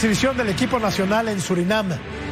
Exhibición 0.00 0.34
del 0.34 0.48
equipo 0.48 0.78
nacional 0.78 1.28
en 1.28 1.42
Surinam. 1.42 1.90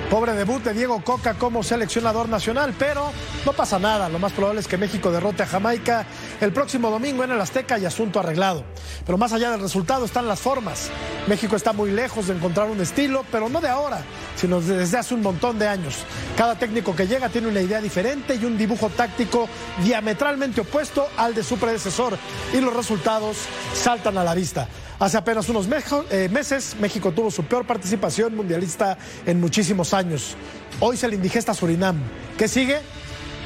Pobre 0.09 0.33
debut 0.33 0.63
de 0.63 0.73
Diego 0.73 1.05
Coca 1.05 1.35
como 1.35 1.63
seleccionador 1.63 2.27
nacional, 2.27 2.73
pero 2.79 3.13
no 3.45 3.53
pasa 3.53 3.79
nada. 3.79 4.09
Lo 4.09 4.19
más 4.19 4.33
probable 4.33 4.61
es 4.61 4.67
que 4.67 4.79
México 4.79 5.13
derrote 5.13 5.43
a 5.43 5.47
Jamaica 5.47 6.07
el 6.41 6.51
próximo 6.55 6.89
domingo 6.89 7.25
en 7.25 7.31
el 7.33 7.39
Azteca 7.39 7.79
y 7.79 7.85
asunto 7.85 8.21
arreglado. 8.21 8.65
Pero 9.05 9.19
más 9.19 9.35
allá 9.35 9.51
del 9.51 9.61
resultado 9.61 10.07
están 10.07 10.27
las 10.27 10.41
formas. 10.41 10.89
México 11.27 11.57
está 11.57 11.75
muy 11.75 11.91
lejos 11.91 12.29
de 12.29 12.37
encontrar 12.37 12.71
un 12.71 12.81
estilo, 12.81 13.27
pero 13.31 13.51
no 13.51 13.61
de 13.61 13.69
ahora, 13.69 14.01
sino 14.35 14.63
desde 14.63 14.97
hace 14.97 15.13
un 15.13 15.21
montón 15.21 15.59
de 15.59 15.69
años. 15.69 15.97
Cada 16.39 16.55
técnico 16.55 16.97
que 16.97 17.07
llega 17.07 17.29
tiene 17.29 17.49
una 17.49 17.61
idea 17.61 17.83
diferente 17.83 18.37
y 18.37 18.47
un 18.47 18.57
dibujo 18.57 18.89
táctico 18.89 19.47
diametralmente 19.85 20.63
opuesto 20.63 21.07
al 21.19 21.35
de 21.35 21.45
su 21.45 21.59
predecesor, 21.59 22.17
y 22.55 22.63
los 22.63 22.75
resultados 22.75 23.37
saltan 23.75 24.17
a 24.17 24.25
la 24.25 24.35
vista. 24.35 24.67
Hace 25.01 25.17
apenas 25.17 25.49
unos 25.49 25.69
eh, 26.11 26.29
meses, 26.29 26.75
México 26.81 27.13
tuvo 27.13 27.31
su 27.31 27.45
peor 27.45 27.65
participación 27.65 28.35
mundialista 28.35 28.99
en 29.27 29.41
muchísimos 29.41 29.95
años. 29.95 30.37
Hoy 30.81 30.97
se 30.97 31.07
le 31.07 31.15
indigesta 31.15 31.55
Surinam. 31.55 32.01
¿Qué 32.37 32.49
sigue? 32.49 32.81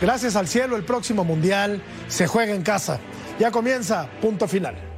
Gracias 0.01 0.35
al 0.35 0.49
cielo, 0.49 0.77
el 0.77 0.85
próximo 0.85 1.25
mundial 1.25 1.83
se 2.09 2.27
juega 2.27 2.55
en 2.55 2.63
casa. 2.63 3.01
Ya 3.39 3.51
comienza, 3.51 4.09
punto 4.23 4.49
final. 4.49 4.92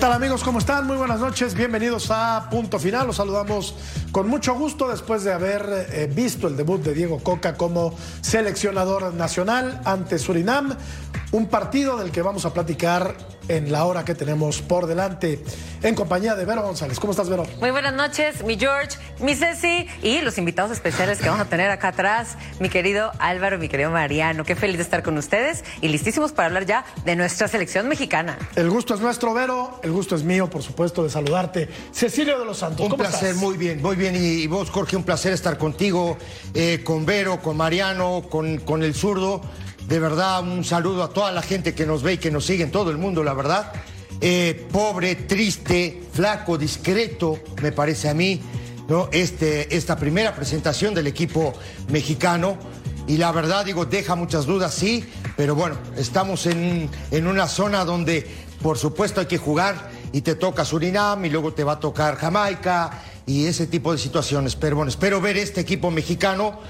Tal 0.00 0.12
amigos? 0.14 0.42
¿Cómo 0.42 0.58
están? 0.60 0.86
Muy 0.86 0.96
buenas 0.96 1.20
noches. 1.20 1.54
Bienvenidos 1.54 2.10
a 2.10 2.48
Punto 2.50 2.78
Final. 2.78 3.08
Los 3.08 3.16
saludamos 3.16 3.74
con 4.12 4.28
mucho 4.28 4.54
gusto 4.54 4.88
después 4.88 5.24
de 5.24 5.32
haber 5.34 5.88
eh, 5.90 6.10
visto 6.10 6.48
el 6.48 6.56
debut 6.56 6.82
de 6.82 6.94
Diego 6.94 7.18
Coca 7.22 7.58
como 7.58 7.94
seleccionador 8.22 9.12
nacional 9.12 9.82
ante 9.84 10.18
Surinam. 10.18 10.74
Un 11.32 11.46
partido 11.46 11.96
del 11.96 12.10
que 12.10 12.22
vamos 12.22 12.44
a 12.44 12.52
platicar 12.52 13.14
en 13.46 13.70
la 13.70 13.84
hora 13.84 14.04
que 14.04 14.16
tenemos 14.16 14.62
por 14.62 14.86
delante 14.86 15.42
en 15.82 15.94
compañía 15.94 16.34
de 16.34 16.44
Vero 16.44 16.62
González. 16.62 16.98
¿Cómo 16.98 17.12
estás, 17.12 17.28
Vero? 17.28 17.46
Muy 17.60 17.70
buenas 17.70 17.94
noches, 17.94 18.44
mi 18.44 18.58
George, 18.58 18.98
mi 19.20 19.36
Ceci 19.36 19.86
y 20.02 20.22
los 20.22 20.38
invitados 20.38 20.72
especiales 20.72 21.18
que 21.18 21.28
vamos 21.28 21.40
a 21.40 21.48
tener 21.48 21.70
acá 21.70 21.88
atrás, 21.88 22.36
mi 22.58 22.68
querido 22.68 23.12
Álvaro, 23.20 23.58
mi 23.58 23.68
querido 23.68 23.92
Mariano. 23.92 24.44
Qué 24.44 24.56
feliz 24.56 24.76
de 24.76 24.82
estar 24.82 25.04
con 25.04 25.16
ustedes 25.18 25.64
y 25.80 25.88
listísimos 25.88 26.32
para 26.32 26.46
hablar 26.46 26.66
ya 26.66 26.84
de 27.04 27.14
nuestra 27.14 27.46
selección 27.46 27.88
mexicana. 27.88 28.36
El 28.56 28.68
gusto 28.68 28.94
es 28.94 29.00
nuestro, 29.00 29.32
Vero. 29.32 29.80
El 29.84 29.92
gusto 29.92 30.16
es 30.16 30.24
mío, 30.24 30.50
por 30.50 30.64
supuesto, 30.64 31.04
de 31.04 31.10
saludarte. 31.10 31.68
Cecilio 31.92 32.40
de 32.40 32.44
los 32.44 32.58
Santos. 32.58 32.90
Un 32.90 32.96
placer, 32.96 33.36
muy 33.36 33.56
bien, 33.56 33.80
muy 33.80 33.94
bien. 33.94 34.16
Y, 34.16 34.48
vos, 34.48 34.68
Jorge, 34.70 34.96
un 34.96 35.04
placer 35.04 35.32
estar 35.32 35.58
contigo, 35.58 36.18
eh, 36.54 36.82
con 36.84 37.06
Vero, 37.06 37.40
con 37.40 37.56
Mariano, 37.56 38.24
con, 38.28 38.58
con 38.58 38.82
el 38.82 38.94
zurdo. 38.94 39.42
De 39.90 39.98
verdad, 39.98 40.40
un 40.44 40.62
saludo 40.62 41.02
a 41.02 41.08
toda 41.08 41.32
la 41.32 41.42
gente 41.42 41.74
que 41.74 41.84
nos 41.84 42.04
ve 42.04 42.12
y 42.12 42.18
que 42.18 42.30
nos 42.30 42.46
sigue 42.46 42.62
en 42.62 42.70
todo 42.70 42.92
el 42.92 42.96
mundo, 42.96 43.24
la 43.24 43.34
verdad. 43.34 43.72
Eh, 44.20 44.68
pobre, 44.70 45.16
triste, 45.16 46.04
flaco, 46.12 46.56
discreto, 46.56 47.40
me 47.60 47.72
parece 47.72 48.08
a 48.08 48.14
mí, 48.14 48.40
¿no? 48.88 49.08
Este, 49.10 49.76
esta 49.76 49.96
primera 49.96 50.32
presentación 50.32 50.94
del 50.94 51.08
equipo 51.08 51.54
mexicano. 51.88 52.56
Y 53.08 53.16
la 53.16 53.32
verdad, 53.32 53.64
digo, 53.64 53.84
deja 53.84 54.14
muchas 54.14 54.46
dudas, 54.46 54.72
sí, 54.72 55.04
pero 55.36 55.56
bueno, 55.56 55.76
estamos 55.96 56.46
en, 56.46 56.88
en 57.10 57.26
una 57.26 57.48
zona 57.48 57.84
donde, 57.84 58.24
por 58.62 58.78
supuesto, 58.78 59.18
hay 59.18 59.26
que 59.26 59.38
jugar 59.38 59.90
y 60.12 60.20
te 60.20 60.36
toca 60.36 60.64
Surinam 60.64 61.24
y 61.24 61.30
luego 61.30 61.52
te 61.52 61.64
va 61.64 61.72
a 61.72 61.80
tocar 61.80 62.14
Jamaica 62.14 63.02
y 63.26 63.46
ese 63.46 63.66
tipo 63.66 63.90
de 63.90 63.98
situaciones. 63.98 64.54
Pero 64.54 64.76
bueno, 64.76 64.88
espero 64.88 65.20
ver 65.20 65.36
este 65.36 65.60
equipo 65.60 65.90
mexicano 65.90 66.60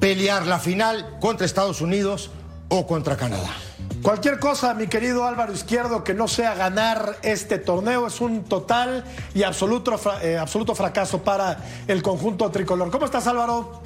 pelear 0.00 0.44
la 0.48 0.58
final 0.58 1.18
contra 1.20 1.46
Estados 1.46 1.80
Unidos 1.80 2.32
o 2.74 2.86
contra 2.86 3.16
Canadá. 3.16 3.54
Cualquier 4.02 4.38
cosa, 4.38 4.74
mi 4.74 4.86
querido 4.86 5.24
Álvaro 5.24 5.52
Izquierdo, 5.52 6.04
que 6.04 6.12
no 6.12 6.28
sea 6.28 6.54
ganar 6.54 7.16
este 7.22 7.58
torneo 7.58 8.06
es 8.06 8.20
un 8.20 8.44
total 8.44 9.04
y 9.34 9.44
absoluto, 9.44 9.98
eh, 10.22 10.36
absoluto 10.36 10.74
fracaso 10.74 11.22
para 11.22 11.58
el 11.86 12.02
conjunto 12.02 12.50
tricolor. 12.50 12.90
¿Cómo 12.90 13.06
estás, 13.06 13.26
Álvaro? 13.26 13.82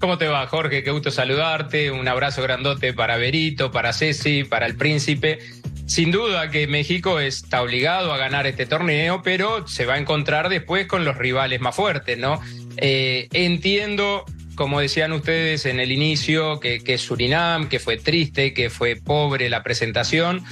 ¿Cómo 0.00 0.18
te 0.18 0.28
va, 0.28 0.46
Jorge? 0.46 0.82
Qué 0.82 0.90
gusto 0.90 1.10
saludarte. 1.10 1.90
Un 1.90 2.06
abrazo 2.08 2.42
grandote 2.42 2.92
para 2.92 3.16
Berito, 3.16 3.70
para 3.70 3.92
Ceci, 3.92 4.44
para 4.44 4.66
el 4.66 4.76
príncipe. 4.76 5.38
Sin 5.86 6.10
duda 6.10 6.50
que 6.50 6.66
México 6.66 7.18
está 7.18 7.62
obligado 7.62 8.12
a 8.12 8.18
ganar 8.18 8.46
este 8.46 8.66
torneo, 8.66 9.22
pero 9.22 9.66
se 9.66 9.86
va 9.86 9.94
a 9.94 9.98
encontrar 9.98 10.50
después 10.50 10.86
con 10.86 11.04
los 11.04 11.16
rivales 11.16 11.60
más 11.60 11.74
fuertes, 11.74 12.18
¿no? 12.18 12.40
Eh, 12.76 13.28
entiendo 13.32 14.24
como 14.58 14.80
decían 14.80 15.12
ustedes 15.12 15.66
en 15.66 15.78
el 15.78 15.92
inicio, 15.92 16.58
que, 16.58 16.80
que 16.80 16.98
Surinam, 16.98 17.68
que 17.68 17.78
fue 17.78 17.96
triste, 17.96 18.52
que 18.52 18.70
fue 18.70 18.96
pobre 18.96 19.48
la 19.48 19.62
presentación. 19.62 20.42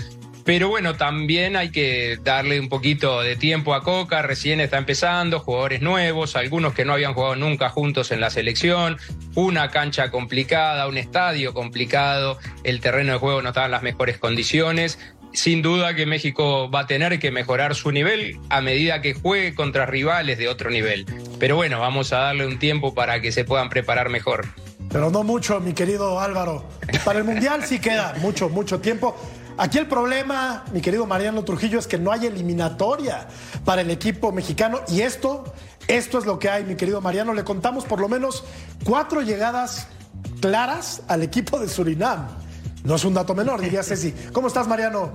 Pero 0.45 0.69
bueno, 0.69 0.95
también 0.95 1.57
hay 1.57 1.73
que 1.73 2.21
darle 2.23 2.61
un 2.61 2.69
poquito 2.69 3.21
de 3.21 3.35
tiempo 3.35 3.75
a 3.75 3.83
Coca, 3.83 4.23
recién 4.23 4.61
está 4.61 4.79
empezando, 4.79 5.41
jugadores 5.41 5.83
nuevos, 5.83 6.37
algunos 6.37 6.73
que 6.73 6.85
no 6.85 6.93
habían 6.93 7.15
jugado 7.15 7.35
nunca 7.35 7.69
juntos 7.69 8.13
en 8.13 8.21
la 8.21 8.31
selección, 8.31 8.97
una 9.35 9.73
cancha 9.73 10.13
complicada, 10.13 10.87
un 10.87 10.99
estadio 10.99 11.53
complicado, 11.53 12.39
el 12.63 12.81
terreno 12.81 13.15
de 13.15 13.19
juego 13.19 13.43
no 13.43 13.49
estaba 13.49 13.67
en 13.67 13.73
las 13.73 13.83
mejores 13.83 14.19
condiciones 14.19 15.01
sin 15.37 15.61
duda 15.61 15.95
que 15.95 16.07
México 16.07 16.71
va 16.71 16.81
a 16.81 16.87
tener 16.87 17.19
que 17.19 17.31
mejorar 17.31 17.75
su 17.75 17.93
nivel 17.93 18.41
a 18.49 18.63
medida 18.63 19.03
que 19.03 19.13
juegue 19.13 19.55
contra 19.55 19.85
rivales 19.85 20.39
de 20.39 20.49
otro 20.49 20.71
nivel. 20.71 21.05
Pero 21.39 21.57
bueno, 21.57 21.79
vamos 21.79 22.15
a 22.15 22.19
darle 22.19 22.47
un 22.47 22.59
tiempo 22.59 22.95
para 22.95 23.21
que 23.21 23.31
se 23.33 23.45
puedan 23.45 23.69
preparar 23.69 24.09
mejor. 24.09 24.47
Pero 24.91 25.11
no 25.11 25.25
mucho, 25.25 25.61
mi 25.61 25.75
querido 25.75 26.21
Álvaro. 26.21 26.65
Para 27.05 27.19
el 27.19 27.25
Mundial 27.31 27.65
sí 27.67 27.79
queda 27.81 28.15
mucho, 28.23 28.49
mucho 28.49 28.81
tiempo. 28.81 29.15
Aquí 29.59 29.77
el 29.77 29.87
problema, 29.87 30.65
mi 30.73 30.81
querido 30.81 31.05
Mariano 31.05 31.45
Trujillo, 31.45 31.79
es 31.79 31.87
que 31.87 31.99
no 31.99 32.13
hay 32.13 32.27
eliminatoria 32.27 33.29
para 33.67 33.83
el 33.83 33.91
equipo 33.91 34.33
mexicano 34.33 34.81
y 34.89 35.03
esto, 35.03 35.53
esto 35.87 36.19
es 36.19 36.25
lo 36.25 36.39
que 36.39 36.49
hay, 36.49 36.65
mi 36.65 36.77
querido 36.77 37.03
Mariano. 37.03 37.35
Le 37.35 37.45
contamos 37.45 37.85
por 37.85 38.01
lo 38.01 38.09
menos 38.09 38.43
cuatro 38.85 39.21
llegadas 39.21 39.87
claras 40.41 41.03
al 41.09 41.23
equipo 41.23 41.59
de 41.59 41.69
Surinam. 41.69 42.46
No 42.87 42.95
es 42.95 43.05
un 43.05 43.15
dato 43.15 43.35
menor, 43.35 43.61
diría 43.61 43.83
Ceci. 43.83 44.15
¿Cómo 44.33 44.47
estás, 44.47 44.69
Mariano? 44.69 45.13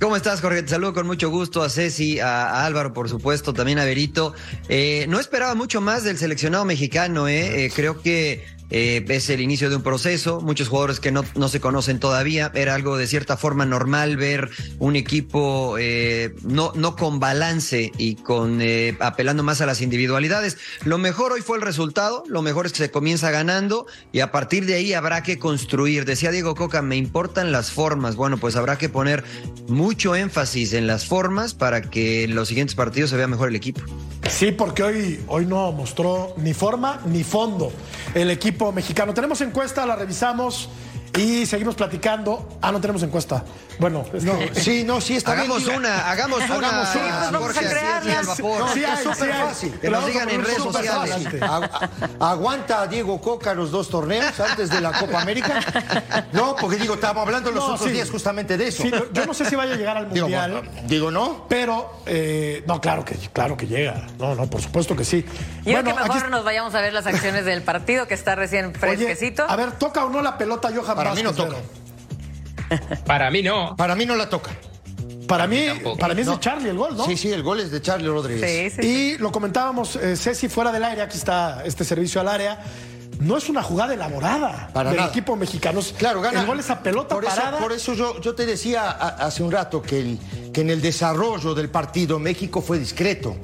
¿Cómo 0.00 0.16
estás, 0.16 0.40
Jorge? 0.40 0.64
Te 0.64 0.70
saludo 0.70 0.92
con 0.92 1.06
mucho 1.06 1.30
gusto 1.30 1.62
a 1.62 1.70
Ceci, 1.70 2.18
a, 2.18 2.66
Álvaro, 2.66 2.92
por 2.92 3.08
supuesto, 3.08 3.54
también 3.54 3.78
a 3.78 3.84
Berito. 3.84 4.34
Eh, 4.68 5.06
no 5.08 5.20
esperaba 5.20 5.54
mucho 5.54 5.80
más 5.80 6.02
del 6.02 6.18
seleccionado 6.18 6.64
mexicano, 6.64 7.28
¿eh? 7.28 7.66
eh 7.66 7.72
creo 7.72 8.02
que 8.02 8.44
eh, 8.70 9.04
es 9.08 9.30
el 9.30 9.40
inicio 9.40 9.70
de 9.70 9.76
un 9.76 9.82
proceso, 9.82 10.40
muchos 10.40 10.68
jugadores 10.68 10.98
que 10.98 11.12
no, 11.12 11.24
no, 11.34 11.48
se 11.48 11.60
conocen 11.60 12.00
todavía, 12.00 12.50
era 12.54 12.74
algo 12.74 12.96
de 12.96 13.06
cierta 13.06 13.36
forma 13.36 13.64
normal 13.64 14.16
ver 14.16 14.50
un 14.78 14.96
equipo 14.96 15.76
eh, 15.78 16.34
no, 16.42 16.72
no 16.74 16.96
con 16.96 17.20
balance 17.20 17.92
y 17.96 18.16
con 18.16 18.60
eh, 18.60 18.96
apelando 19.00 19.42
más 19.42 19.60
a 19.60 19.66
las 19.66 19.80
individualidades. 19.80 20.58
Lo 20.84 20.98
mejor 20.98 21.32
hoy 21.32 21.42
fue 21.42 21.58
el 21.58 21.62
resultado, 21.62 22.24
lo 22.26 22.42
mejor 22.42 22.66
es 22.66 22.72
que 22.72 22.78
se 22.78 22.90
comienza 22.90 23.30
ganando 23.30 23.86
y 24.12 24.20
a 24.20 24.32
partir 24.32 24.66
de 24.66 24.74
ahí 24.74 24.92
habrá 24.94 25.22
que 25.22 25.38
construir. 25.38 26.04
Decía 26.04 26.30
Diego 26.30 26.54
Coca, 26.54 26.82
me 26.82 26.96
importan 26.96 27.52
las 27.52 27.70
formas. 27.70 28.16
Bueno, 28.16 28.38
pues 28.38 28.56
habrá 28.56 28.78
que 28.78 28.88
poner 28.88 29.24
mucho 29.68 30.16
énfasis 30.16 30.72
en 30.72 30.86
las 30.86 31.06
formas 31.06 31.54
para 31.54 31.82
que 31.82 32.24
en 32.24 32.34
los 32.34 32.48
siguientes 32.48 32.74
partidos 32.74 33.10
se 33.10 33.16
vea 33.16 33.28
mejor 33.28 33.48
el 33.48 33.56
equipo. 33.56 33.82
Sí, 34.28 34.50
porque 34.50 34.82
hoy, 34.82 35.20
hoy 35.28 35.46
no 35.46 35.70
mostró 35.70 36.34
ni 36.36 36.52
forma 36.52 37.00
ni 37.06 37.22
fondo 37.22 37.72
el 38.14 38.30
equipo 38.30 38.55
mexicano. 38.72 39.14
Tenemos 39.14 39.40
encuesta, 39.40 39.86
la 39.86 39.96
revisamos 39.96 40.68
y 41.16 41.46
seguimos 41.46 41.74
platicando. 41.74 42.58
Ah, 42.60 42.72
no 42.72 42.80
tenemos 42.80 43.02
encuesta. 43.02 43.44
Bueno, 43.78 44.04
no, 44.22 44.38
sí, 44.54 44.84
no, 44.84 45.00
sí 45.00 45.16
está 45.16 45.32
hagamos 45.32 45.64
bien. 45.64 45.76
Una, 45.76 46.10
hagamos 46.10 46.38
una, 46.38 46.54
hagamos 46.54 46.94
una. 46.94 47.30
vamos 47.30 47.56
a 47.56 47.60
crearlas. 47.60 48.38
No, 48.38 48.68
sí, 48.72 48.82
es 48.82 49.00
súper 49.00 49.34
fácil. 49.34 49.72
Que 49.80 49.90
nos 49.90 50.06
digan 50.06 50.30
en 50.30 50.44
redes 50.44 50.62
sociales. 50.62 51.28
¿Aguanta 52.20 52.82
a 52.82 52.86
Diego 52.86 53.20
Coca 53.20 53.54
los 53.54 53.70
dos 53.70 53.88
torneos 53.88 54.38
antes 54.40 54.70
de 54.70 54.80
la 54.80 54.92
Copa 54.92 55.20
América? 55.20 55.60
No, 56.32 56.56
porque 56.56 56.76
digo, 56.76 56.94
estábamos 56.94 57.26
hablando 57.26 57.50
los 57.50 57.64
otros 57.64 57.90
días 57.90 58.10
justamente 58.10 58.56
de 58.56 58.68
eso. 58.68 58.84
yo 59.12 59.26
no 59.26 59.34
sé 59.34 59.44
si 59.44 59.56
vaya 59.56 59.74
a 59.74 59.76
llegar 59.76 59.96
al 59.96 60.06
Mundial. 60.06 60.62
Digo, 60.86 61.10
no. 61.10 61.46
Pero, 61.48 62.00
eh, 62.06 62.64
no, 62.66 62.80
claro 62.80 63.04
que, 63.04 63.14
claro 63.32 63.56
que 63.56 63.66
llega. 63.66 64.06
No, 64.18 64.34
no, 64.34 64.48
por 64.48 64.60
supuesto 64.60 64.96
que 64.96 65.04
sí. 65.04 65.24
Y 65.64 65.72
bueno, 65.72 65.94
que 65.94 66.02
mejor 66.02 66.30
nos 66.30 66.44
vayamos 66.44 66.74
a 66.74 66.80
ver 66.80 66.92
las 66.92 67.06
acciones 67.06 67.44
del 67.44 67.62
partido 67.62 68.06
que 68.06 68.14
está 68.14 68.34
recién 68.34 68.74
fresquecito. 68.74 69.44
a 69.48 69.56
ver, 69.56 69.72
¿toca 69.72 70.04
o 70.04 70.10
no 70.10 70.22
la 70.22 70.38
pelota 70.38 70.70
Johan 70.74 71.05
para 71.08 71.14
mí 71.14 71.22
no 71.22 71.32
toca. 71.34 71.56
Para 73.06 73.30
mí 73.30 73.42
no. 73.42 73.76
Para 73.76 73.94
mí 73.94 74.06
no 74.06 74.16
la 74.16 74.28
toca. 74.28 74.50
Para 75.28 75.46
mí, 75.48 75.66
para 75.98 76.14
mí 76.14 76.20
es 76.20 76.26
de 76.28 76.38
Charlie 76.38 76.68
el 76.70 76.76
gol, 76.78 76.96
¿no? 76.96 77.04
Sí, 77.04 77.16
sí, 77.16 77.32
el 77.32 77.42
gol 77.42 77.58
es 77.60 77.70
de 77.72 77.82
Charlie 77.82 78.06
Rodríguez. 78.08 78.78
y 78.78 79.18
lo 79.18 79.32
comentábamos, 79.32 79.96
eh, 79.96 80.16
Ceci, 80.16 80.48
fuera 80.48 80.70
del 80.70 80.84
aire, 80.84 81.02
aquí 81.02 81.16
está 81.16 81.64
este 81.64 81.84
servicio 81.84 82.20
al 82.20 82.28
área. 82.28 82.60
no 83.18 83.36
es 83.38 83.48
una 83.48 83.62
jugada 83.62 83.94
elaborada 83.94 84.68
Para 84.74 84.90
del 84.90 84.98
nada. 84.98 85.08
equipo 85.10 85.34
mexicano. 85.36 85.80
Claro, 85.98 86.20
gana. 86.20 86.40
El 86.42 86.46
gol 86.46 86.60
es 86.60 86.68
a 86.70 86.80
pelota 86.82 87.14
por 87.14 87.24
eso, 87.24 87.34
parada. 87.34 87.58
Por 87.58 87.72
eso 87.72 87.94
yo, 87.94 88.20
yo 88.20 88.34
te 88.34 88.44
decía 88.46 88.90
a- 88.90 89.26
hace 89.26 89.42
un 89.42 89.50
rato 89.50 89.80
que, 89.82 89.98
el- 89.98 90.18
que 90.52 90.60
en 90.60 90.70
el 90.70 90.80
desarrollo 90.82 91.54
del 91.54 91.70
partido 91.70 92.18
México 92.18 92.60
fue 92.62 92.78
discreto. 92.78 93.36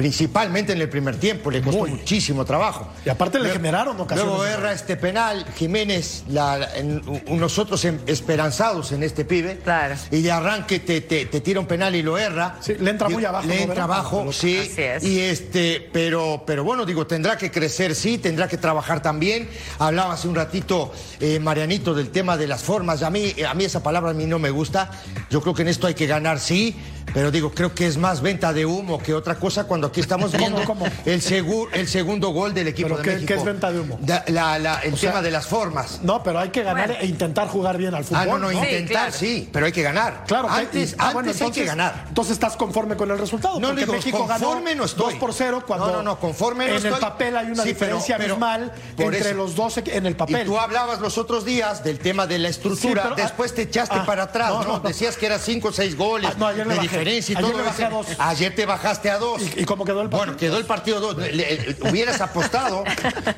Principalmente 0.00 0.72
en 0.72 0.80
el 0.80 0.88
primer 0.88 1.16
tiempo, 1.16 1.50
le 1.50 1.60
costó 1.60 1.80
Muy. 1.80 1.90
muchísimo 1.90 2.44
trabajo. 2.46 2.88
Y 3.04 3.10
aparte 3.10 3.36
le 3.38 3.44
Luego- 3.44 3.56
generaron 3.58 4.00
ocasiones. 4.00 4.34
Luego 4.34 4.46
erra 4.46 4.72
este 4.72 4.96
penal, 4.96 5.44
Jiménez, 5.58 6.24
la- 6.28 6.70
en- 6.74 7.02
nosotros 7.28 7.84
esperanzados 8.06 8.92
en 8.92 9.02
este 9.02 9.26
pibe. 9.26 9.58
Claro. 9.62 9.96
Y 10.10 10.22
de 10.22 10.32
arranque 10.32 10.80
te, 10.80 11.02
te- 11.02 11.26
te 11.26 11.40
tira 11.42 11.60
un 11.60 11.66
penal 11.66 11.94
y 11.94 12.02
lo 12.02 12.16
erra. 12.16 12.56
Sí, 12.60 12.76
le 12.80 12.90
entra 12.90 13.10
Y- 13.10 13.12
muy 13.12 13.24
abajo, 13.26 13.46
Le 13.46 13.56
¿no, 13.56 13.62
entra 13.64 13.84
abajo, 13.84 14.32
sí. 14.32 14.56
Así 14.58 14.80
es. 14.82 15.04
Y 15.04 15.20
este, 15.20 15.88
pero, 15.92 16.44
pero 16.46 16.64
bueno, 16.64 16.86
digo, 16.86 17.06
tendrá 17.06 17.36
que 17.36 17.50
crecer, 17.50 17.94
sí, 17.94 18.16
tendrá 18.16 18.48
que 18.48 18.56
trabajar 18.56 19.02
también. 19.02 19.50
Hablaba 19.78 20.14
hace 20.14 20.28
un 20.28 20.34
ratito 20.34 20.92
eh, 21.20 21.38
Marianito 21.40 21.92
del 21.94 22.08
tema 22.08 22.38
de 22.38 22.46
las 22.46 22.62
formas. 22.62 23.02
A 23.02 23.10
mí, 23.10 23.34
a 23.46 23.52
mí 23.52 23.64
esa 23.64 23.82
palabra 23.82 24.12
a 24.12 24.14
mí 24.14 24.24
no 24.24 24.38
me 24.38 24.48
gusta. 24.48 24.90
Yo 25.30 25.42
creo 25.42 25.52
que 25.54 25.60
en 25.62 25.68
esto 25.68 25.86
hay 25.86 25.94
que 25.94 26.06
ganar, 26.06 26.38
sí. 26.40 26.74
Pero 27.14 27.30
digo, 27.30 27.50
creo 27.52 27.74
que 27.74 27.86
es 27.86 27.96
más 27.96 28.20
venta 28.20 28.52
de 28.52 28.66
humo 28.66 28.98
que 28.98 29.14
otra 29.14 29.34
cosa 29.36 29.64
cuando 29.64 29.86
aquí 29.88 30.00
estamos 30.00 30.32
viendo 30.32 30.64
cómo? 30.64 30.86
El, 31.04 31.20
segu- 31.22 31.68
el 31.72 31.88
segundo 31.88 32.28
gol 32.30 32.54
del 32.54 32.68
equipo 32.68 32.88
¿Pero 32.88 32.98
de 32.98 33.02
qué- 33.04 33.10
México. 33.12 33.26
qué 33.28 33.34
es 33.34 33.44
venta 33.44 33.72
de 33.72 33.80
humo? 33.80 33.98
Da- 34.00 34.24
la- 34.28 34.58
la- 34.58 34.80
el 34.80 34.94
O 34.94 34.96
sea, 34.96 35.10
tema 35.10 35.22
de 35.22 35.30
las 35.30 35.46
formas. 35.46 36.00
No, 36.02 36.22
pero 36.22 36.38
hay 36.38 36.50
que 36.50 36.62
ganar 36.62 36.88
Bueno. 36.88 37.02
e 37.02 37.06
intentar 37.06 37.48
jugar 37.48 37.76
bien 37.78 37.94
al 37.94 38.04
fútbol. 38.04 38.20
Ah, 38.22 38.26
no, 38.26 38.38
no, 38.38 38.52
intentar, 38.52 38.86
claro. 39.08 39.12
sí, 39.12 39.48
pero 39.52 39.66
hay 39.66 39.72
que 39.72 39.82
ganar. 39.82 40.24
Claro, 40.26 40.48
que- 40.48 40.54
antes, 40.54 40.92
y- 40.92 40.94
ah, 40.98 41.08
antes 41.08 41.14
bueno, 41.14 41.30
hay 41.46 41.50
que 41.52 41.64
ganar. 41.64 42.04
Entonces 42.08 42.32
estás 42.32 42.56
conforme 42.56 42.96
con 42.96 43.10
el 43.10 43.18
resultado. 43.18 43.58
No, 43.60 43.68
porque 43.68 43.80
digo, 43.82 43.92
México 43.94 44.18
conforme 44.26 44.70
ganó 44.70 44.76
no 44.80 44.84
estoy. 44.84 45.12
2 45.12 45.20
por 45.20 45.34
0 45.34 45.64
cuando 45.66 45.86
No, 45.88 45.92
no, 45.94 46.02
no, 46.02 46.20
conforme 46.20 46.64
no 46.66 46.70
en 46.70 46.76
estoy. 46.76 46.92
el 46.92 46.98
papel 46.98 47.36
hay 47.36 47.46
una 47.50 47.62
Sí, 47.62 47.70
diferencia 47.70 48.16
pero- 48.16 48.34
abismal 48.34 48.72
por 48.96 49.14
entre 49.14 49.30
eso. 49.30 49.36
los 49.38 49.54
dos 49.56 49.76
en 49.78 50.06
el 50.06 50.16
papel. 50.16 50.42
Y 50.42 50.44
tú 50.44 50.58
hablabas 50.58 51.00
los 51.00 51.18
otros 51.18 51.44
días 51.44 51.82
del 51.84 51.98
tema 51.98 52.26
de 52.26 52.38
la 52.38 52.48
estructura, 52.48 53.02
Sí, 53.02 53.08
pero- 53.10 53.14
después 53.22 53.54
te 53.54 53.62
echaste 53.62 53.96
ah, 53.98 54.06
para 54.06 54.24
atrás, 54.24 54.52
no. 54.66 54.80
Decías 54.80 55.16
que 55.16 55.26
eran 55.26 55.40
cinco 55.40 55.68
o 55.68 55.72
seis 55.72 55.96
goles 55.96 56.30
Ah, 56.32 56.36
no, 56.38 56.46
ayer 56.46 56.66
le 56.66 56.74
y 57.08 57.32
Ayer 57.32 57.38
todo 57.40 57.56
le 57.58 57.62
bajé 57.64 57.82
eso. 57.82 57.86
a 57.86 57.90
dos. 57.90 58.06
Ayer 58.18 58.54
te 58.54 58.66
bajaste 58.66 59.10
a 59.10 59.18
dos. 59.18 59.42
¿Y- 59.56 59.60
y 59.62 59.64
cómo 59.64 59.84
quedó 59.84 60.02
el 60.02 60.08
partido? 60.08 60.24
Bueno, 60.26 60.36
quedó 60.38 60.58
el 60.58 60.64
partido 60.66 61.00
dos. 61.00 61.16
Le- 61.16 61.32
le- 61.32 61.76
hubieras 61.90 62.20
apostado, 62.20 62.84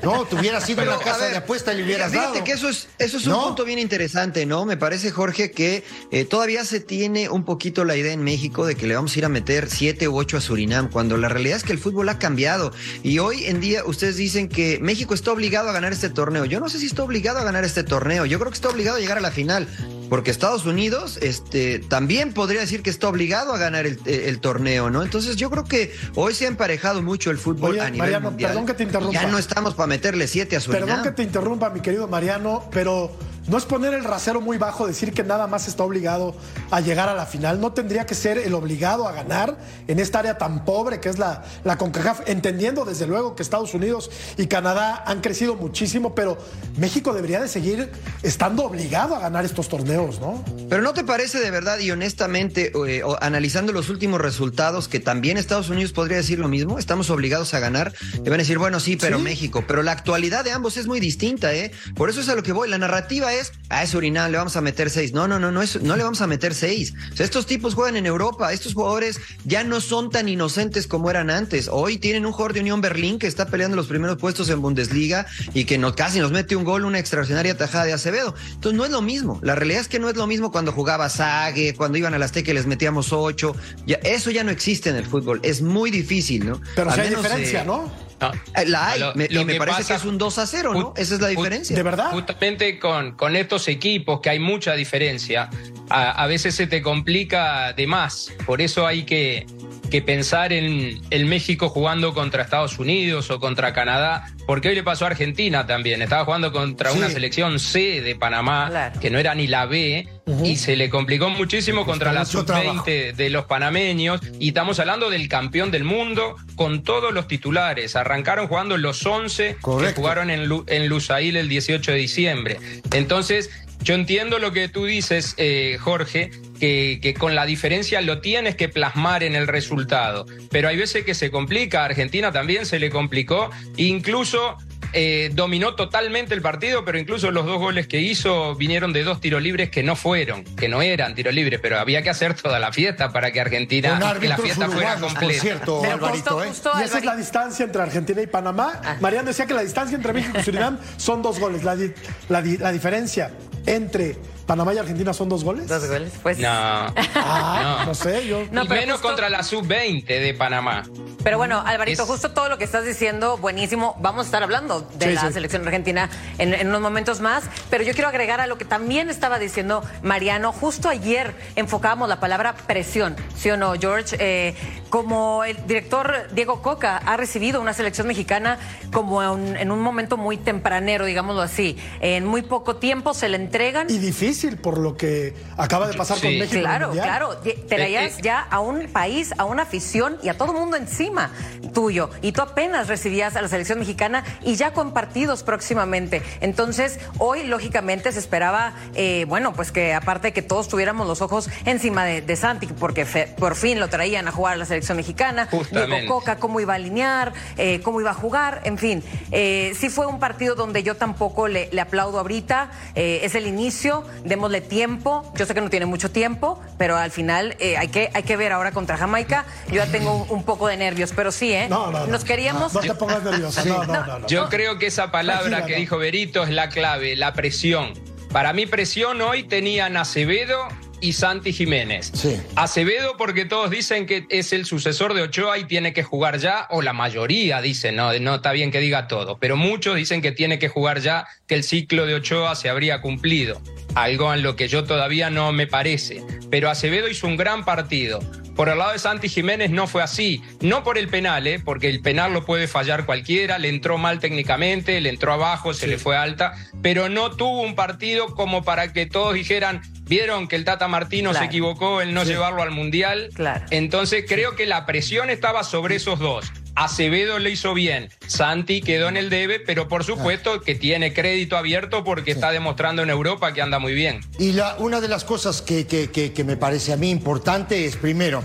¿no? 0.02 0.24
Te 0.24 0.34
hubieras 0.36 0.68
ido 0.68 0.80
a 0.80 0.84
Pero, 0.84 0.96
una 0.96 1.04
casa 1.04 1.16
a 1.16 1.22
ver, 1.22 1.30
de 1.32 1.36
apuesta 1.38 1.72
y 1.72 1.76
le 1.78 1.84
hubieras 1.84 2.10
fíjate 2.10 2.32
dado. 2.32 2.44
que 2.44 2.52
eso 2.52 2.68
es, 2.68 2.88
eso 2.98 3.16
es 3.16 3.26
un 3.26 3.32
¿No? 3.32 3.44
punto 3.44 3.64
bien 3.64 3.78
interesante, 3.78 4.46
¿no? 4.46 4.64
Me 4.64 4.76
parece, 4.76 5.10
Jorge, 5.10 5.50
que 5.50 5.84
eh, 6.10 6.24
todavía 6.24 6.64
se 6.64 6.80
tiene 6.80 7.28
un 7.28 7.44
poquito 7.44 7.84
la 7.84 7.96
idea 7.96 8.12
en 8.12 8.22
México 8.22 8.66
de 8.66 8.74
que 8.74 8.86
le 8.86 8.94
vamos 8.94 9.14
a 9.14 9.18
ir 9.18 9.24
a 9.24 9.28
meter 9.28 9.68
siete 9.70 10.08
u 10.08 10.16
ocho 10.16 10.36
a 10.36 10.40
Surinam, 10.40 10.88
cuando 10.90 11.16
la 11.16 11.28
realidad 11.28 11.56
es 11.56 11.64
que 11.64 11.72
el 11.72 11.78
fútbol 11.78 12.08
ha 12.08 12.18
cambiado. 12.18 12.72
Y 13.02 13.18
hoy 13.18 13.46
en 13.46 13.60
día 13.60 13.84
ustedes 13.84 14.16
dicen 14.16 14.48
que 14.48 14.78
México 14.80 15.14
está 15.14 15.32
obligado 15.32 15.68
a 15.70 15.72
ganar 15.72 15.92
este 15.92 16.10
torneo. 16.10 16.44
Yo 16.44 16.60
no 16.60 16.68
sé 16.68 16.78
si 16.78 16.86
está 16.86 17.02
obligado 17.02 17.38
a 17.38 17.44
ganar 17.44 17.64
este 17.64 17.82
torneo. 17.84 18.26
Yo 18.26 18.38
creo 18.38 18.50
que 18.50 18.56
está 18.56 18.68
obligado 18.68 18.96
a 18.96 19.00
llegar 19.00 19.18
a 19.18 19.20
la 19.20 19.30
final. 19.30 19.68
Porque 20.12 20.30
Estados 20.30 20.66
Unidos 20.66 21.18
este, 21.22 21.78
también 21.78 22.34
podría 22.34 22.60
decir 22.60 22.82
que 22.82 22.90
está 22.90 23.08
obligado 23.08 23.54
a 23.54 23.56
ganar 23.56 23.86
el, 23.86 23.98
el 24.04 24.40
torneo, 24.40 24.90
¿no? 24.90 25.02
Entonces 25.02 25.36
yo 25.36 25.48
creo 25.48 25.64
que 25.64 25.90
hoy 26.16 26.34
se 26.34 26.44
ha 26.44 26.48
emparejado 26.48 27.00
mucho 27.00 27.30
el 27.30 27.38
fútbol 27.38 27.70
Oye, 27.70 27.80
a 27.80 27.84
nivel 27.84 27.98
Mariano, 27.98 28.28
mundial. 28.28 28.50
perdón 28.50 28.66
que 28.66 28.74
te 28.74 28.82
interrumpa. 28.82 29.14
Ya 29.14 29.26
no 29.28 29.38
estamos 29.38 29.72
para 29.72 29.86
meterle 29.86 30.28
siete 30.28 30.54
a 30.54 30.60
Surinam. 30.60 30.86
Perdón 30.86 31.04
que 31.04 31.12
te 31.12 31.22
interrumpa, 31.22 31.70
mi 31.70 31.80
querido 31.80 32.08
Mariano, 32.08 32.68
pero 32.70 33.10
no 33.46 33.58
es 33.58 33.64
poner 33.64 33.94
el 33.94 34.04
rasero 34.04 34.40
muy 34.40 34.58
bajo 34.58 34.86
decir 34.86 35.12
que 35.12 35.22
nada 35.24 35.46
más 35.46 35.68
está 35.68 35.84
obligado 35.84 36.34
a 36.70 36.80
llegar 36.80 37.08
a 37.08 37.14
la 37.14 37.26
final. 37.26 37.60
No 37.60 37.72
tendría 37.72 38.06
que 38.06 38.14
ser 38.14 38.38
el 38.38 38.54
obligado 38.54 39.08
a 39.08 39.12
ganar 39.12 39.58
en 39.88 39.98
esta 39.98 40.20
área 40.20 40.38
tan 40.38 40.64
pobre 40.64 41.00
que 41.00 41.08
es 41.08 41.18
la, 41.18 41.42
la 41.64 41.76
CONCACAF, 41.78 42.28
entendiendo 42.28 42.84
desde 42.84 43.06
luego 43.06 43.34
que 43.36 43.42
Estados 43.42 43.74
Unidos 43.74 44.10
y 44.36 44.46
Canadá 44.46 45.02
han 45.06 45.20
crecido 45.20 45.54
muchísimo, 45.56 46.14
pero 46.14 46.38
México 46.78 47.12
debería 47.12 47.40
de 47.40 47.48
seguir 47.48 47.90
estando 48.22 48.64
obligado 48.64 49.14
a 49.16 49.18
ganar 49.20 49.44
estos 49.44 49.68
torneos, 49.68 50.20
¿no? 50.20 50.44
Pero 50.68 50.82
¿no 50.82 50.92
te 50.94 51.04
parece 51.04 51.40
de 51.40 51.50
verdad 51.50 51.78
y 51.78 51.90
honestamente, 51.90 52.72
eh, 52.88 53.02
analizando 53.20 53.72
los 53.72 53.88
últimos 53.88 54.20
resultados, 54.20 54.88
que 54.88 55.00
también 55.00 55.36
Estados 55.36 55.68
Unidos 55.68 55.92
podría 55.92 56.16
decir 56.16 56.38
lo 56.38 56.48
mismo? 56.48 56.78
Estamos 56.78 57.10
obligados 57.10 57.54
a 57.54 57.58
ganar. 57.60 57.92
Le 58.22 58.30
van 58.30 58.34
a 58.34 58.42
decir, 58.42 58.58
bueno, 58.58 58.80
sí, 58.80 58.96
pero 58.96 59.18
Sí. 59.18 59.22
México. 59.24 59.64
Pero 59.66 59.82
la 59.82 59.92
actualidad 59.92 60.44
de 60.44 60.52
ambos 60.52 60.76
es 60.76 60.86
muy 60.86 61.00
distinta, 61.00 61.52
¿eh? 61.54 61.70
Por 61.94 62.08
eso 62.10 62.20
es 62.20 62.28
a 62.28 62.34
lo 62.34 62.42
que 62.42 62.52
voy. 62.52 62.68
La 62.68 62.78
narrativa 62.78 63.31
es, 63.34 63.52
a 63.68 63.82
ese 63.82 63.92
Surinam 63.92 64.30
le 64.30 64.38
vamos 64.38 64.56
a 64.56 64.60
meter 64.60 64.90
seis. 64.90 65.12
No, 65.12 65.28
no, 65.28 65.38
no, 65.38 65.50
no, 65.52 65.62
es- 65.62 65.80
no 65.82 65.96
le 65.96 66.02
vamos 66.02 66.20
a 66.20 66.26
meter 66.26 66.54
seis. 66.54 66.94
O 67.12 67.16
sea, 67.16 67.24
estos 67.24 67.46
tipos 67.46 67.74
juegan 67.74 67.96
en 67.96 68.06
Europa. 68.06 68.52
Estos 68.52 68.74
jugadores 68.74 69.18
ya 69.44 69.64
no 69.64 69.80
son 69.80 70.10
tan 70.10 70.28
inocentes 70.28 70.86
como 70.86 71.10
eran 71.10 71.30
antes. 71.30 71.68
Hoy 71.70 71.98
tienen 71.98 72.26
un 72.26 72.32
jugador 72.32 72.52
de 72.54 72.60
Unión 72.60 72.80
Berlín 72.80 73.18
que 73.18 73.26
está 73.26 73.46
peleando 73.46 73.76
los 73.76 73.86
primeros 73.86 74.18
puestos 74.18 74.48
en 74.50 74.60
Bundesliga 74.62 75.26
y 75.54 75.64
que 75.64 75.78
no, 75.78 75.94
casi 75.94 76.18
nos 76.20 76.32
mete 76.32 76.56
un 76.56 76.64
gol, 76.64 76.84
una 76.84 76.98
extraordinaria 76.98 77.56
tajada 77.56 77.84
de 77.84 77.92
Acevedo. 77.92 78.34
Entonces 78.54 78.76
no 78.76 78.84
es 78.84 78.90
lo 78.90 79.02
mismo. 79.02 79.38
La 79.42 79.54
realidad 79.54 79.80
es 79.82 79.88
que 79.88 79.98
no 79.98 80.08
es 80.08 80.16
lo 80.16 80.26
mismo 80.26 80.50
cuando 80.52 80.72
jugaba 80.72 81.08
Sague, 81.08 81.74
cuando 81.74 81.98
iban 81.98 82.14
al 82.14 82.22
Azteca 82.22 82.50
y 82.50 82.54
les 82.54 82.66
metíamos 82.66 83.12
ocho. 83.12 83.54
Ya, 83.86 83.96
eso 84.02 84.30
ya 84.30 84.44
no 84.44 84.50
existe 84.50 84.90
en 84.90 84.96
el 84.96 85.04
fútbol. 85.06 85.40
Es 85.42 85.62
muy 85.62 85.90
difícil, 85.90 86.46
¿no? 86.48 86.60
Pero 86.74 86.92
sí 86.92 87.00
hay 87.00 87.08
menos, 87.10 87.22
diferencia, 87.22 87.62
eh, 87.62 87.66
¿no? 87.66 87.92
No. 88.22 88.32
eh, 88.60 88.64
La 88.66 88.88
hay, 88.90 89.00
Lo- 89.00 89.14
me- 89.14 89.28
lo 89.28 89.40
y 89.40 89.44
me 89.44 89.52
que 89.54 89.58
parece 89.58 89.78
pasa- 89.78 89.94
que 89.94 89.98
es 90.00 90.04
un 90.04 90.18
2 90.18 90.38
a 90.38 90.46
0, 90.46 90.74
¿no? 90.74 90.94
Esa 90.96 91.14
es 91.14 91.20
la 91.20 91.28
diferencia. 91.28 91.76
¿De 91.76 91.82
verdad? 91.82 92.10
Justamente 92.12 92.78
con, 92.78 93.12
con 93.16 93.36
estos 93.36 93.68
equipos, 93.68 94.20
que 94.20 94.30
hay 94.30 94.38
mucha 94.38 94.74
diferencia, 94.74 95.50
a, 95.90 96.10
a 96.22 96.26
veces 96.26 96.54
se 96.54 96.66
te 96.66 96.80
complica 96.82 97.72
de 97.72 97.86
más. 97.86 98.32
Por 98.46 98.60
eso 98.62 98.86
hay 98.86 99.02
que, 99.04 99.46
que 99.90 100.00
pensar 100.02 100.52
en 100.52 101.00
el 101.10 101.26
México 101.26 101.68
jugando 101.68 102.14
contra 102.14 102.42
Estados 102.42 102.78
Unidos 102.78 103.30
o 103.30 103.38
contra 103.40 103.72
Canadá, 103.72 104.26
porque 104.46 104.68
hoy 104.68 104.74
le 104.74 104.82
pasó 104.82 105.04
a 105.04 105.08
Argentina 105.08 105.66
también. 105.66 106.00
Estaba 106.00 106.24
jugando 106.24 106.52
contra 106.52 106.90
Sí. 106.92 106.98
una 106.98 107.10
selección 107.10 107.58
C 107.58 108.00
de 108.00 108.14
Panamá, 108.14 108.68
Claro. 108.70 109.00
que 109.00 109.10
no 109.10 109.18
era 109.18 109.34
ni 109.34 109.46
la 109.46 109.66
B, 109.66 110.08
y 110.44 110.56
se 110.56 110.76
le 110.76 110.88
complicó 110.90 111.30
muchísimo 111.30 111.84
contra 111.86 112.12
la 112.12 112.20
mucho 112.20 112.44
trabajo. 112.44 112.84
sub-20 112.84 113.14
de 113.14 113.30
los 113.30 113.44
panameños. 113.46 114.20
Y 114.38 114.48
estamos 114.48 114.78
hablando 114.80 115.10
del 115.10 115.28
campeón 115.28 115.70
del 115.70 115.84
mundo 115.84 116.36
con 116.56 116.82
todos 116.82 117.12
los 117.12 117.26
titulares. 117.28 117.96
Arrancaron 117.96 118.48
jugando 118.48 118.76
los 118.76 119.04
11 119.04 119.56
que 119.56 119.92
jugaron 119.94 120.30
en, 120.30 120.46
Lu- 120.48 120.64
en 120.68 120.88
Lusail 120.88 121.36
el 121.36 121.48
18 121.48 121.92
de 121.92 121.98
diciembre. 121.98 122.58
Entonces, 122.92 123.50
yo 123.82 123.94
entiendo 123.94 124.38
lo 124.38 124.52
que 124.52 124.68
tú 124.68 124.84
dices, 124.86 125.34
eh, 125.38 125.76
Jorge, 125.80 126.30
que, 126.60 127.00
que 127.02 127.14
con 127.14 127.34
la 127.34 127.44
diferencia 127.46 128.00
lo 128.00 128.20
tienes 128.20 128.54
que 128.54 128.68
plasmar 128.68 129.24
en 129.24 129.34
el 129.34 129.48
resultado. 129.48 130.26
Pero 130.50 130.68
hay 130.68 130.76
veces 130.76 131.04
que 131.04 131.14
se 131.14 131.30
complica. 131.32 131.82
A 131.82 131.86
Argentina 131.86 132.30
también 132.30 132.64
se 132.66 132.78
le 132.78 132.90
complicó. 132.90 133.50
Incluso 133.76 134.56
eh, 134.92 135.30
dominó 135.32 135.74
totalmente 135.74 136.34
el 136.34 136.42
partido, 136.42 136.84
pero 136.84 136.98
incluso 136.98 137.30
los 137.30 137.46
dos 137.46 137.58
goles 137.58 137.86
que 137.86 138.00
hizo 138.00 138.54
vinieron 138.54 138.92
de 138.92 139.04
dos 139.04 139.20
tiros 139.20 139.42
libres 139.42 139.70
que 139.70 139.82
no 139.82 139.96
fueron, 139.96 140.44
que 140.44 140.68
no 140.68 140.82
eran 140.82 141.14
tiros 141.14 141.34
libres, 141.34 141.60
pero 141.62 141.78
había 141.78 142.02
que 142.02 142.10
hacer 142.10 142.34
toda 142.34 142.58
la 142.58 142.72
fiesta 142.72 143.10
para 143.10 143.30
que 143.32 143.40
Argentina, 143.40 143.98
que 144.20 144.28
la 144.28 144.36
fiesta 144.38 144.68
fuera 144.68 144.96
completa. 144.96 145.40
cierto, 145.42 145.78
Pero 145.82 145.94
Alvarito, 145.94 146.40
justo, 146.40 146.70
¿eh? 146.70 146.80
Y 146.80 146.84
esa 146.84 146.98
es 146.98 147.04
la 147.04 147.16
distancia 147.16 147.64
entre 147.64 147.82
Argentina 147.82 148.20
y 148.22 148.26
Panamá. 148.26 148.80
Mariano 149.00 149.28
decía 149.28 149.46
que 149.46 149.54
la 149.54 149.62
distancia 149.62 149.96
entre 149.96 150.12
México 150.12 150.38
y 150.38 150.42
Surinam 150.42 150.78
son 150.96 151.22
dos 151.22 151.38
goles. 151.38 151.64
La, 151.64 151.76
di- 151.76 151.92
la 152.28 152.42
di- 152.42 152.58
la 152.58 152.72
diferencia 152.72 153.30
entre 153.66 154.16
Panamá 154.46 154.74
y 154.74 154.78
Argentina 154.78 155.12
son 155.14 155.28
dos 155.28 155.44
goles. 155.44 155.68
Dos 155.68 155.88
goles. 155.88 156.12
Pues. 156.22 156.38
No. 156.38 156.48
Ah, 156.50 157.76
No. 157.80 157.84
no 157.86 157.94
sé, 157.94 158.26
yo. 158.26 158.42
No, 158.50 158.64
y 158.64 158.68
menos 158.68 158.94
justo- 158.96 159.08
contra 159.08 159.28
la 159.30 159.42
sub-20 159.42 160.04
de 160.20 160.34
Panamá. 160.34 160.82
Pero 161.22 161.38
bueno, 161.38 161.62
Alvarito, 161.64 162.02
Es- 162.02 162.08
justo 162.08 162.32
todo 162.32 162.48
lo 162.48 162.58
que 162.58 162.64
estás 162.64 162.84
diciendo, 162.84 163.36
buenísimo. 163.38 163.96
Vamos 164.00 164.22
a 164.22 164.26
estar 164.26 164.42
hablando 164.42 164.80
de 164.98 165.06
Sí, 165.06 165.12
la 165.14 165.20
sí. 165.28 165.32
selección 165.34 165.64
argentina 165.64 166.10
en, 166.38 166.52
en 166.52 166.66
unos 166.68 166.80
momentos 166.80 167.20
más. 167.20 167.44
Pero 167.70 167.84
yo 167.84 167.92
quiero 167.92 168.08
agregar 168.08 168.40
a 168.40 168.46
lo 168.48 168.58
que 168.58 168.64
también 168.64 169.08
estaba 169.08 169.38
diciendo 169.38 169.84
Mariano. 170.02 170.52
Justo 170.52 170.88
ayer 170.88 171.32
enfocábamos 171.54 172.08
la 172.08 172.18
palabra 172.18 172.54
presión, 172.66 173.14
¿sí 173.36 173.50
o 173.50 173.56
no, 173.56 173.74
George? 173.74 174.16
Eh, 174.18 174.54
como 174.90 175.44
el 175.44 175.64
director 175.66 176.28
Diego 176.32 176.60
Coca 176.60 176.96
ha 176.98 177.16
recibido 177.16 177.60
una 177.60 177.72
selección 177.72 178.06
mexicana 178.08 178.58
como 178.92 179.22
en, 179.22 179.56
en 179.56 179.70
un 179.70 179.80
momento 179.80 180.16
muy 180.16 180.36
tempranero, 180.36 181.06
digámoslo 181.06 181.40
así. 181.40 181.78
En 182.00 182.26
muy 182.26 182.42
poco 182.42 182.76
tiempo 182.76 183.14
se 183.14 183.28
le 183.28 183.36
entregan. 183.36 183.88
Y 183.88 183.98
difícil 183.98 184.31
por 184.60 184.78
lo 184.78 184.96
que 184.96 185.34
acaba 185.56 185.86
de 185.88 185.94
pasar 185.94 186.18
con. 186.20 186.28
México. 186.28 186.52
en 186.52 186.58
el 186.58 186.62
Claro, 186.64 186.90
claro. 186.92 187.36
Traías 187.68 188.12
Eh, 188.12 188.16
eh. 188.18 188.22
ya 188.22 188.40
a 188.50 188.60
un 188.60 188.88
país, 188.88 189.32
a 189.38 189.44
una 189.44 189.62
afición 189.62 190.16
y 190.22 190.28
a 190.28 190.36
todo 190.38 190.52
mundo 190.52 190.76
encima 190.76 191.30
tuyo. 191.74 192.10
Y 192.22 192.32
tú 192.32 192.42
apenas 192.42 192.88
recibías 192.88 193.36
a 193.36 193.42
la 193.42 193.48
selección 193.48 193.78
mexicana 193.78 194.24
y 194.42 194.56
ya 194.56 194.72
con 194.72 194.92
partidos 194.92 195.42
próximamente. 195.42 196.22
Entonces, 196.40 196.98
hoy, 197.18 197.44
lógicamente, 197.44 198.12
se 198.12 198.18
esperaba, 198.18 198.74
eh, 198.94 199.24
bueno, 199.28 199.52
pues 199.54 199.72
que 199.72 199.94
aparte 199.94 200.28
de 200.28 200.32
que 200.32 200.42
todos 200.42 200.68
tuviéramos 200.68 201.06
los 201.06 201.22
ojos 201.22 201.48
encima 201.64 202.04
de, 202.04 202.20
de 202.20 202.36
Santi, 202.36 202.66
porque 202.66 203.04
fe- 203.06 203.34
por 203.38 203.54
fin 203.54 203.80
lo 203.80 203.88
traían 203.88 204.28
a 204.28 204.32
jugar 204.32 204.54
a 204.54 204.56
la 204.56 204.64
selección 204.66 204.96
mexicana, 204.96 205.48
Justamente. 205.50 205.96
Diego 206.00 206.14
Coca, 206.18 206.36
cómo 206.36 206.60
iba 206.60 206.72
a 206.74 206.76
alinear, 206.76 207.32
eh, 207.56 207.80
cómo 207.82 208.00
iba 208.00 208.10
a 208.10 208.14
jugar, 208.14 208.60
en 208.64 208.76
fin. 208.78 209.02
Eh, 209.30 209.72
sí 209.78 209.88
fue 209.88 210.06
un 210.06 210.18
partido 210.18 210.54
donde 210.54 210.82
yo 210.82 210.96
tampoco 210.96 211.48
le, 211.48 211.68
le 211.72 211.80
aplaudo 211.80 212.18
ahorita. 212.18 212.70
Eh, 212.94 213.20
es 213.22 213.34
el 213.34 213.46
inicio, 213.46 214.04
démosle 214.24 214.60
tiempo. 214.60 215.30
Yo 215.36 215.46
sé 215.46 215.54
que 215.54 215.60
no 215.60 215.70
tiene 215.70 215.86
mucho 215.86 216.10
tiempo, 216.10 216.60
pero 216.78 216.96
al 216.96 217.10
final 217.10 217.56
eh, 217.58 217.76
hay, 217.76 217.88
que, 217.88 218.10
hay 218.14 218.22
que 218.22 218.36
ver 218.36 218.52
ahora 218.52 218.72
contra 218.72 218.96
Jamaica. 218.96 219.44
Yo 219.68 219.76
ya 219.76 219.86
tengo 219.86 220.14
un, 220.14 220.30
un 220.30 220.44
poco 220.44 220.68
de 220.68 220.76
nervios, 220.76 221.12
pero 221.14 221.32
sí, 221.32 221.52
¿eh? 221.52 221.66
No, 221.68 221.90
no, 221.90 222.00
no. 222.00 222.06
Nos 222.06 222.24
queríamos. 222.24 222.74
No 222.74 222.80
te 222.80 222.94
pongas 222.94 223.22
nervioso. 223.22 223.64
No, 223.64 223.84
no, 223.84 224.06
no. 224.06 224.18
no. 224.20 224.26
Yo 224.26 224.48
creo 224.48 224.78
que 224.78 224.86
esa 224.86 225.10
palabra 225.10 225.66
que 225.66 225.76
dijo 225.76 225.98
Berito 225.98 226.42
es 226.42 226.50
la 226.50 226.68
clave, 226.68 227.16
la 227.16 227.32
presión. 227.32 227.94
Para 228.32 228.52
mí 228.52 228.66
presión 228.66 229.20
hoy 229.20 229.42
tenían 229.42 229.96
Acevedo 229.96 230.68
y 231.02 231.12
Santi 231.12 231.52
Jiménez. 231.52 232.10
Sí. 232.14 232.40
Acevedo 232.54 233.16
porque 233.18 233.44
todos 233.44 233.70
dicen 233.70 234.06
que 234.06 234.24
es 234.30 234.52
el 234.52 234.64
sucesor 234.64 235.12
de 235.12 235.22
Ochoa 235.22 235.58
y 235.58 235.64
tiene 235.64 235.92
que 235.92 236.02
jugar 236.02 236.38
ya, 236.38 236.68
o 236.70 236.80
la 236.80 236.94
mayoría 236.94 237.60
dicen, 237.60 237.96
no, 237.96 238.18
no 238.18 238.36
está 238.36 238.52
bien 238.52 238.70
que 238.70 238.80
diga 238.80 239.08
todo, 239.08 239.38
pero 239.38 239.56
muchos 239.56 239.96
dicen 239.96 240.22
que 240.22 240.32
tiene 240.32 240.58
que 240.58 240.68
jugar 240.68 241.00
ya, 241.00 241.26
que 241.46 241.56
el 241.56 241.64
ciclo 241.64 242.06
de 242.06 242.14
Ochoa 242.14 242.54
se 242.54 242.70
habría 242.70 243.02
cumplido. 243.02 243.60
Algo 243.94 244.32
en 244.32 244.42
lo 244.42 244.56
que 244.56 244.68
yo 244.68 244.84
todavía 244.84 245.28
no 245.28 245.52
me 245.52 245.66
parece. 245.66 246.22
Pero 246.50 246.70
Acevedo 246.70 247.08
hizo 247.08 247.26
un 247.26 247.36
gran 247.36 247.64
partido. 247.64 248.20
Por 248.54 248.68
el 248.68 248.78
lado 248.78 248.92
de 248.92 248.98
Santi 248.98 249.28
Jiménez 249.28 249.70
no 249.70 249.86
fue 249.86 250.02
así. 250.02 250.42
No 250.60 250.84
por 250.84 250.98
el 250.98 251.08
penal, 251.08 251.46
¿eh? 251.46 251.60
porque 251.64 251.88
el 251.88 252.00
penal 252.00 252.32
lo 252.32 252.44
puede 252.44 252.68
fallar 252.68 253.06
cualquiera. 253.06 253.58
Le 253.58 253.68
entró 253.68 253.98
mal 253.98 254.20
técnicamente, 254.20 255.00
le 255.00 255.08
entró 255.08 255.32
abajo, 255.32 255.74
se 255.74 255.86
le 255.86 255.98
fue 255.98 256.16
alta. 256.16 256.52
Pero 256.82 257.08
no 257.08 257.30
tuvo 257.32 257.62
un 257.62 257.74
partido 257.74 258.26
como 258.34 258.62
para 258.62 258.92
que 258.92 259.06
todos 259.06 259.34
dijeran, 259.34 259.82
vieron 260.04 260.48
que 260.48 260.56
el 260.56 260.64
Tata 260.64 260.88
Martino 260.88 261.30
Claro. 261.30 261.44
se 261.44 261.46
equivocó 261.48 262.02
en 262.02 262.12
no 262.14 262.24
llevarlo 262.24 262.62
al 262.62 262.70
Mundial. 262.70 263.30
Claro. 263.34 263.64
Entonces 263.70 264.24
creo 264.28 264.54
que 264.56 264.66
la 264.66 264.84
presión 264.86 265.30
estaba 265.30 265.64
sobre 265.64 265.96
esos 265.96 266.18
dos. 266.18 266.52
Acevedo 266.74 267.38
le 267.38 267.50
hizo 267.50 267.74
bien, 267.74 268.08
Santi 268.26 268.80
quedó 268.80 269.08
en 269.08 269.16
el 269.16 269.28
debe, 269.30 269.60
pero 269.60 269.88
por 269.88 270.04
supuesto 270.04 270.60
que 270.62 270.74
tiene 270.74 271.12
crédito 271.12 271.56
abierto 271.56 272.02
porque 272.02 272.30
está 272.30 272.50
demostrando 272.50 273.02
en 273.02 273.10
Europa 273.10 273.52
que 273.52 273.60
anda 273.60 273.78
muy 273.78 273.92
bien. 273.92 274.20
Y 274.38 274.52
la, 274.52 274.76
una 274.78 275.00
de 275.00 275.08
las 275.08 275.24
cosas 275.24 275.60
que, 275.60 275.86
que- 275.86 276.10
que- 276.10 276.32
que 276.32 276.44
me 276.44 276.56
parece 276.56 276.92
a 276.92 276.96
mí 276.96 277.10
importante 277.10 277.84
es, 277.84 277.96
primero, 277.96 278.42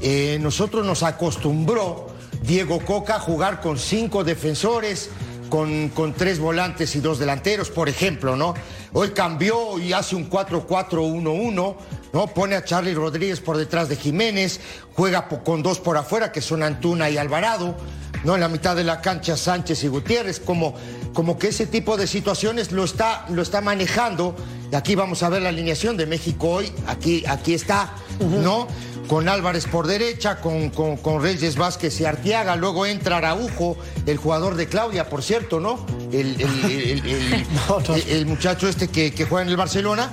eh, 0.00 0.38
nosotros 0.40 0.86
nos 0.86 1.02
acostumbró 1.02 2.08
Diego 2.42 2.80
Coca 2.80 3.16
a 3.16 3.20
jugar 3.20 3.60
con 3.60 3.78
cinco 3.78 4.24
defensores, 4.24 5.10
con, 5.50 5.90
con 5.90 6.12
tres 6.14 6.38
volantes 6.38 6.96
y 6.96 7.00
dos 7.00 7.18
delanteros, 7.18 7.70
por 7.70 7.88
ejemplo, 7.88 8.36
¿no? 8.36 8.54
Hoy 8.98 9.10
cambió 9.10 9.78
y 9.78 9.92
hace 9.92 10.16
un 10.16 10.30
4-4-1-1, 10.30 11.76
¿no? 12.14 12.26
Pone 12.28 12.54
a 12.54 12.64
Charlie 12.64 12.94
Rodríguez 12.94 13.40
por 13.40 13.58
detrás 13.58 13.90
de 13.90 13.96
Jiménez, 13.96 14.58
juega 14.94 15.28
con 15.28 15.62
dos 15.62 15.80
por 15.80 15.98
afuera, 15.98 16.32
que 16.32 16.40
son 16.40 16.62
Antuna 16.62 17.10
y 17.10 17.18
Alvarado, 17.18 17.76
¿no? 18.24 18.36
En 18.36 18.40
la 18.40 18.48
mitad 18.48 18.74
de 18.74 18.84
la 18.84 19.02
cancha 19.02 19.36
Sánchez 19.36 19.84
y 19.84 19.88
Gutiérrez, 19.88 20.40
como, 20.40 20.74
como 21.12 21.38
que 21.38 21.48
ese 21.48 21.66
tipo 21.66 21.98
de 21.98 22.06
situaciones 22.06 22.72
lo 22.72 22.84
está, 22.84 23.26
lo 23.28 23.42
está 23.42 23.60
manejando. 23.60 24.34
Y 24.72 24.74
aquí 24.74 24.94
vamos 24.94 25.22
a 25.22 25.28
ver 25.28 25.42
la 25.42 25.50
alineación 25.50 25.98
de 25.98 26.06
México 26.06 26.48
hoy, 26.48 26.72
aquí, 26.86 27.22
aquí 27.28 27.52
está, 27.52 27.92
¿no? 28.18 28.66
Con 29.08 29.28
Álvarez 29.28 29.66
por 29.66 29.86
derecha, 29.86 30.40
con, 30.40 30.70
con, 30.70 30.96
con 30.96 31.22
Reyes 31.22 31.56
Vázquez 31.56 32.00
y 32.00 32.04
Arteaga, 32.04 32.56
luego 32.56 32.86
entra 32.86 33.18
Araujo, 33.18 33.76
el 34.04 34.16
jugador 34.16 34.56
de 34.56 34.66
Claudia, 34.66 35.08
por 35.08 35.22
cierto, 35.22 35.60
¿no? 35.60 35.86
El, 36.10 36.40
el- 36.40 36.64
el- 36.64 37.08
el- 37.34 37.46
No, 37.68 37.78
no. 37.86 37.94
el- 37.94 38.08
el 38.08 38.26
muchacho 38.26 38.68
este 38.68 38.88
que, 38.88 39.12
que 39.14 39.24
juega 39.24 39.44
en 39.44 39.48
el 39.50 39.56
Barcelona. 39.56 40.10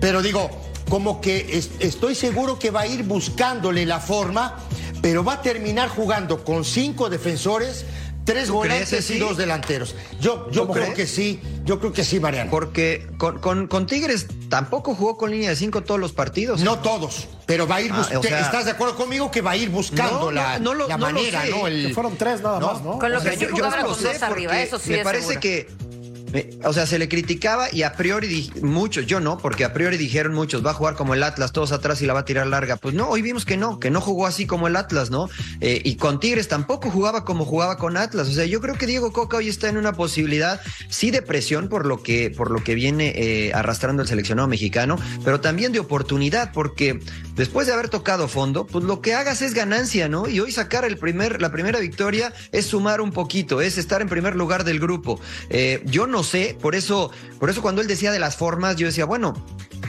Pero 0.00 0.22
digo, 0.22 0.48
como 0.88 1.20
que 1.20 1.58
es- 1.58 1.70
estoy 1.80 2.14
seguro 2.14 2.56
que 2.58 2.70
va 2.70 2.82
a 2.82 2.86
ir 2.86 3.02
buscándole 3.02 3.84
la 3.84 3.98
forma, 3.98 4.58
pero 5.02 5.24
va 5.24 5.34
a 5.34 5.42
terminar 5.42 5.88
jugando 5.88 6.44
con 6.44 6.64
cinco 6.64 7.10
defensores, 7.10 7.84
tres 8.32 8.48
¿Tú 8.48 8.60
crees, 8.60 8.70
volantes 8.80 9.10
y 9.10 9.12
sí? 9.14 9.18
dos 9.18 9.36
delanteros. 9.36 9.94
Yo, 10.20 10.50
yo 10.50 10.62
¿Cómo 10.62 10.74
creo 10.74 10.84
crees? 10.92 10.96
que 10.96 11.06
sí, 11.06 11.40
yo 11.64 11.78
creo 11.80 11.92
que 11.92 12.04
sí, 12.04 12.20
Mariano. 12.20 12.50
Porque 12.50 13.06
con, 13.18 13.38
con- 13.40 13.66
con 13.66 13.86
Tigres 13.86 14.26
tampoco 14.48 14.94
jugó 14.94 15.16
con 15.16 15.30
línea 15.30 15.50
de 15.50 15.56
cinco 15.56 15.82
todos 15.82 16.00
los 16.00 16.12
partidos. 16.12 16.60
No 16.62 16.78
todos, 16.78 17.28
pero 17.46 17.66
va 17.66 17.76
a 17.76 17.80
ir 17.82 17.90
Ah, 17.92 17.98
buscando. 17.98 18.20
o 18.20 18.22
sea- 18.22 18.40
¿Estás 18.40 18.64
de 18.64 18.70
acuerdo 18.72 18.96
conmigo 18.96 19.30
que 19.30 19.40
va 19.40 19.52
a 19.52 19.56
ir 19.56 19.70
buscando 19.70 20.20
No, 20.26 20.30
la, 20.30 20.58
no 20.58 20.74
lo- 20.74 20.88
la 20.88 20.96
no 20.96 21.06
lo 21.08 21.12
manera, 21.14 21.42
sé. 21.42 21.50
¿no? 21.50 21.66
El- 21.66 21.86
Que 21.88 21.94
fueron 21.94 22.16
tres 22.16 22.40
nada 22.40 22.60
¿no? 22.60 22.72
más, 22.72 22.82
¿no? 22.82 22.98
Con 22.98 23.12
lo 23.12 23.18
O 23.18 23.22
que 23.22 23.32
sí 23.32 23.40
yo- 23.40 23.48
yo 23.56 23.64
lo 23.70 23.94
sé 23.94 24.12
dos 24.12 24.22
arriba, 24.22 24.60
eso 24.60 24.78
sí 24.78 24.90
Me 24.90 24.98
es 24.98 25.04
parece 25.04 25.22
seguro. 25.26 25.40
que. 25.40 25.89
Me- 26.32 26.50
o 26.64 26.72
sea, 26.72 26.86
se 26.86 26.98
le 26.98 27.08
criticaba 27.08 27.68
y 27.72 27.82
a 27.82 27.92
priori 27.92 28.50
muchos, 28.62 29.06
yo 29.06 29.20
no, 29.20 29.38
porque 29.38 29.64
a 29.64 29.72
priori 29.72 29.96
dijeron 29.96 30.34
muchos, 30.34 30.64
va 30.64 30.70
a 30.70 30.74
jugar 30.74 30.94
como 30.94 31.14
el 31.14 31.22
Atlas, 31.22 31.52
todos 31.52 31.72
atrás 31.72 32.00
y 32.02 32.06
la 32.06 32.12
va 32.12 32.20
a 32.20 32.24
tirar 32.24 32.46
larga. 32.46 32.76
Pues 32.76 32.94
no, 32.94 33.08
hoy 33.08 33.22
vimos 33.22 33.44
que 33.44 33.56
no, 33.56 33.78
que 33.80 33.90
no 33.90 34.00
jugó 34.00 34.26
así 34.26 34.46
como 34.46 34.66
el 34.68 34.76
Atlas, 34.76 35.10
¿no? 35.10 35.28
Eh, 35.60 35.80
y 35.84 35.96
con 35.96 36.20
Tigres 36.20 36.48
tampoco 36.48 36.90
jugaba 36.90 37.24
como 37.24 37.44
jugaba 37.44 37.76
con 37.76 37.96
Atlas. 37.96 38.28
O 38.28 38.32
sea, 38.32 38.46
yo 38.46 38.60
creo 38.60 38.76
que 38.76 38.86
Diego 38.86 39.12
Coca 39.12 39.38
hoy 39.38 39.48
está 39.48 39.68
en 39.68 39.76
una 39.76 39.92
posibilidad, 39.92 40.60
sí, 40.88 41.10
de 41.10 41.22
presión 41.22 41.68
por 41.68 41.86
lo 41.86 42.02
que, 42.02 42.30
por 42.30 42.50
lo 42.50 42.62
que 42.62 42.74
viene 42.74 43.12
eh, 43.16 43.52
arrastrando 43.54 44.02
el 44.02 44.08
seleccionado 44.08 44.48
mexicano, 44.48 44.98
pero 45.24 45.40
también 45.40 45.72
de 45.72 45.80
oportunidad, 45.80 46.52
porque 46.52 47.00
después 47.34 47.66
de 47.66 47.72
haber 47.72 47.88
tocado 47.88 48.28
fondo, 48.28 48.66
pues 48.66 48.84
lo 48.84 49.00
que 49.00 49.14
hagas 49.14 49.42
es 49.42 49.54
ganancia, 49.54 50.08
¿no? 50.08 50.28
Y 50.28 50.40
hoy 50.40 50.52
sacar 50.52 50.84
el 50.84 50.96
primer, 50.96 51.40
la 51.40 51.50
primera 51.50 51.80
victoria 51.80 52.32
es 52.52 52.66
sumar 52.66 53.00
un 53.00 53.12
poquito, 53.12 53.60
es 53.60 53.78
estar 53.78 54.02
en 54.02 54.08
primer 54.08 54.36
lugar 54.36 54.64
del 54.64 54.80
grupo. 54.80 55.20
Eh, 55.48 55.82
yo 55.86 56.06
no 56.06 56.19
sé, 56.22 56.56
por 56.60 56.74
eso, 56.74 57.10
por 57.38 57.50
eso 57.50 57.62
cuando 57.62 57.80
él 57.80 57.86
decía 57.86 58.12
de 58.12 58.18
las 58.18 58.36
formas, 58.36 58.76
yo 58.76 58.86
decía, 58.86 59.04
bueno, 59.04 59.34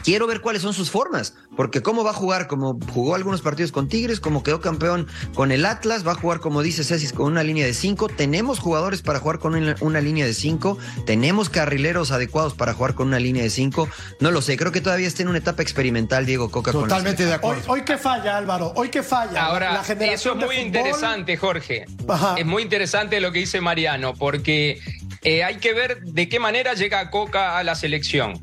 quiero 0.04 0.28
ver 0.28 0.42
cuáles 0.42 0.62
son 0.62 0.74
sus 0.74 0.92
formas, 0.92 1.36
porque 1.56 1.82
cómo 1.82 2.04
va 2.04 2.12
a 2.12 2.14
jugar, 2.14 2.48
como 2.48 2.80
jugó 2.94 3.16
algunos 3.16 3.42
partidos 3.42 3.72
con 3.72 3.88
Tigres, 3.88 4.20
como 4.20 4.44
quedó 4.44 4.62
campeón 4.62 5.08
con 5.34 5.52
el 5.52 5.66
Atlas, 5.66 6.06
va 6.06 6.14
a 6.14 6.16
jugar 6.16 6.40
como 6.40 6.62
dice 6.62 6.84
Cecis 6.84 7.14
con 7.14 7.28
una 7.28 7.44
línea 7.44 7.66
de 7.66 7.74
cinco, 7.74 8.08
tenemos 8.08 8.60
jugadores 8.60 9.02
para 9.02 9.20
jugar 9.20 9.40
con 9.40 9.56
una, 9.56 9.76
una 9.82 10.02
línea 10.02 10.26
de 10.26 10.34
cinco, 10.34 10.78
tenemos 11.06 11.50
carrileros 11.50 12.12
adecuados 12.12 12.54
para 12.54 12.74
jugar 12.74 12.96
con 12.96 13.08
una 13.08 13.20
línea 13.20 13.44
de 13.44 13.50
cinco, 13.50 13.88
no 14.20 14.32
lo 14.32 14.42
sé, 14.42 14.58
creo 14.58 14.72
que 14.72 14.82
todavía 14.82 15.08
está 15.08 15.24
en 15.24 15.30
una 15.30 15.38
etapa 15.38 15.62
experimental 15.62 16.26
Diego 16.26 16.50
Coca. 16.50 16.72
con 16.72 16.84
Totalmente 16.84 17.26
de 17.26 17.34
acuerdo. 17.34 17.64
hoy 17.68 17.84
que 17.84 17.98
falla, 17.98 18.38
Álvaro, 18.38 18.74
hoy 18.76 18.90
que 18.90 19.04
falla. 19.04 19.46
Ahora, 19.46 19.74
la 19.74 19.82
eso 19.82 19.88
generación 19.94 20.40
es 20.40 20.46
muy 20.46 20.56
de 20.56 20.62
interesante, 20.62 21.38
Jorge. 21.38 21.86
Ajá. 22.08 22.36
Es 22.38 22.46
muy 22.46 22.64
interesante 22.64 23.20
lo 23.20 23.32
que 23.32 23.40
dice 23.40 23.62
Mariano, 23.62 24.14
porque 24.14 24.82
eh, 25.24 25.44
hay 25.44 25.58
que 25.58 25.74
ver 25.74 26.02
de 26.02 26.30
qué 26.30 26.40
manera 26.40 26.74
llega 26.74 27.10
Coca 27.10 27.58
a 27.58 27.64
la 27.64 27.76
selección. 27.76 28.34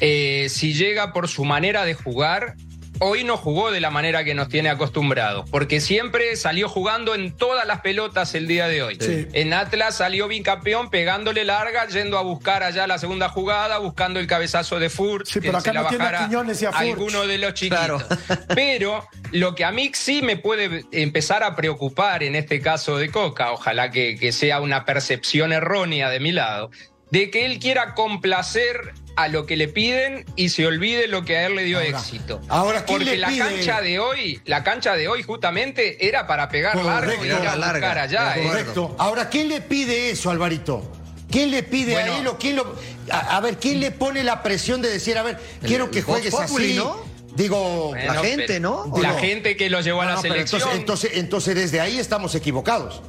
Eh, 0.00 0.48
si 0.48 0.74
llega 0.74 1.12
por 1.12 1.28
su 1.28 1.44
manera 1.44 1.84
de 1.84 1.94
jugar, 1.94 2.54
hoy 3.00 3.24
no 3.24 3.36
jugó 3.36 3.70
de 3.70 3.80
la 3.80 3.90
manera 3.90 4.24
que 4.24 4.34
nos 4.34 4.48
tiene 4.48 4.68
acostumbrados, 4.68 5.48
porque 5.50 5.80
siempre 5.80 6.36
salió 6.36 6.68
jugando 6.68 7.14
en 7.14 7.34
todas 7.34 7.66
las 7.66 7.80
pelotas 7.80 8.34
el 8.34 8.46
día 8.46 8.68
de 8.68 8.82
hoy. 8.82 8.98
Sí. 9.00 9.26
En 9.32 9.52
Atlas 9.54 9.96
salió 9.96 10.28
bicampeón 10.28 10.90
pegándole 10.90 11.44
larga, 11.44 11.86
yendo 11.88 12.18
a 12.18 12.22
buscar 12.22 12.62
allá 12.62 12.86
la 12.86 12.98
segunda 12.98 13.28
jugada, 13.30 13.78
buscando 13.78 14.20
el 14.20 14.26
cabezazo 14.26 14.78
de 14.78 14.90
Furt, 14.90 15.26
Sí, 15.26 15.40
pero 15.40 15.52
que 15.52 15.58
acá 15.58 15.70
se 15.70 15.74
la 15.74 15.82
no 15.82 15.88
tiene 15.88 16.04
a 16.04 16.10
bajara 16.12 16.26
a 16.26 16.54
Furt. 16.54 16.76
alguno 16.76 17.26
de 17.26 17.38
los 17.38 17.54
chiquitos. 17.54 17.78
Claro. 17.78 18.46
Pero 18.54 19.08
lo 19.32 19.54
que 19.54 19.64
a 19.64 19.72
mí 19.72 19.90
sí 19.94 20.20
me 20.22 20.36
puede 20.36 20.84
empezar 20.92 21.42
a 21.42 21.56
preocupar 21.56 22.22
en 22.22 22.36
este 22.36 22.60
caso 22.60 22.98
de 22.98 23.10
Coca, 23.10 23.52
ojalá 23.52 23.90
que, 23.90 24.16
que 24.16 24.32
sea 24.32 24.60
una 24.60 24.84
percepción 24.84 25.52
errónea 25.52 26.10
de 26.10 26.20
mi 26.20 26.32
lado, 26.32 26.70
de 27.10 27.30
que 27.30 27.46
él 27.46 27.58
quiera 27.58 27.94
complacer 27.94 28.92
a 29.16 29.28
lo 29.28 29.44
que 29.46 29.56
le 29.56 29.68
piden 29.68 30.24
y 30.36 30.48
se 30.50 30.66
olvide 30.66 31.06
lo 31.08 31.24
que 31.24 31.36
a 31.36 31.46
él 31.46 31.56
le 31.56 31.64
dio 31.64 31.78
Ahora- 31.78 31.90
éxito. 31.98 32.40
ahora, 32.48 32.84
¿quién 32.84 32.98
Porque 32.98 33.12
le 33.12 33.18
la 33.18 33.28
pide? 33.28 33.38
cancha 33.40 33.80
de 33.82 33.98
hoy, 33.98 34.40
la 34.46 34.64
cancha 34.64 34.94
de 34.94 35.08
hoy 35.08 35.22
justamente 35.22 36.06
era 36.08 36.26
para 36.26 36.48
pegar 36.48 36.76
largo 36.76 37.12
y 37.12 37.16
Correcto. 37.16 37.26
ir 37.42 37.48
a 37.48 37.56
Larga, 37.56 37.72
buscar 37.88 37.98
allá. 37.98 38.36
¿eh? 38.38 38.42
Correcto. 38.46 38.94
Ahora, 38.98 39.28
¿quién 39.28 39.48
le 39.48 39.60
pide 39.60 40.10
eso, 40.10 40.30
Alvarito? 40.30 40.90
¿Quién 41.30 41.50
le 41.50 41.62
pide 41.62 41.92
Bueno. 41.92 42.12
a 42.14 42.18
él 42.18 42.26
o 42.26 42.38
quién 42.38 42.56
lo... 42.56 42.74
A, 43.10 43.36
a 43.36 43.40
ver, 43.40 43.58
¿quién 43.58 43.78
le 43.80 43.90
pone 43.90 44.24
la 44.24 44.42
presión 44.42 44.82
de 44.82 44.88
decir, 44.88 45.16
a 45.18 45.22
ver, 45.22 45.38
quiero 45.64 45.90
que 45.90 46.02
juegues 46.02 46.34
Populi, 46.34 46.70
así? 46.70 46.76
¿no? 46.76 46.96
Digo... 47.36 47.88
Bueno, 47.90 48.14
La 48.14 48.20
gente, 48.20 48.58
¿no? 48.58 48.82
¿O 48.90 49.00
La 49.00 49.12
no? 49.12 49.18
gente 49.18 49.56
que 49.56 49.70
lo 49.70 49.80
llevó 49.80 50.02
a 50.02 50.06
la 50.06 50.16
selección. 50.20 50.60
entonces, 50.62 50.80
entonces, 50.80 51.10
entonces 51.14 51.54
desde 51.54 51.80
ahí 51.80 51.98
estamos 51.98 52.34
equivocados. 52.34 53.00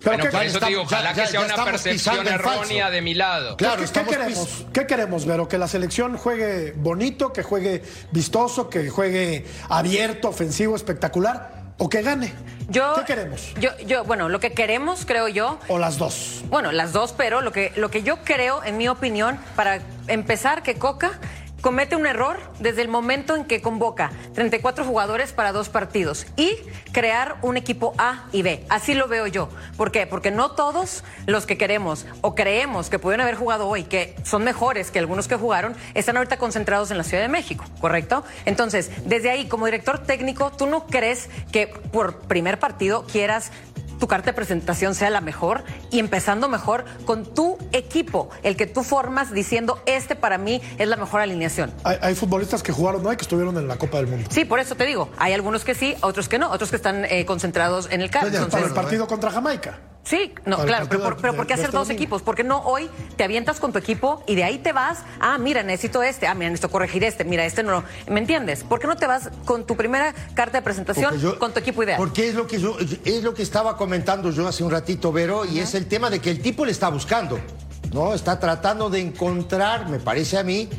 Pero 0.00 0.16
bueno, 0.16 0.24
¿qué- 0.24 0.30
por 0.36 0.42
eso 0.46 0.60
te 0.60 0.66
digo, 0.66 0.82
ojalá 0.82 1.12
ya- 1.12 1.22
que 1.24 1.28
sea 1.28 1.32
ya 1.32 1.38
una 1.40 1.48
estamos 1.48 1.70
percepción 1.70 2.14
pisando 2.16 2.30
en 2.30 2.40
falso. 2.40 2.62
errónea 2.62 2.90
de 2.90 3.02
mi 3.02 3.14
lado. 3.14 3.56
Claro, 3.56 3.82
¿Qué, 3.82 3.90
qué 3.92 4.04
queremos? 4.06 4.48
¿Qué 4.72 4.86
queremos, 4.86 5.26
Vero? 5.26 5.48
Que 5.48 5.58
la 5.58 5.66
selección 5.68 6.16
juegue 6.16 6.72
bonito, 6.76 7.32
que 7.32 7.42
juegue 7.42 7.82
vistoso, 8.12 8.68
que 8.70 8.88
juegue 8.90 9.44
abierto, 9.68 10.28
ofensivo, 10.28 10.76
espectacular, 10.76 11.72
o 11.78 11.88
que 11.88 12.02
gane. 12.02 12.32
Yo, 12.70 12.94
¿Qué 12.96 13.04
queremos? 13.04 13.54
Yo, 13.58 13.70
yo, 13.86 14.04
bueno, 14.04 14.28
lo 14.28 14.40
que 14.40 14.52
queremos, 14.52 15.04
creo 15.06 15.26
yo, 15.26 15.58
O 15.68 15.78
las 15.78 15.96
dos. 15.96 16.42
Bueno, 16.48 16.70
las 16.70 16.92
dos, 16.92 17.14
pero 17.16 17.40
lo 17.40 17.50
que, 17.50 17.72
lo 17.76 17.90
que 17.90 18.02
yo 18.02 18.18
creo, 18.24 18.62
en 18.62 18.76
mi 18.76 18.88
opinión, 18.88 19.38
para 19.56 19.80
empezar, 20.06 20.62
que 20.62 20.74
Coca 20.74 21.12
comete 21.68 21.96
un 21.96 22.06
error 22.06 22.38
desde 22.60 22.80
el 22.80 22.88
momento 22.88 23.36
en 23.36 23.44
que 23.44 23.60
convoca 23.60 24.10
34 24.32 24.86
jugadores 24.86 25.34
para 25.34 25.52
dos 25.52 25.68
partidos 25.68 26.26
y 26.34 26.56
crear 26.92 27.36
un 27.42 27.58
equipo 27.58 27.92
A 27.98 28.24
y 28.32 28.40
B. 28.40 28.64
Así 28.70 28.94
lo 28.94 29.06
veo 29.06 29.26
yo. 29.26 29.50
¿Por 29.76 29.92
qué? 29.92 30.06
Porque 30.06 30.30
no 30.30 30.52
todos 30.52 31.04
los 31.26 31.44
que 31.44 31.58
queremos 31.58 32.06
o 32.22 32.34
creemos 32.34 32.88
que 32.88 32.98
pueden 32.98 33.20
haber 33.20 33.34
jugado 33.34 33.68
hoy, 33.68 33.84
que 33.84 34.16
son 34.22 34.44
mejores 34.44 34.90
que 34.90 34.98
algunos 34.98 35.28
que 35.28 35.36
jugaron, 35.36 35.76
están 35.92 36.16
ahorita 36.16 36.38
concentrados 36.38 36.90
en 36.90 36.96
la 36.96 37.04
Ciudad 37.04 37.22
de 37.22 37.28
México, 37.28 37.66
¿correcto? 37.82 38.24
Entonces, 38.46 38.90
desde 39.04 39.28
ahí, 39.28 39.46
como 39.46 39.66
director 39.66 39.98
técnico, 39.98 40.50
¿tú 40.50 40.64
no 40.64 40.86
crees 40.86 41.28
que 41.52 41.66
por 41.66 42.20
primer 42.20 42.58
partido 42.58 43.04
quieras 43.04 43.52
tu 43.98 44.06
carta 44.06 44.30
de 44.30 44.34
presentación 44.34 44.94
sea 44.94 45.10
la 45.10 45.20
mejor 45.20 45.64
y 45.90 45.98
empezando 45.98 46.48
mejor 46.48 46.84
con 47.04 47.24
tu 47.24 47.58
equipo, 47.72 48.30
el 48.42 48.56
que 48.56 48.66
tú 48.66 48.82
formas 48.82 49.32
diciendo, 49.32 49.80
este 49.86 50.16
para 50.16 50.38
mí 50.38 50.60
es 50.78 50.88
la 50.88 50.96
mejor 50.96 51.20
alineación. 51.20 51.72
Hay, 51.84 52.14
futbolistas 52.14 52.62
que 52.62 52.72
jugaron 52.72 53.06
hoy 53.06 53.16
que 53.16 53.22
estuvieron 53.22 53.56
en 53.56 53.68
la 53.68 53.76
Copa 53.76 53.98
del 53.98 54.08
Mundo. 54.08 54.28
Sí, 54.32 54.44
por 54.44 54.58
eso 54.60 54.74
te 54.74 54.84
digo, 54.84 55.10
hay 55.18 55.32
algunos 55.32 55.64
que 55.64 55.74
sí, 55.74 55.94
otros 56.00 56.28
que 56.28 56.38
no, 56.38 56.50
otros 56.50 56.70
que 56.70 56.76
están 56.76 57.04
eh, 57.04 57.24
concentrados 57.26 57.88
en 57.90 58.00
el 58.00 58.10
carro. 58.10 58.28
Entonces, 58.28 58.62
el 58.62 58.74
partido 58.74 59.06
contra 59.06 59.30
Jamaica. 59.30 59.78
Sí, 60.04 60.32
no, 60.46 60.56
claro, 60.64 60.86
pero, 60.88 61.34
por, 61.36 61.46
qué 61.46 61.52
hacer 61.52 61.70
dos 61.70 61.90
equipos? 61.90 62.22
Porque 62.22 62.42
no 62.42 62.60
hoy 62.60 62.88
te 63.16 63.24
avientas 63.24 63.60
con 63.60 63.72
tu 63.72 63.78
equipo 63.78 64.22
y 64.26 64.36
de 64.36 64.44
ahí 64.44 64.56
te 64.56 64.72
vas, 64.72 65.00
ah, 65.20 65.36
mira, 65.36 65.62
necesito 65.62 66.02
este, 66.02 66.26
ah, 66.26 66.34
mira, 66.34 66.48
necesito 66.48 66.70
corregir 66.70 67.04
este, 67.04 67.24
mira, 67.24 67.44
este 67.44 67.62
no, 67.62 67.84
¿me 68.08 68.18
entiendes? 68.18 68.64
¿Por 68.64 68.80
qué 68.80 68.86
no 68.86 68.96
te 68.96 69.06
vas 69.06 69.28
con 69.44 69.66
tu 69.66 69.76
primera 69.76 70.14
carta 70.32 70.58
de 70.58 70.62
presentación 70.62 71.14
con 71.38 71.52
tu 71.52 71.60
equipo 71.60 71.82
ideal? 71.82 71.98
Porque 71.98 72.28
es 72.28 72.34
lo 72.34 72.46
que 72.46 72.56
es 72.56 73.22
lo 73.22 73.34
que 73.34 73.42
estaba 73.42 73.76
comentando 73.76 74.30
yo 74.30 74.48
hace 74.48 74.64
un 74.64 74.70
ratito, 74.70 75.12
Vero, 75.12 75.44
y 75.44 75.58
es 75.58 75.74
el 75.74 75.86
tema 75.86 76.08
de 76.08 76.20
que 76.20 76.30
el 76.30 76.40
tipo 76.40 76.64
le 76.64 76.72
está 76.72 76.88
buscando, 76.88 77.38
¿no? 77.92 78.14
Está 78.14 78.40
tratando 78.40 78.88
de 78.88 79.00
encontrar, 79.00 79.90
me 79.90 79.98
parece 79.98 80.38
a 80.38 80.42
mí, 80.42 80.70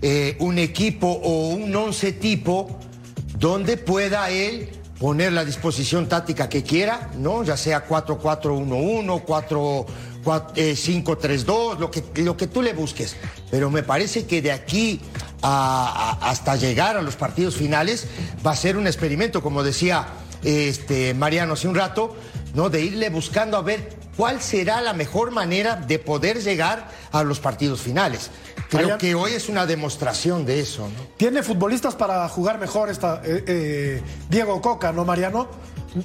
eh, 0.00 0.36
un 0.38 0.58
equipo 0.58 1.08
o 1.08 1.48
un 1.48 1.74
once 1.74 2.12
tipo 2.12 2.78
donde 3.36 3.76
pueda 3.76 4.30
él 4.30 4.79
poner 5.00 5.32
la 5.32 5.44
disposición 5.46 6.08
táctica 6.08 6.48
que 6.50 6.62
quiera, 6.62 7.10
¿no? 7.16 7.42
Ya 7.42 7.56
sea 7.56 7.88
4-4-1-1, 7.88 9.24
4-5-3-2, 10.24 11.78
lo 11.78 11.90
que, 11.90 12.04
lo 12.22 12.36
que 12.36 12.46
tú 12.46 12.60
le 12.60 12.74
busques. 12.74 13.16
Pero 13.50 13.70
me 13.70 13.82
parece 13.82 14.26
que 14.26 14.42
de 14.42 14.52
aquí 14.52 15.00
hasta 15.40 16.54
llegar 16.56 16.98
a 16.98 17.02
los 17.02 17.16
partidos 17.16 17.56
finales 17.56 18.08
va 18.46 18.50
a 18.50 18.56
ser 18.56 18.76
un 18.76 18.86
experimento, 18.86 19.42
como 19.42 19.62
decía 19.62 20.06
este, 20.44 21.14
Mariano 21.14 21.54
hace 21.54 21.66
un 21.66 21.76
rato, 21.76 22.14
¿no? 22.52 22.68
De 22.68 22.82
irle 22.82 23.08
buscando 23.08 23.56
a 23.56 23.62
ver 23.62 23.96
cuál 24.18 24.42
será 24.42 24.82
la 24.82 24.92
mejor 24.92 25.30
manera 25.30 25.76
de 25.76 25.98
poder 25.98 26.42
llegar 26.42 26.90
a 27.10 27.22
los 27.22 27.40
partidos 27.40 27.80
finales. 27.80 28.30
Creo 28.70 28.98
que 28.98 29.14
hoy 29.14 29.32
es 29.32 29.48
una 29.48 29.66
demostración 29.66 30.46
de 30.46 30.60
eso. 30.60 30.88
¿no? 30.88 31.06
Tiene 31.16 31.42
futbolistas 31.42 31.96
para 31.96 32.28
jugar 32.28 32.58
mejor 32.58 32.88
esta, 32.88 33.20
eh, 33.24 33.44
eh, 33.46 34.02
Diego 34.28 34.60
Coca, 34.60 34.92
¿no, 34.92 35.04
Mariano? 35.04 35.48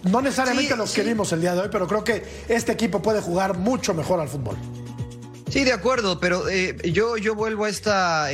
No 0.03 0.19
necesariamente 0.21 0.75
los 0.75 0.91
que 0.91 1.03
vimos 1.03 1.31
el 1.31 1.41
día 1.41 1.53
de 1.53 1.61
hoy, 1.61 1.69
pero 1.71 1.87
creo 1.87 2.03
que 2.03 2.23
este 2.47 2.71
equipo 2.71 3.01
puede 3.03 3.21
jugar 3.21 3.57
mucho 3.57 3.93
mejor 3.93 4.19
al 4.19 4.27
fútbol. 4.27 4.57
Sí, 5.49 5.63
de 5.63 5.73
acuerdo, 5.73 6.19
pero 6.19 6.49
eh, 6.49 6.75
yo, 6.91 7.17
yo 7.17 7.35
vuelvo 7.35 7.65
a 7.65 7.69
esta 7.69 8.29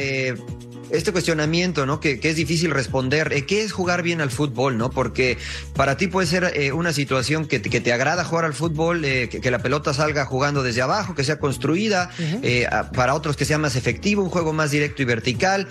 este 0.92 1.12
cuestionamiento, 1.12 1.86
¿no? 1.86 2.00
Que, 2.00 2.20
es 2.22 2.36
difícil 2.36 2.72
responder. 2.72 3.34
Eh, 3.34 3.46
¿Qué 3.46 3.64
es 3.64 3.72
jugar 3.72 4.04
bien 4.04 4.22
al 4.22 4.32
fútbol, 4.32 4.78
no? 4.78 4.90
Porque 4.90 5.38
para 5.76 5.98
ti 5.98 6.08
puede 6.08 6.28
ser 6.28 6.54
eh, 6.56 6.72
una 6.72 6.94
situación 6.94 7.46
que, 7.46 7.62
que, 7.62 7.82
te 7.82 7.94
agrada 7.94 8.24
jugar 8.24 8.46
al 8.46 8.54
fútbol, 8.54 9.04
eh, 9.06 9.30
que, 9.30 9.52
la 9.52 9.60
pelota 9.60 9.94
salga 9.94 10.26
jugando 10.26 10.64
desde 10.64 10.82
abajo, 10.82 11.16
que 11.16 11.24
sea 11.24 11.40
construida, 11.40 12.10
para 12.96 13.16
otros 13.16 13.36
que 13.36 13.46
sea 13.46 13.58
más 13.58 13.76
efectivo, 13.76 14.24
un 14.24 14.30
juego 14.30 14.54
más 14.54 14.72
directo 14.72 15.02
y 15.02 15.06
vertical. 15.06 15.68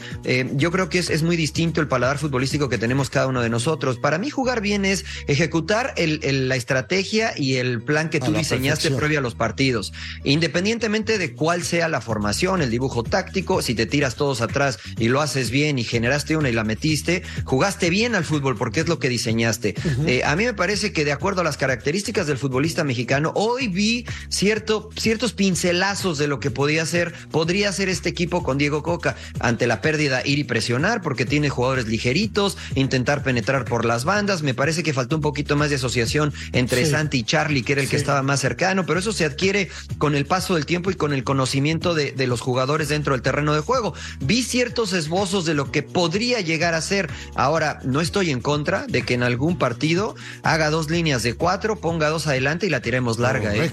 yo 0.55 0.71
creo 0.71 0.89
que 0.89 0.99
es, 0.99 1.09
es, 1.09 1.23
muy 1.23 1.37
distinto 1.37 1.81
el 1.81 1.89
paladar 1.89 2.19
futbolístico 2.19 2.69
que 2.69 2.79
tenemos 2.79 3.09
cada 3.11 3.27
uno 3.27 3.41
de 3.41 3.49
nosotros. 3.49 3.99
Para 3.99 4.19
mí 4.19 4.29
jugar 4.31 4.61
bien 4.61 4.85
es 4.85 5.05
ejecutar 5.27 5.95
el, 5.97 6.49
la 6.49 6.57
estrategia 6.57 7.33
y 7.37 7.57
el 7.57 7.83
plan 7.83 8.11
que 8.11 8.21
tú 8.21 8.33
diseñaste 8.33 8.91
previo 8.91 9.19
a 9.19 9.23
los 9.23 9.35
partidos, 9.35 9.93
independientemente 10.25 11.19
de 11.19 11.35
cuál 11.35 11.63
sea 11.63 11.89
la 11.89 12.01
formación, 12.01 12.63
el 12.63 12.71
dibujo 12.71 13.03
táctico, 13.03 13.63
si 13.63 13.75
te 13.75 13.87
tiras 13.87 14.17
todos 14.17 14.41
atrás 14.41 14.79
y 14.99 15.10
lo 15.11 15.21
haces 15.21 15.51
bien 15.51 15.79
y 15.79 15.85
generaste 15.85 16.37
una 16.37 16.49
y 16.49 16.53
la 16.53 16.65
metiste, 16.65 17.23
jugaste 17.45 17.91
bien 17.91 18.15
al 18.15 18.25
fútbol 18.25 18.57
porque 18.57 18.81
es 18.81 18.89
lo 18.89 18.99
que 18.99 19.09
diseñaste. 19.09 19.75
Eh, 20.07 20.23
a 20.25 20.37
mí 20.37 20.45
me 20.45 20.55
parece 20.55 20.93
que 20.93 21.05
de 21.05 21.13
acuerdo 21.13 21.43
a 21.43 21.45
las 21.45 21.57
características 21.57 22.27
del 22.27 22.39
futbolista 22.39 22.85
mexicano, 22.85 23.33
hoy 23.35 23.69
vi 23.69 24.07
cierto, 24.29 24.91
ciertos 24.97 25.33
pincelazos 25.33 26.19
de 26.19 26.29
lo 26.29 26.41
que 26.41 26.51
podía 26.51 26.87
ser, 26.87 27.13
podría 27.31 27.73
ser 27.73 27.89
este 27.89 28.09
equipo 28.09 28.43
con 28.43 28.59
Diego 28.59 28.83
Coca 28.83 29.17
ante 29.41 29.67
la 29.67 29.81
pérdida, 29.81 30.23
ir 30.25 30.39
y 30.39 30.45
presionar 30.45 31.03
porque 31.03 31.27
tiene 31.27 31.49
jugadores 31.49 31.87
ligeritos, 31.87 32.57
intentar 32.75 33.23
penetrar 33.23 33.65
por 33.65 33.85
las 33.85 34.05
bandas. 34.05 34.43
Me 34.43 34.55
parece 34.55 34.83
que 34.83 34.93
faltó 34.93 35.17
un 35.17 35.23
poquito 35.23 35.57
más 35.57 35.71
de 35.71 35.77
asociación 35.77 36.33
entre 36.53 36.87
Santi 36.87 37.19
y 37.19 37.25
Charlie, 37.25 37.63
que 37.63 37.73
era 37.73 37.83
el 37.83 37.89
que 37.89 37.97
estaba 37.97 38.23
más 38.23 38.41
cercano, 38.41 38.87
pero 38.87 39.01
eso 39.01 39.13
se 39.13 39.25
adquiere 39.25 39.69
con 39.99 40.15
el 40.15 40.27
paso 40.27 40.55
del 40.55 40.67
tiempo 40.67 40.91
y 40.91 40.95
con 40.95 41.13
el 41.13 41.25
conocimiento 41.25 41.95
de, 41.95 42.13
de 42.13 42.27
los 42.27 42.41
jugadores 42.41 42.89
dentro 42.89 43.15
del 43.15 43.23
terreno 43.23 43.55
de 43.55 43.61
juego. 43.61 43.95
Vi 44.21 44.43
ciertos 44.43 44.93
esbozos 45.01 45.45
de 45.45 45.55
lo 45.55 45.71
que 45.73 45.83
podría 45.83 46.41
llegar 46.41 46.75
a 46.75 46.81
ser. 46.81 47.11
Ahora, 47.35 47.81
no 47.83 48.01
estoy 48.01 48.31
en 48.31 48.41
contra 48.41 48.87
de 48.87 49.03
que 49.03 49.15
en 49.15 49.23
algún 49.23 49.57
partido 49.59 50.15
haga 50.43 50.71
dos 50.71 50.91
líneas 50.91 51.23
de 51.23 51.35
cuatro, 51.35 51.81
ponga 51.81 52.09
dos 52.09 52.27
adelante 52.27 52.67
y 52.67 52.71
la 52.71 52.81
tiremos 52.81 53.19
larga. 53.19 53.55
¿eh? 53.55 53.71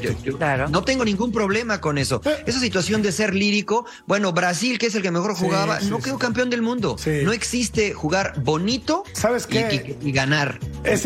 No 0.70 0.84
tengo 0.84 1.06
ningún 1.06 1.32
problema 1.32 1.80
con 1.82 1.98
eso. 1.98 2.22
Eh. 2.26 2.44
Esa 2.48 2.60
situación 2.60 3.02
de 3.02 3.12
ser 3.12 3.36
lírico, 3.36 3.86
bueno, 4.06 4.32
Brasil, 4.34 4.80
que 4.80 4.88
es 4.88 4.96
el 4.96 5.02
que 5.02 5.12
mejor 5.12 5.36
jugaba, 5.36 5.80
no 5.82 6.00
quedó 6.00 6.18
campeón 6.18 6.50
del 6.50 6.62
mundo. 6.62 6.96
No 7.24 7.32
existe 7.32 7.94
jugar 7.94 8.34
bonito 8.44 9.04
¿Sabes 9.14 9.48
Y, 9.50 10.12
ganar. 10.12 10.60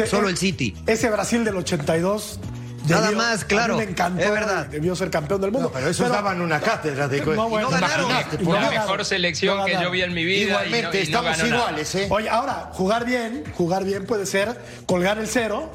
Solo 0.09 0.29
el 0.29 0.37
City. 0.37 0.75
Ese 0.87 1.09
Brasil 1.09 1.43
del 1.43 1.57
82 1.57 2.39
Nada 2.87 3.11
más, 3.11 3.45
claro. 3.45 3.77
me 3.77 3.83
encantó. 3.83 4.21
Es 4.21 4.31
verdad. 4.31 4.65
Debió 4.67 4.95
ser 4.95 5.09
campeón 5.09 5.41
del 5.41 5.51
mundo. 5.51 5.71
pero 5.73 5.89
eso 5.89 6.07
daban 6.09 6.41
una 6.41 6.59
cátedra 6.59 7.07
de 7.07 7.21
no, 7.25 7.49
bueno, 7.49 7.69
no 7.69 7.79
La 7.79 8.69
mejor 8.69 9.05
selección 9.05 9.65
que 9.65 9.73
yo 9.73 9.91
vi 9.91 10.01
en 10.01 10.13
mi 10.13 10.25
vida. 10.25 10.65
Igualmente, 10.65 11.01
estamos 11.01 11.43
iguales, 11.43 11.95
¿eh? 11.95 12.07
Oye, 12.09 12.29
ahora, 12.29 12.69
jugar 12.73 13.05
bien, 13.05 13.43
jugar 13.55 13.83
bien 13.83 14.05
puede 14.05 14.25
ser 14.25 14.59
colgar 14.85 15.17
el 15.19 15.27
cero 15.27 15.71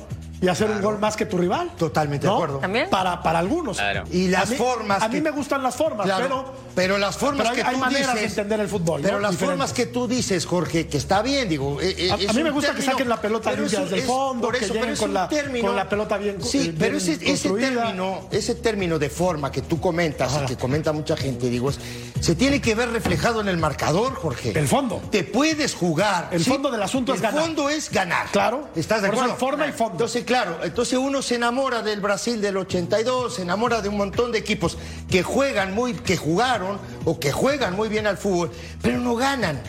y 0.47 0.49
hacer 0.49 0.71
un 0.71 0.81
gol 0.81 0.99
más 1.01 1.17
que 1.17 1.27
tu 1.27 1.39
rival. 1.39 1.73
Totalmente 1.77 2.29
de 2.29 2.33
acuerdo. 2.33 2.59
¿También? 2.59 2.89
Para, 2.89 3.21
para 3.21 3.41
algunos. 3.41 3.79
Y 4.13 4.29
las 4.29 4.55
formas. 4.55 5.03
A 5.03 5.09
mí 5.09 5.21
me 5.21 5.31
gustan 5.31 5.63
las 5.63 5.75
formas, 5.75 6.09
pero. 6.17 6.67
Pero 6.77 6.99
las 6.99 7.17
formas 7.17 7.51
que 7.53 7.63
hay 7.63 7.75
tú 7.75 7.81
maneras 7.81 8.15
dices, 8.15 8.21
de 8.21 8.43
entender 8.43 8.61
el 8.61 8.69
fútbol. 8.69 9.01
Pero 9.03 9.19
las 9.19 9.37
formas 9.37 9.73
que 9.73 9.87
tú 9.87 10.07
dices, 10.07 10.45
Jorge, 10.45 10.87
que 10.87 10.99
está 10.99 11.23
bien, 11.23 11.49
digo. 11.49 11.81
Eh, 11.81 11.95
eh, 11.99 12.29
a, 12.29 12.33
mí 12.33 12.43
me 12.43 12.51
gusta 12.51 12.75
que 12.75 12.83
saquen 12.83 13.09
la 13.09 13.21
pelota 13.21 13.51
limpia 13.53 13.81
desde 13.81 13.97
el 13.97 14.03
fondo, 14.03 14.51
que 14.51 14.67
lleguen 14.67 14.95
con 14.95 15.15
la, 15.15 15.29
con 15.61 15.75
la 15.75 15.89
pelota 15.89 16.19
bien 16.19 16.37
Sí, 16.43 16.75
pero 16.79 16.99
ese, 16.99 17.19
ese, 17.23 17.49
término, 17.51 18.29
ese 18.31 18.57
término 18.57 18.99
de 18.99 19.09
forma 19.09 19.51
que 19.51 19.63
tú 19.63 19.81
comentas 19.81 20.39
y 20.43 20.47
que 20.47 20.57
comenta 20.57 20.93
mucha 20.93 21.17
gente, 21.17 21.49
digo, 21.49 21.73
se 22.21 22.35
tiene 22.35 22.61
que 22.61 22.75
ver 22.75 22.91
reflejado 22.91 23.41
en 23.41 23.49
el 23.49 23.57
marcador, 23.57 24.15
Jorge. 24.15 24.53
El 24.57 24.69
fondo. 24.69 25.01
Te 25.11 25.25
puedes 25.25 25.75
jugar. 25.75 26.29
El 26.31 26.45
fondo 26.45 26.71
del 26.71 26.83
asunto 26.83 27.15
es 27.15 27.23
ganar. 27.23 27.41
El 27.41 27.47
fondo 27.47 27.71
es 27.71 27.91
ganar. 27.91 28.27
Claro. 28.31 28.69
¿Estás 28.77 29.03
de 29.03 29.09
acuerdo? 29.09 29.35
forma 29.37 29.67
y 29.67 29.73
fondo. 29.73 29.93
Entonces, 29.93 30.25
claro, 30.25 30.36
entonces 30.63 30.99
uno 30.99 31.23
se 31.23 31.37
enamora 31.37 31.83
del 31.83 32.01
Brasil 32.01 32.41
del 32.41 32.57
82, 32.57 33.37
se 33.37 33.43
enamora 33.43 33.81
de 33.81 33.89
un 33.89 33.97
montón 33.97 34.33
de 34.33 34.39
equipos 34.39 34.77
que 35.11 35.23
juegan 35.23 35.75
muy, 35.75 35.95
que 35.95 36.17
jugaron 36.17 36.79
o 37.05 37.19
que 37.19 37.33
juegan 37.33 37.75
muy 37.77 37.89
bien 37.89 38.07
al 38.07 38.19
fútbol, 38.19 38.51
pero 38.83 38.99
no 38.99 39.15
ganan. 39.17 39.61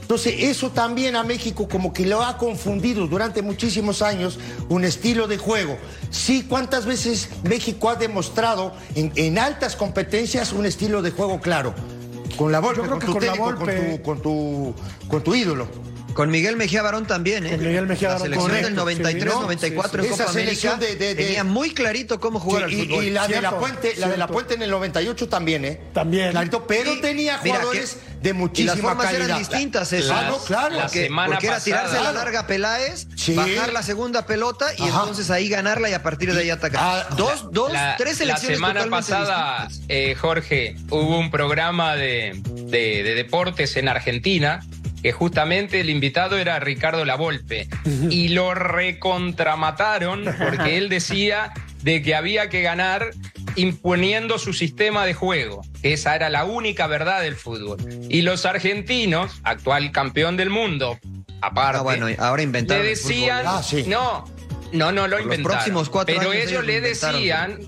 Entonces, 0.00 0.36
eso 0.38 0.70
también 0.70 1.16
a 1.16 1.24
México 1.24 1.68
como 1.68 1.92
que 1.92 2.06
lo 2.06 2.22
ha 2.22 2.38
confundido 2.38 3.08
durante 3.08 3.42
muchísimos 3.42 4.02
años 4.02 4.38
un 4.68 4.84
estilo 4.84 5.26
de 5.26 5.36
juego. 5.36 5.76
Sí, 6.10 6.46
¿cuántas 6.48 6.86
veces 6.86 7.28
México 7.42 7.90
ha 7.90 7.96
demostrado 7.96 8.72
en, 8.94 9.36
altas 9.36 9.74
competencias 9.74 10.52
un 10.52 10.64
estilo 10.64 11.02
de 11.02 11.10
juego 11.10 11.40
claro? 11.40 11.74
Con 12.38 12.52
la 12.52 12.60
Volpe, 12.60 12.86
con, 12.86 13.00
tu 13.00 13.12
con, 13.16 13.98
con, 13.98 14.22
tu, 14.22 14.74
con 15.08 15.24
tu 15.24 15.34
ídolo. 15.34 15.66
Con 16.16 16.30
Miguel 16.30 16.56
Mejía 16.56 16.80
Barón 16.80 17.06
también, 17.06 17.44
¿eh? 17.44 17.50
Con 17.50 17.66
Miguel 17.66 17.86
Mejía 17.86 18.08
Barón. 18.08 18.30
La 18.30 18.36
selección 18.40 18.62
del 18.62 18.74
93, 18.74 19.34
94 19.34 20.02
en 20.02 20.08
Copa 20.08 20.24
América 20.30 20.78
tenía 20.78 21.44
muy 21.44 21.74
clarito 21.74 22.18
cómo 22.18 22.40
jugar 22.40 22.64
al 22.64 22.72
fútbol. 22.72 23.04
Y 23.04 23.10
la 23.10 23.28
de 23.28 23.42
la 23.42 23.58
Puente, 23.58 23.94
la 23.98 24.08
de 24.08 24.16
la 24.16 24.26
Puente 24.26 24.54
en 24.54 24.62
el 24.62 24.70
98 24.70 25.28
también, 25.28 25.66
¿eh? 25.66 25.80
También. 25.92 26.30
Clarito, 26.30 26.66
pero 26.66 26.98
tenía 27.00 27.36
jugadores 27.36 27.98
de 28.22 28.32
muchísima 28.32 28.72
calidad. 28.72 28.80
Y 28.80 28.82
las 28.82 28.96
formas 28.96 29.14
eran 29.14 29.38
distintas, 29.38 29.92
eso. 29.92 30.14
Ah, 30.14 30.28
no, 30.30 30.38
claro. 30.38 30.76
porque, 30.80 31.10
porque 31.26 31.46
era 31.48 31.60
tirarse 31.60 32.00
la 32.00 32.12
larga 32.12 32.46
Peláez, 32.46 33.08
bajar 33.34 33.74
la 33.74 33.82
segunda 33.82 34.24
pelota 34.24 34.72
y 34.78 34.84
entonces 34.84 35.30
ahí 35.30 35.50
ganarla 35.50 35.90
y 35.90 35.92
a 35.92 36.02
partir 36.02 36.32
de 36.32 36.40
ahí 36.40 36.48
atacar. 36.48 36.80
Ah, 36.82 37.14
dos, 37.18 37.52
dos, 37.52 37.70
tres 37.98 38.16
selecciones 38.16 38.58
La 38.58 38.68
semana 38.68 38.88
pasada, 38.88 39.68
eh, 39.88 40.14
Jorge, 40.14 40.76
hubo 40.88 41.18
un 41.18 41.30
programa 41.30 41.94
de, 41.94 42.40
de, 42.54 43.02
de 43.02 43.14
deportes 43.14 43.76
en 43.76 43.88
Argentina 43.88 44.64
que 45.06 45.12
justamente 45.12 45.78
el 45.80 45.88
invitado 45.88 46.36
era 46.36 46.58
Ricardo 46.58 47.04
Lavolpe 47.04 47.68
y 48.10 48.30
lo 48.30 48.54
recontramataron 48.56 50.24
porque 50.36 50.78
él 50.78 50.88
decía 50.88 51.52
de 51.84 52.02
que 52.02 52.16
había 52.16 52.48
que 52.48 52.60
ganar 52.62 53.10
imponiendo 53.54 54.36
su 54.40 54.52
sistema 54.52 55.06
de 55.06 55.14
juego, 55.14 55.62
que 55.80 55.92
esa 55.92 56.16
era 56.16 56.28
la 56.28 56.44
única 56.44 56.88
verdad 56.88 57.22
del 57.22 57.36
fútbol. 57.36 57.76
Y 58.08 58.22
los 58.22 58.46
argentinos, 58.46 59.40
actual 59.44 59.92
campeón 59.92 60.36
del 60.36 60.50
mundo, 60.50 60.98
aparte, 61.40 61.78
Ah, 61.78 61.82
bueno, 61.82 62.08
ahora 62.18 62.42
inventaron 62.42 62.82
le 62.84 62.90
el 62.90 62.96
fútbol. 62.96 63.12
decían, 63.14 63.42
Ah, 63.46 63.62
sí. 63.62 63.84
no, 63.86 64.24
no, 64.72 64.90
no 64.90 65.06
lo 65.06 65.18
Por 65.18 65.26
los 65.26 65.34
inventaron. 65.34 65.44
próximos 65.58 65.88
cuatro 65.88 66.16
pero 66.18 66.30
años 66.32 66.42
ellos 66.42 66.50
ellos 66.50 66.62
lo 66.62 66.66
le 66.66 66.76
inventaron. 66.78 67.14
decían, 67.20 67.58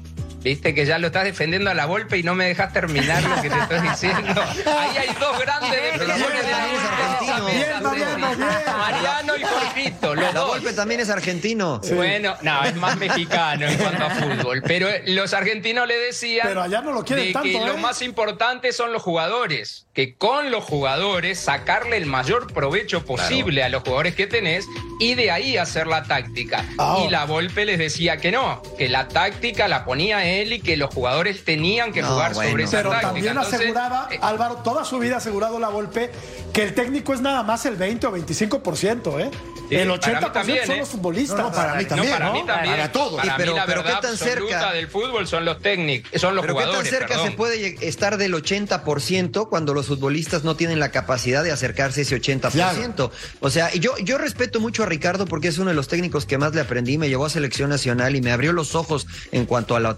viste 0.42 0.74
que 0.74 0.86
ya 0.86 0.98
lo 0.98 1.08
estás 1.08 1.24
defendiendo 1.24 1.70
a 1.70 1.74
la 1.74 1.84
golpe 1.84 2.18
y 2.18 2.22
no 2.22 2.34
me 2.34 2.46
dejas 2.46 2.72
terminar 2.72 3.22
lo 3.22 3.40
que 3.42 3.50
te 3.50 3.58
estoy 3.58 3.80
diciendo. 3.80 4.42
Ahí 4.66 4.96
hay 4.96 5.08
dos 5.18 5.38
grandes 5.40 5.70
defensores 5.70 6.18
Volpe 6.18 6.42
también 6.50 6.80
es 6.80 6.88
de 6.88 6.88
la 6.88 6.94
argentino. 6.94 7.42
golpe. 7.42 7.56
Bien, 7.56 7.82
Mariano, 7.82 8.36
bien. 8.36 8.78
Mariano 8.78 9.36
y 9.36 9.42
Jorgito, 9.42 10.14
los 10.14 10.24
La 10.34 10.40
dos. 10.40 10.48
Volpe 10.48 10.72
también 10.72 11.00
es 11.00 11.10
argentino. 11.10 11.80
Bueno, 11.94 12.36
no, 12.42 12.64
es 12.64 12.74
más 12.76 12.96
mexicano 12.96 13.66
en 13.66 13.76
cuanto 13.78 14.04
a 14.04 14.10
fútbol. 14.10 14.62
Pero 14.64 14.88
los 15.06 15.32
argentinos 15.34 15.86
le 15.86 15.96
decían 15.98 16.46
Pero 16.48 16.62
allá 16.62 16.80
no 16.80 16.92
lo 16.92 17.04
quieren 17.04 17.26
de 17.26 17.32
tanto, 17.32 17.48
que 17.48 17.58
lo 17.66 17.74
¿eh? 17.74 17.78
más 17.78 18.02
importante 18.02 18.72
son 18.72 18.92
los 18.92 19.02
jugadores. 19.02 19.86
Que 19.94 20.16
con 20.16 20.50
los 20.50 20.64
jugadores 20.64 21.40
sacarle 21.40 21.96
el 21.96 22.06
mayor 22.06 22.52
provecho 22.52 23.04
posible 23.04 23.62
a 23.64 23.68
los 23.68 23.82
jugadores 23.82 24.14
que 24.14 24.26
tenés 24.26 24.66
y 25.00 25.14
de 25.14 25.30
ahí 25.30 25.56
hacer 25.56 25.86
la 25.86 26.04
táctica. 26.04 26.64
Ahora. 26.78 27.04
Y 27.06 27.10
la 27.10 27.24
Volpe 27.24 27.64
les 27.64 27.78
decía 27.78 28.16
que 28.18 28.30
no, 28.30 28.62
que 28.76 28.88
la 28.88 29.08
táctica 29.08 29.66
la 29.68 29.84
ponía 29.84 30.24
él 30.28 30.52
y 30.52 30.60
que 30.60 30.76
los 30.76 30.92
jugadores 30.94 31.44
tenían 31.44 31.92
que 31.92 32.02
No, 32.02 32.08
jugar 32.12 32.34
bueno. 32.34 32.50
sobre 32.50 32.64
esa 32.64 32.76
Pero 32.78 32.90
táctica. 32.90 33.08
también 33.08 33.28
Entonces, 33.28 33.54
aseguraba, 33.54 34.08
eh, 34.12 34.18
Álvaro, 34.22 34.56
toda 34.56 34.84
su 34.84 34.98
vida 34.98 35.14
ha 35.16 35.18
asegurado 35.18 35.58
la 35.58 35.68
golpe 35.68 36.10
que 36.52 36.62
el 36.62 36.74
técnico 36.74 37.12
es 37.14 37.20
nada 37.20 37.42
más 37.42 37.66
el 37.66 37.76
20 37.76 38.06
o 38.06 38.12
25%, 38.12 39.18
¿eh? 39.20 39.30
Sí, 39.68 39.74
el 39.76 39.88
para 39.88 40.00
80% 40.00 40.20
mí 40.28 40.32
también, 40.32 40.66
son 40.66 40.76
¿eh? 40.76 40.78
los 40.78 40.88
futbolistas. 40.88 41.36
No, 41.38 41.42
no, 41.50 41.52
para 41.52 41.74
mí 41.74 41.84
también, 41.84 42.10
no, 42.10 42.16
para 42.18 42.26
¿no? 42.28 42.32
mí 42.32 42.46
también. 42.46 42.74
Para 42.74 42.90
todos. 42.92 43.20
Para 43.20 43.36
pero- 43.36 43.52
mí 43.52 43.58
la 43.58 43.66
pero 43.66 43.84
¿qué 43.84 43.92
tan 44.00 44.16
cerca? 44.16 44.72
del 44.72 44.88
fútbol 44.88 45.26
son 45.26 45.44
los 45.44 45.60
técnicos, 45.60 46.10
son 46.20 46.34
los 46.34 46.42
Pero 46.42 46.54
qué 46.54 46.60
tan 46.60 46.68
jugadores. 46.70 46.90
cerca 46.90 47.08
perdón. 47.08 47.26
se 47.26 47.32
puede 47.32 47.86
estar 47.86 48.16
del 48.16 48.32
80% 48.34 49.48
cuando 49.48 49.74
los 49.74 49.86
futbolistas 49.86 50.42
no 50.44 50.56
tienen 50.56 50.78
la 50.80 50.90
capacidad 50.90 51.44
de 51.44 51.52
acercarse 51.52 52.00
a 52.00 52.02
ese 52.02 52.16
80%. 52.16 53.10
O 53.40 53.50
sea, 53.50 53.74
y 53.74 53.80
yo, 53.80 53.96
yo 53.98 54.16
respeto 54.18 54.58
mucho 54.60 54.82
a 54.82 54.86
Ricardo 54.86 55.26
porque 55.26 55.48
es 55.48 55.58
uno 55.58 55.68
de 55.70 55.74
los 55.76 55.88
técnicos 55.88 56.24
que 56.26 56.38
más 56.38 56.54
le 56.54 56.60
aprendí, 56.62 56.96
me 56.98 57.08
llevó 57.08 57.26
a 57.26 57.30
selección 57.30 57.68
nacional 57.70 58.16
y 58.16 58.20
me 58.22 58.32
abrió 58.32 58.52
los 58.52 58.74
ojos 58.74 59.06
en 59.32 59.44
cuanto 59.46 59.76
a 59.76 59.80
lo 59.80 59.96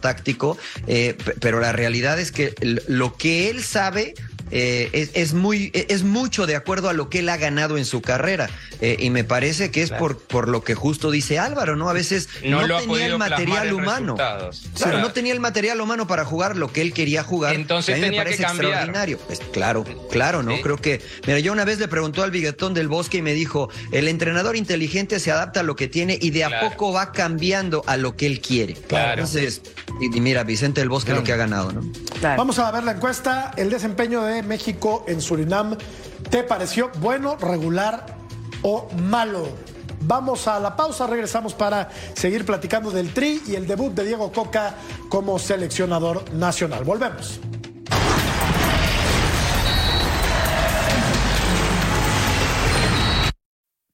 eh, 0.86 1.16
pero 1.40 1.60
la 1.60 1.72
realidad 1.72 2.18
es 2.18 2.32
que 2.32 2.54
lo 2.86 3.16
que 3.16 3.50
él 3.50 3.62
sabe 3.62 4.14
eh, 4.50 4.88
es, 4.92 5.10
es 5.14 5.34
muy, 5.34 5.70
es 5.74 6.02
mucho 6.02 6.46
de 6.46 6.56
acuerdo 6.56 6.88
a 6.88 6.92
lo 6.92 7.08
que 7.08 7.20
él 7.20 7.28
ha 7.28 7.36
ganado 7.36 7.78
en 7.78 7.84
su 7.84 8.00
carrera. 8.02 8.48
Eh, 8.80 8.96
y 8.98 9.10
me 9.10 9.24
parece 9.24 9.70
que 9.70 9.82
es 9.82 9.90
por, 9.90 10.18
por 10.18 10.48
lo 10.48 10.64
que 10.64 10.74
justo 10.74 11.10
dice 11.10 11.38
Álvaro, 11.38 11.76
¿no? 11.76 11.88
A 11.90 11.92
veces 11.92 12.28
No 12.44 12.62
no, 12.62 12.66
lo 12.66 12.76
ha 12.78 12.80
tenía 12.80 13.06
el 13.06 13.18
material 13.18 13.72
humano. 13.74 14.14
Claro, 14.16 14.50
Claro. 14.76 14.98
no 15.00 15.12
tenía 15.12 15.32
el 15.32 15.40
material 15.40 15.80
humano 15.80 16.06
para 16.06 16.24
jugar 16.24 16.56
lo 16.56 16.72
que 16.72 16.80
él 16.80 16.92
quería 16.94 17.22
jugar. 17.22 17.54
Entonces 17.54 17.94
A 17.94 17.98
mí 17.98 18.02
me 18.04 18.10
que 18.12 18.16
parece 18.16 18.42
cambiar. 18.42 18.66
extraordinario. 18.72 19.18
Pues 19.26 19.40
claro, 19.52 19.84
claro, 20.10 20.42
¿no? 20.42 20.56
Sí. 20.56 20.62
Creo 20.62 20.76
que. 20.78 21.00
Mira, 21.26 21.38
yo 21.40 21.52
una 21.52 21.64
vez 21.64 21.78
le 21.78 21.88
preguntó 21.88 22.22
al 22.22 22.30
biguetón 22.30 22.72
del 22.74 22.88
bosque 22.88 23.18
y 23.18 23.22
me 23.22 23.34
dijo: 23.34 23.68
el 23.92 24.08
entrenador 24.08 24.56
inteligente 24.56 25.20
se 25.20 25.30
adapta 25.30 25.60
a 25.60 25.62
lo 25.62 25.76
que 25.76 25.88
tiene 25.88 26.18
y 26.20 26.30
de 26.30 26.44
a 26.44 26.60
poco 26.60 26.92
va 26.92 27.12
cambiando 27.12 27.82
a 27.86 27.96
lo 27.98 28.16
que 28.16 28.26
él 28.26 28.40
quiere. 28.40 28.74
Claro. 28.74 29.12
Entonces, 29.22 29.60
y, 30.00 30.16
y 30.16 30.20
mira, 30.20 30.42
Vicente 30.44 30.80
del 30.80 30.88
Bosque 30.88 31.12
lo 31.12 31.22
que 31.24 31.32
ha 31.32 31.36
ganado, 31.36 31.72
¿no? 31.72 31.82
Claro. 32.20 32.38
Vamos 32.38 32.58
a 32.58 32.70
ver 32.70 32.84
la 32.84 32.92
encuesta. 32.92 33.52
El 33.56 33.68
desempeño 33.70 34.22
de 34.22 34.39
México 34.42 35.04
en 35.08 35.20
Surinam, 35.20 35.76
¿te 36.30 36.42
pareció 36.42 36.90
bueno, 37.00 37.36
regular 37.36 38.16
o 38.62 38.88
malo? 38.96 39.48
Vamos 40.02 40.48
a 40.48 40.58
la 40.58 40.76
pausa, 40.76 41.06
regresamos 41.06 41.54
para 41.54 41.90
seguir 42.14 42.44
platicando 42.44 42.90
del 42.90 43.12
tri 43.12 43.42
y 43.46 43.54
el 43.54 43.66
debut 43.66 43.92
de 43.92 44.04
Diego 44.04 44.32
Coca 44.32 44.74
como 45.08 45.38
seleccionador 45.38 46.32
nacional. 46.32 46.84
Volvemos. 46.84 47.40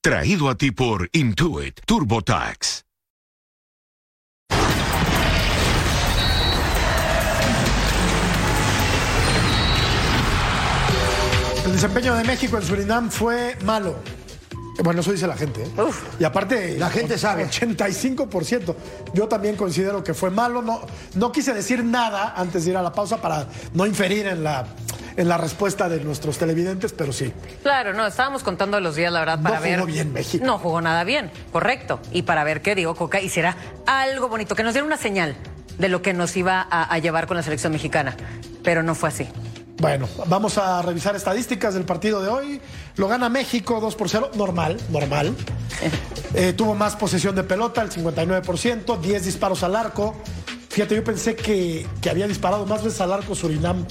Traído 0.00 0.48
a 0.48 0.54
ti 0.54 0.70
por 0.70 1.08
Intuit 1.12 1.80
TurboTax. 1.84 2.85
El 11.66 11.72
desempeño 11.72 12.14
de 12.14 12.24
México 12.24 12.56
en 12.56 12.62
Surinam 12.62 13.10
fue 13.10 13.56
malo. 13.64 13.96
Bueno, 14.84 15.00
eso 15.00 15.10
dice 15.10 15.26
la 15.26 15.36
gente. 15.36 15.62
¿eh? 15.62 15.82
Uf. 15.82 16.02
Y 16.20 16.24
aparte, 16.24 16.78
La 16.78 16.90
gente 16.90 17.18
sabe. 17.18 17.46
85%. 17.46 18.74
Yo 19.14 19.26
también 19.26 19.56
considero 19.56 20.04
que 20.04 20.14
fue 20.14 20.30
malo. 20.30 20.62
No, 20.62 20.80
no 21.14 21.32
quise 21.32 21.52
decir 21.54 21.82
nada 21.82 22.34
antes 22.36 22.64
de 22.64 22.72
ir 22.72 22.76
a 22.76 22.82
la 22.82 22.92
pausa 22.92 23.20
para 23.20 23.46
no 23.72 23.86
inferir 23.86 24.26
en 24.26 24.44
la, 24.44 24.66
en 25.16 25.28
la 25.28 25.38
respuesta 25.38 25.88
de 25.88 26.00
nuestros 26.04 26.38
televidentes, 26.38 26.92
pero 26.92 27.12
sí. 27.12 27.32
Claro, 27.62 27.94
no, 27.94 28.06
estábamos 28.06 28.42
contando 28.42 28.78
los 28.80 28.94
días, 28.96 29.12
la 29.12 29.20
verdad, 29.20 29.38
No 29.38 29.44
para 29.44 29.56
jugó 29.56 29.68
ver. 29.70 29.86
bien 29.86 30.12
México. 30.12 30.44
No 30.46 30.58
jugó 30.58 30.80
nada 30.82 31.02
bien, 31.04 31.30
correcto. 31.52 31.98
Y 32.12 32.22
para 32.22 32.44
ver 32.44 32.60
que 32.62 32.74
Diego 32.74 32.94
Coca 32.94 33.20
hiciera 33.20 33.56
algo 33.86 34.28
bonito, 34.28 34.54
que 34.54 34.62
nos 34.62 34.74
diera 34.74 34.86
una 34.86 34.98
señal 34.98 35.34
de 35.78 35.88
lo 35.88 36.02
que 36.02 36.12
nos 36.12 36.36
iba 36.36 36.60
a, 36.70 36.84
a 36.84 36.98
llevar 36.98 37.26
con 37.26 37.36
la 37.36 37.42
selección 37.42 37.72
mexicana. 37.72 38.14
Pero 38.62 38.82
no 38.82 38.94
fue 38.94 39.08
así. 39.08 39.26
Bueno, 39.78 40.08
vamos 40.26 40.56
a 40.56 40.80
revisar 40.80 41.16
estadísticas 41.16 41.74
del 41.74 41.84
partido 41.84 42.22
de 42.22 42.28
hoy. 42.28 42.60
Lo 42.96 43.08
gana 43.08 43.28
México 43.28 43.78
2 43.78 43.94
por 43.94 44.08
0, 44.08 44.30
normal, 44.34 44.76
normal. 44.90 45.34
Eh, 46.34 46.52
tuvo 46.52 46.74
más 46.74 46.96
posesión 46.96 47.34
de 47.34 47.44
pelota, 47.44 47.80
el 47.80 47.88
59%, 47.88 48.98
10 49.00 49.24
disparos 49.24 49.62
al 49.62 49.74
arco. 49.74 50.14
Fíjate, 50.68 50.94
yo 50.94 51.02
pensé 51.02 51.34
que, 51.34 51.86
que 52.02 52.10
había 52.10 52.28
disparado 52.28 52.66
más 52.66 52.84
veces 52.84 53.00
al 53.00 53.12
arco 53.12 53.34
Surinam. 53.34 53.86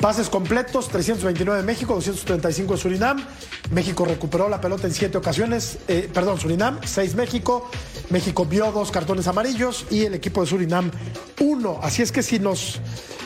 Pases 0.00 0.28
completos, 0.28 0.88
329 0.88 1.60
de 1.60 1.64
México, 1.64 1.94
235 1.94 2.74
de 2.74 2.80
Surinam. 2.80 3.24
México 3.70 4.04
recuperó 4.04 4.48
la 4.48 4.60
pelota 4.60 4.88
en 4.88 4.94
siete 4.94 5.18
ocasiones. 5.18 5.78
eh, 5.86 6.10
perdón, 6.12 6.40
Surinam, 6.40 6.80
6 6.84 7.14
México. 7.14 7.70
México 8.10 8.44
vio 8.46 8.72
dos 8.72 8.90
cartones 8.90 9.26
amarillos 9.26 9.86
y 9.90 10.04
el 10.04 10.14
equipo 10.14 10.40
de 10.40 10.46
Surinam 10.46 10.90
uno. 11.40 11.78
Así 11.82 12.02
es 12.02 12.12
que 12.12 12.22
si 12.22 12.38
nos 12.38 12.80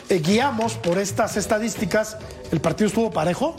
eh, 0.08 0.18
guiamos 0.18 0.74
por 0.74 0.98
estas 0.98 1.36
estadísticas, 1.36 2.16
el 2.50 2.60
partido 2.60 2.88
estuvo 2.88 3.10
parejo. 3.10 3.56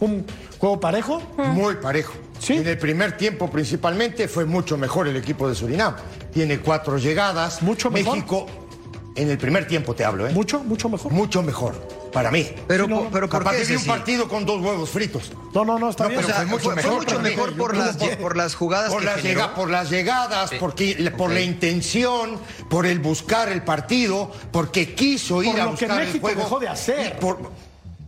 Un 0.00 0.24
juego 0.58 0.80
parejo. 0.80 1.22
Muy 1.36 1.76
parejo. 1.76 2.14
Sí. 2.38 2.54
En 2.54 2.66
el 2.66 2.78
primer 2.78 3.16
tiempo 3.16 3.48
principalmente 3.50 4.26
fue 4.26 4.44
mucho 4.44 4.76
mejor 4.76 5.06
el 5.08 5.16
equipo 5.16 5.48
de 5.48 5.54
Surinam. 5.54 5.94
Tiene 6.32 6.58
cuatro 6.60 6.98
llegadas. 6.98 7.62
Mucho 7.62 7.90
mejor. 7.90 8.16
México, 8.16 8.46
en 9.14 9.30
el 9.30 9.38
primer 9.38 9.66
tiempo 9.66 9.94
te 9.94 10.04
hablo, 10.04 10.26
¿eh? 10.26 10.32
Mucho, 10.32 10.64
mucho 10.64 10.88
mejor. 10.88 11.12
Mucho 11.12 11.42
mejor, 11.42 11.74
para 12.12 12.30
mí. 12.30 12.48
Pero, 12.68 12.86
no, 12.86 13.08
pero 13.10 13.28
¿por 13.28 13.42
qué? 13.50 13.76
un 13.76 13.84
partido 13.86 14.28
con 14.28 14.44
dos 14.46 14.60
huevos 14.60 14.90
fritos. 14.90 15.32
No, 15.54 15.64
no, 15.64 15.78
no, 15.78 15.90
está 15.90 16.04
No, 16.04 16.10
bien. 16.10 16.22
O 16.22 16.26
sea, 16.26 16.36
fue 16.36 16.44
mucho 16.46 16.62
fue, 16.70 16.74
fue 16.74 16.82
mejor 16.90 17.06
mucho 17.06 17.20
mí. 17.20 17.30
por 17.56 17.76
las, 17.76 17.96
por 17.96 18.36
las 18.36 18.54
jugadas 18.54 18.90
Por 18.90 19.00
que 19.00 19.06
las, 19.06 19.16
generó. 19.16 19.40
llega- 19.40 19.54
por 19.54 19.70
las 19.70 19.90
llegadas, 19.90 20.50
porque, 20.60 21.12
por 21.16 21.30
la 21.32 21.40
intención, 21.40 22.38
por 22.68 22.86
el 22.86 22.98
buscar 23.00 23.48
el 23.48 23.62
partido, 23.64 24.30
porque 24.52 24.94
quiso 24.94 25.42
ir 25.42 25.50
Por 25.52 25.60
a 25.60 25.64
lo 25.64 25.74
que 25.74 25.84
buscar 25.86 26.00
el 26.00 26.06
México 26.06 26.26
juego. 26.26 26.42
dejó 26.42 26.60
de 26.60 26.68
hacer. 26.68 27.16
y 27.16 27.20
Por, 27.20 27.38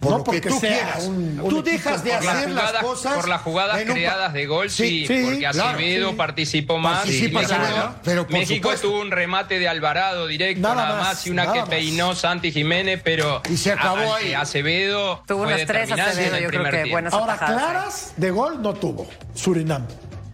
por 0.04 0.12
No 0.12 0.18
lo 0.18 0.24
que 0.24 0.30
porque 0.40 0.48
tú 0.48 0.60
sea 0.60 0.70
quieras. 0.70 1.04
un- 1.04 1.40
un 1.40 1.48
tú 1.50 1.62
dejas 1.62 2.04
de 2.04 2.10
por 2.10 2.18
Por 2.18 2.24
las 2.26 2.36
hacer 2.36 2.50
las 2.50 2.62
jugadas, 2.62 2.82
cosas. 2.84 3.14
por 3.14 3.28
las 3.28 3.40
jugadas 3.42 3.82
creadas 3.84 4.32
de 4.32 4.46
gol, 4.46 4.70
sí, 4.70 5.04
sí, 5.06 5.22
porque 5.24 5.46
Acevedo 5.46 6.10
sí. 6.10 6.14
participó 6.16 6.78
más. 6.78 6.98
Participa 6.98 7.40
y 7.40 7.44
Acevedo, 7.44 7.66
México- 7.66 7.94
pero 8.04 8.22
por 8.24 8.32
México 8.32 8.68
supuesto. 8.68 8.88
tuvo 8.88 9.00
un 9.00 9.10
remate 9.10 9.58
de 9.58 9.68
Alvarado 9.68 10.26
directo, 10.26 10.60
Nada 10.62 10.74
nada, 10.86 11.00
más, 11.00 11.26
y 11.26 11.30
una 11.30 11.42
nada 11.42 11.54
que 11.54 11.60
más. 11.60 11.68
peinó 11.68 12.14
Santi 12.14 12.52
Jiménez, 12.52 13.00
pero 13.02 13.42
Y 13.50 13.56
se 13.56 13.72
acabó 13.72 14.14
a- 14.14 14.18
ahí. 14.18 14.34
Acevedo 14.34 15.22
Tuvo 15.26 15.44
fue 15.44 15.54
unas 15.54 15.66
tres 15.66 15.90
Acevedo, 15.90 16.38
yo 16.38 16.48
creo 16.48 16.64
que 16.70 16.90
buenas 16.90 17.12
Ahora, 17.12 17.34
atajadas, 17.34 17.62
claras 17.62 18.12
de 18.16 18.30
gol 18.30 18.62
no 18.62 18.74
tuvo 18.74 19.06
Surinam. 19.34 19.86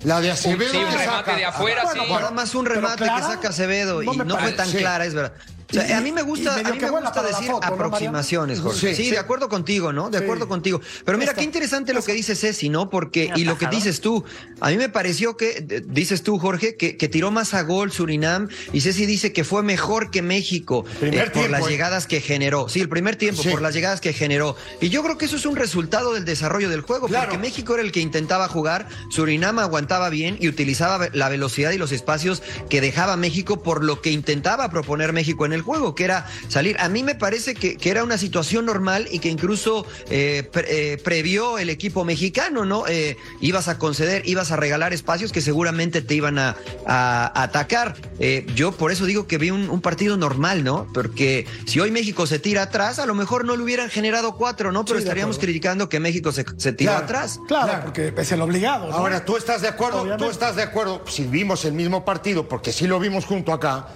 La 0.02 0.18
de 0.20 0.30
Acevedo. 0.30 0.70
Sí, 0.70 0.78
un 0.78 0.84
que 0.86 0.90
remate 0.96 1.04
saca- 1.24 1.36
de 1.36 1.44
afuera, 1.44 1.82
Bueno, 1.84 2.02
sí. 2.02 2.08
bueno, 2.08 2.20
Nada 2.22 2.30
más 2.32 2.54
un 2.54 2.64
remate 2.66 2.96
clara, 3.04 3.16
que 3.16 3.22
saca 3.34 3.48
Acevedo 3.50 4.02
no 4.02 4.14
y 4.14 4.16
no 4.16 4.38
fue 4.38 4.52
tan 4.52 4.66
Sí. 4.68 4.78
clara, 4.78 5.04
es 5.04 5.12
verdad. 5.14 5.32
O 5.70 5.72
sea, 5.74 5.88
Y- 5.88 5.92
a 5.92 6.00
mí 6.00 6.12
me 6.12 6.22
gusta, 6.22 6.54
a 6.54 6.62
mí 6.72 6.78
me 6.78 6.90
gusta 6.90 7.22
decir 7.22 7.46
foto, 7.46 7.52
¿no, 7.52 7.60
Mariano? 7.60 7.74
aproximaciones, 7.86 8.60
Jorge. 8.60 8.94
Sí, 8.94 9.10
de 9.10 9.18
acuerdo 9.18 9.48
contigo, 9.48 9.92
¿no? 9.92 10.10
De 10.10 10.18
Sí. 10.18 10.24
acuerdo 10.24 10.48
contigo. 10.48 10.80
Pero 11.04 11.18
mira, 11.18 11.30
Esta. 11.30 11.40
qué 11.40 11.44
interesante 11.44 11.92
lo 11.94 12.02
que 12.02 12.12
dice 12.12 12.34
Ceci, 12.34 12.68
¿no? 12.68 12.90
Porque, 12.90 13.30
y 13.36 13.44
lo 13.44 13.56
que 13.58 13.66
dices 13.68 14.00
tú, 14.00 14.24
a 14.60 14.70
mí 14.70 14.76
me 14.76 14.88
pareció 14.88 15.36
que, 15.36 15.82
dices 15.86 16.22
tú, 16.22 16.38
Jorge, 16.38 16.76
que, 16.76 16.96
que 16.96 17.08
tiró 17.08 17.30
más 17.30 17.54
a 17.54 17.62
gol 17.62 17.92
Surinam, 17.92 18.48
y 18.72 18.80
Ceci 18.80 19.06
dice 19.06 19.32
que 19.32 19.44
fue 19.44 19.62
mejor 19.62 20.10
que 20.10 20.22
México 20.22 20.84
eh, 20.88 20.94
por 21.00 21.10
tiempo, 21.10 21.48
las 21.48 21.66
eh. 21.66 21.70
llegadas 21.70 22.06
que 22.06 22.20
generó. 22.20 22.68
Sí, 22.68 22.80
el 22.80 22.88
primer 22.88 23.16
tiempo, 23.16 23.42
por 23.44 23.62
las 23.62 23.74
llegadas 23.74 24.00
que 24.00 24.12
generó. 24.12 24.56
Y 24.80 24.88
yo 24.88 25.02
creo 25.02 25.18
que 25.18 25.24
eso 25.26 25.36
es 25.36 25.46
un 25.46 25.56
resultado 25.56 26.12
del 26.14 26.24
desarrollo 26.24 26.68
del 26.68 26.80
juego, 26.82 27.06
Claro. 27.06 27.26
porque 27.30 27.38
México 27.38 27.74
era 27.74 27.82
el 27.82 27.92
que 27.92 28.00
intentaba 28.00 28.48
jugar, 28.48 28.88
Surinam 29.10 29.58
aguantaba 29.58 30.08
bien 30.10 30.36
y 30.40 30.48
utilizaba 30.48 31.08
la 31.12 31.28
velocidad 31.28 31.70
y 31.72 31.78
los 31.78 31.92
espacios 31.92 32.42
que 32.68 32.80
dejaba 32.80 33.16
México 33.16 33.62
por 33.62 33.84
lo 33.84 34.00
que 34.02 34.10
intentaba 34.10 34.68
proponer 34.70 35.12
México 35.12 35.46
en 35.46 35.52
el 35.52 35.59
el 35.60 35.64
juego, 35.64 35.94
que 35.94 36.04
era 36.04 36.26
salir. 36.48 36.76
A 36.80 36.88
mí 36.88 37.02
me 37.02 37.14
parece 37.14 37.54
que, 37.54 37.76
que 37.76 37.90
era 37.90 38.02
una 38.02 38.18
situación 38.18 38.66
normal 38.66 39.06
y 39.10 39.18
que 39.20 39.28
incluso 39.28 39.86
eh, 40.10 40.48
pre- 40.52 40.92
eh, 40.94 40.98
previó 40.98 41.58
el 41.58 41.70
equipo 41.70 42.04
mexicano, 42.04 42.64
¿no? 42.64 42.86
Eh, 42.88 43.16
ibas 43.40 43.68
a 43.68 43.78
conceder, 43.78 44.22
ibas 44.26 44.50
a 44.50 44.56
regalar 44.56 44.92
espacios 44.92 45.32
que 45.32 45.40
seguramente 45.40 46.02
te 46.02 46.14
iban 46.14 46.38
a, 46.38 46.56
a 46.86 47.42
atacar. 47.42 47.96
Eh, 48.18 48.46
yo 48.54 48.72
por 48.72 48.90
eso 48.92 49.04
digo 49.04 49.26
que 49.26 49.38
vi 49.38 49.50
un, 49.50 49.70
un 49.70 49.80
partido 49.80 50.16
normal, 50.16 50.64
¿no? 50.64 50.86
Porque 50.92 51.46
si 51.66 51.80
hoy 51.80 51.90
México 51.90 52.26
se 52.26 52.38
tira 52.38 52.62
atrás, 52.62 52.98
a 52.98 53.06
lo 53.06 53.14
mejor 53.14 53.44
no 53.44 53.56
le 53.56 53.62
hubieran 53.62 53.90
generado 53.90 54.36
cuatro, 54.36 54.72
¿no? 54.72 54.84
Pero 54.84 54.98
Sí, 54.98 55.04
estaríamos 55.04 55.38
criticando 55.38 55.88
que 55.88 56.00
México 56.00 56.32
se, 56.32 56.44
se 56.56 56.72
tiró 56.72 56.90
Claro. 56.92 57.04
atrás. 57.04 57.38
Claro, 57.46 57.66
Claro. 57.66 57.82
porque 57.84 58.12
es 58.16 58.32
el 58.32 58.40
obligado. 58.40 58.88
¿no? 58.88 58.94
Ahora, 58.94 59.24
¿tú 59.24 59.36
estás 59.36 59.60
de 59.62 59.68
acuerdo? 59.68 60.02
Obviamente. 60.02 60.24
¿Tú 60.24 60.30
estás 60.30 60.56
de 60.56 60.62
acuerdo? 60.62 61.02
Si 61.06 61.24
vimos 61.24 61.64
el 61.64 61.72
mismo 61.74 62.04
partido, 62.04 62.48
porque 62.48 62.72
sí 62.72 62.86
lo 62.86 62.98
vimos 62.98 63.24
junto 63.26 63.52
acá, 63.52 63.88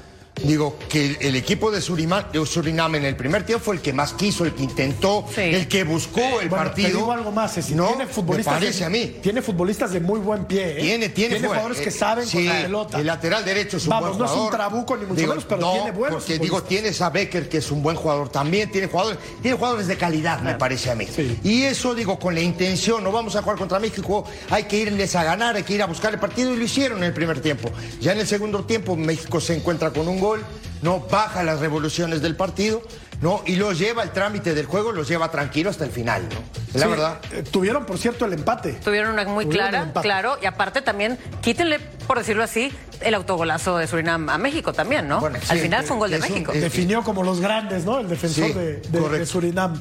digo 0.42 0.76
que 0.88 1.16
el, 1.20 1.36
equipo 1.36 1.70
de 1.70 1.80
Surinam, 1.80 2.24
de 2.32 2.44
Surinam 2.44 2.94
en 2.96 3.04
el 3.04 3.16
primer 3.16 3.46
tiempo 3.46 3.64
fue 3.64 3.76
el 3.76 3.80
que 3.80 3.92
más 3.92 4.12
quiso, 4.14 4.44
el 4.44 4.52
que 4.54 4.64
intentó, 4.64 5.24
Sí. 5.34 5.40
el 5.42 5.68
que 5.68 5.84
buscó 5.84 6.20
el 6.40 6.48
Bueno, 6.48 6.64
partido. 6.64 6.88
Te 6.88 6.94
digo 6.96 7.12
algo 7.12 7.30
más, 7.30 7.54
Ceci. 7.54 7.74
no, 7.74 7.86
tiene 7.88 8.06
futbolistas 8.06 8.54
me 8.54 8.60
parece 8.60 8.78
de, 8.80 8.84
a 8.84 8.90
mí. 8.90 9.16
Tiene 9.22 9.42
futbolistas 9.42 9.92
de 9.92 10.00
muy 10.00 10.18
buen 10.20 10.44
pie. 10.46 10.72
¿eh? 10.72 10.80
Tiene, 10.82 11.08
tiene, 11.10 11.38
fue- 11.38 11.48
jugadores 11.48 11.80
que 11.80 11.90
saben 11.90 12.26
sí, 12.26 12.38
con 12.38 12.46
la 12.46 12.62
pelota. 12.62 12.98
El 13.00 13.06
lateral 13.06 13.44
derecho 13.44 13.76
es 13.76 13.84
un 13.84 13.90
Vamos, 13.90 14.08
buen 14.10 14.18
no 14.18 14.24
es 14.24 14.30
un 14.32 14.36
jugador. 14.38 14.56
trabuco 14.56 14.96
ni 14.96 15.02
mucho 15.06 15.20
Digo, 15.20 15.28
menos, 15.30 15.44
pero 15.48 15.60
no, 15.60 15.72
tiene 15.72 15.90
buenos 15.92 16.22
Porque 16.24 16.38
digo, 16.38 16.62
tienes 16.62 17.00
a 17.00 17.10
Becker, 17.10 17.48
que 17.48 17.58
es 17.58 17.70
un 17.70 17.82
buen 17.82 17.96
jugador 17.96 18.28
también. 18.28 18.70
Tiene 18.70 18.88
jugadores, 18.88 19.18
tiene 19.40 19.56
jugadores 19.56 19.86
de 19.86 19.96
calidad, 19.96 20.40
me 20.40 20.54
parece 20.54 20.90
a 20.90 20.94
mí. 20.94 21.06
Sí. 21.06 21.38
Y 21.44 21.62
eso, 21.62 21.94
digo, 21.94 22.18
con 22.18 22.34
la 22.34 22.40
intención, 22.40 23.02
no 23.04 23.12
vamos 23.12 23.36
a 23.36 23.42
jugar 23.42 23.56
contra 23.56 23.78
México, 23.78 24.24
hay 24.50 24.64
que 24.64 24.78
irles 24.78 25.14
a 25.14 25.22
ganar, 25.24 25.54
hay 25.56 25.62
que 25.62 25.74
ir 25.74 25.82
a 25.82 25.86
buscar 25.86 26.12
el 26.12 26.20
partido 26.20 26.52
y 26.52 26.56
lo 26.56 26.64
hicieron 26.64 26.98
en 26.98 27.04
el 27.04 27.12
primer 27.14 27.40
tiempo. 27.40 27.70
Ya 28.00 28.12
en 28.12 28.18
el 28.20 28.26
segundo 28.26 28.64
tiempo, 28.64 28.96
México 28.96 29.40
se 29.40 29.54
encuentra 29.54 29.90
con 29.92 30.08
un 30.08 30.18
gol, 30.24 30.42
no 30.82 31.00
baja 31.00 31.42
las 31.42 31.60
revoluciones 31.60 32.22
del 32.22 32.34
partido, 32.36 32.82
¿no? 33.20 33.42
Y 33.46 33.56
los 33.56 33.78
lleva 33.78 34.02
el 34.02 34.10
trámite 34.10 34.54
del 34.54 34.66
juego, 34.66 34.92
los 34.92 35.06
lleva 35.08 35.30
tranquilo 35.30 35.70
hasta 35.70 35.84
el 35.84 35.90
final, 35.90 36.22
¿no? 36.28 36.36
Es 36.68 36.74
La 36.80 36.86
Sí, 36.86 36.90
verdad. 36.90 37.18
eh, 37.32 37.42
tuvieron, 37.50 37.86
por 37.86 37.98
cierto, 37.98 38.24
el 38.24 38.32
empate. 38.32 38.72
Tuvieron 38.84 39.12
una 39.12 39.24
muy 39.24 39.44
Tuvieron 39.44 39.68
clara, 39.70 39.92
claro, 40.02 40.36
y 40.42 40.46
aparte 40.46 40.82
también, 40.82 41.18
quítenle, 41.40 41.78
por 42.06 42.18
decirlo 42.18 42.42
así, 42.42 42.72
el 43.00 43.14
autogolazo 43.14 43.78
de 43.78 43.86
Surinam 43.86 44.28
a 44.28 44.38
México 44.38 44.72
también, 44.72 45.06
¿no? 45.08 45.20
Bueno, 45.20 45.38
Al 45.48 45.56
sí, 45.58 45.62
final 45.62 45.84
fue 45.84 45.94
un 45.94 46.00
gol 46.00 46.10
de 46.10 46.16
un- 46.16 46.22
México. 46.22 46.52
es- 46.52 46.60
Definió 46.62 47.02
como 47.04 47.22
los 47.22 47.40
grandes, 47.40 47.84
¿no? 47.84 48.00
El 48.00 48.08
defensor 48.08 48.46
Sí, 48.48 48.52
de, 48.52 48.76
de- 48.76 48.98
correcto. 48.98 49.18
de 49.18 49.26
Surinam. 49.26 49.80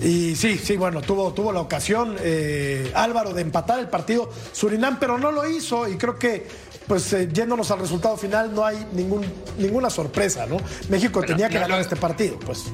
Y 0.00 0.36
sí, 0.36 0.56
sí, 0.58 0.76
bueno, 0.76 1.00
tuvo, 1.02 1.32
tuvo 1.34 1.52
la 1.52 1.60
ocasión 1.60 2.16
eh, 2.20 2.92
Álvaro 2.94 3.32
de 3.34 3.42
empatar 3.42 3.80
el 3.80 3.88
partido 3.88 4.30
Surinam, 4.52 4.98
pero 5.00 5.18
no 5.18 5.32
lo 5.32 5.48
hizo 5.50 5.88
y 5.88 5.96
creo 5.98 6.16
que, 6.16 6.46
pues 6.88 7.12
eh, 7.12 7.28
yéndonos 7.32 7.70
al 7.70 7.78
resultado 7.80 8.16
final, 8.16 8.54
no 8.54 8.64
hay 8.64 8.84
ningún, 8.92 9.24
ninguna 9.58 9.90
sorpresa, 9.90 10.46
¿no? 10.46 10.56
México 10.88 11.20
Bueno, 11.20 11.34
tenía 11.34 11.48
que 11.48 11.54
no 11.56 11.60
ganar 11.60 11.76
lo- 11.78 11.82
este 11.82 11.96
partido, 11.96 12.38
pues. 12.40 12.64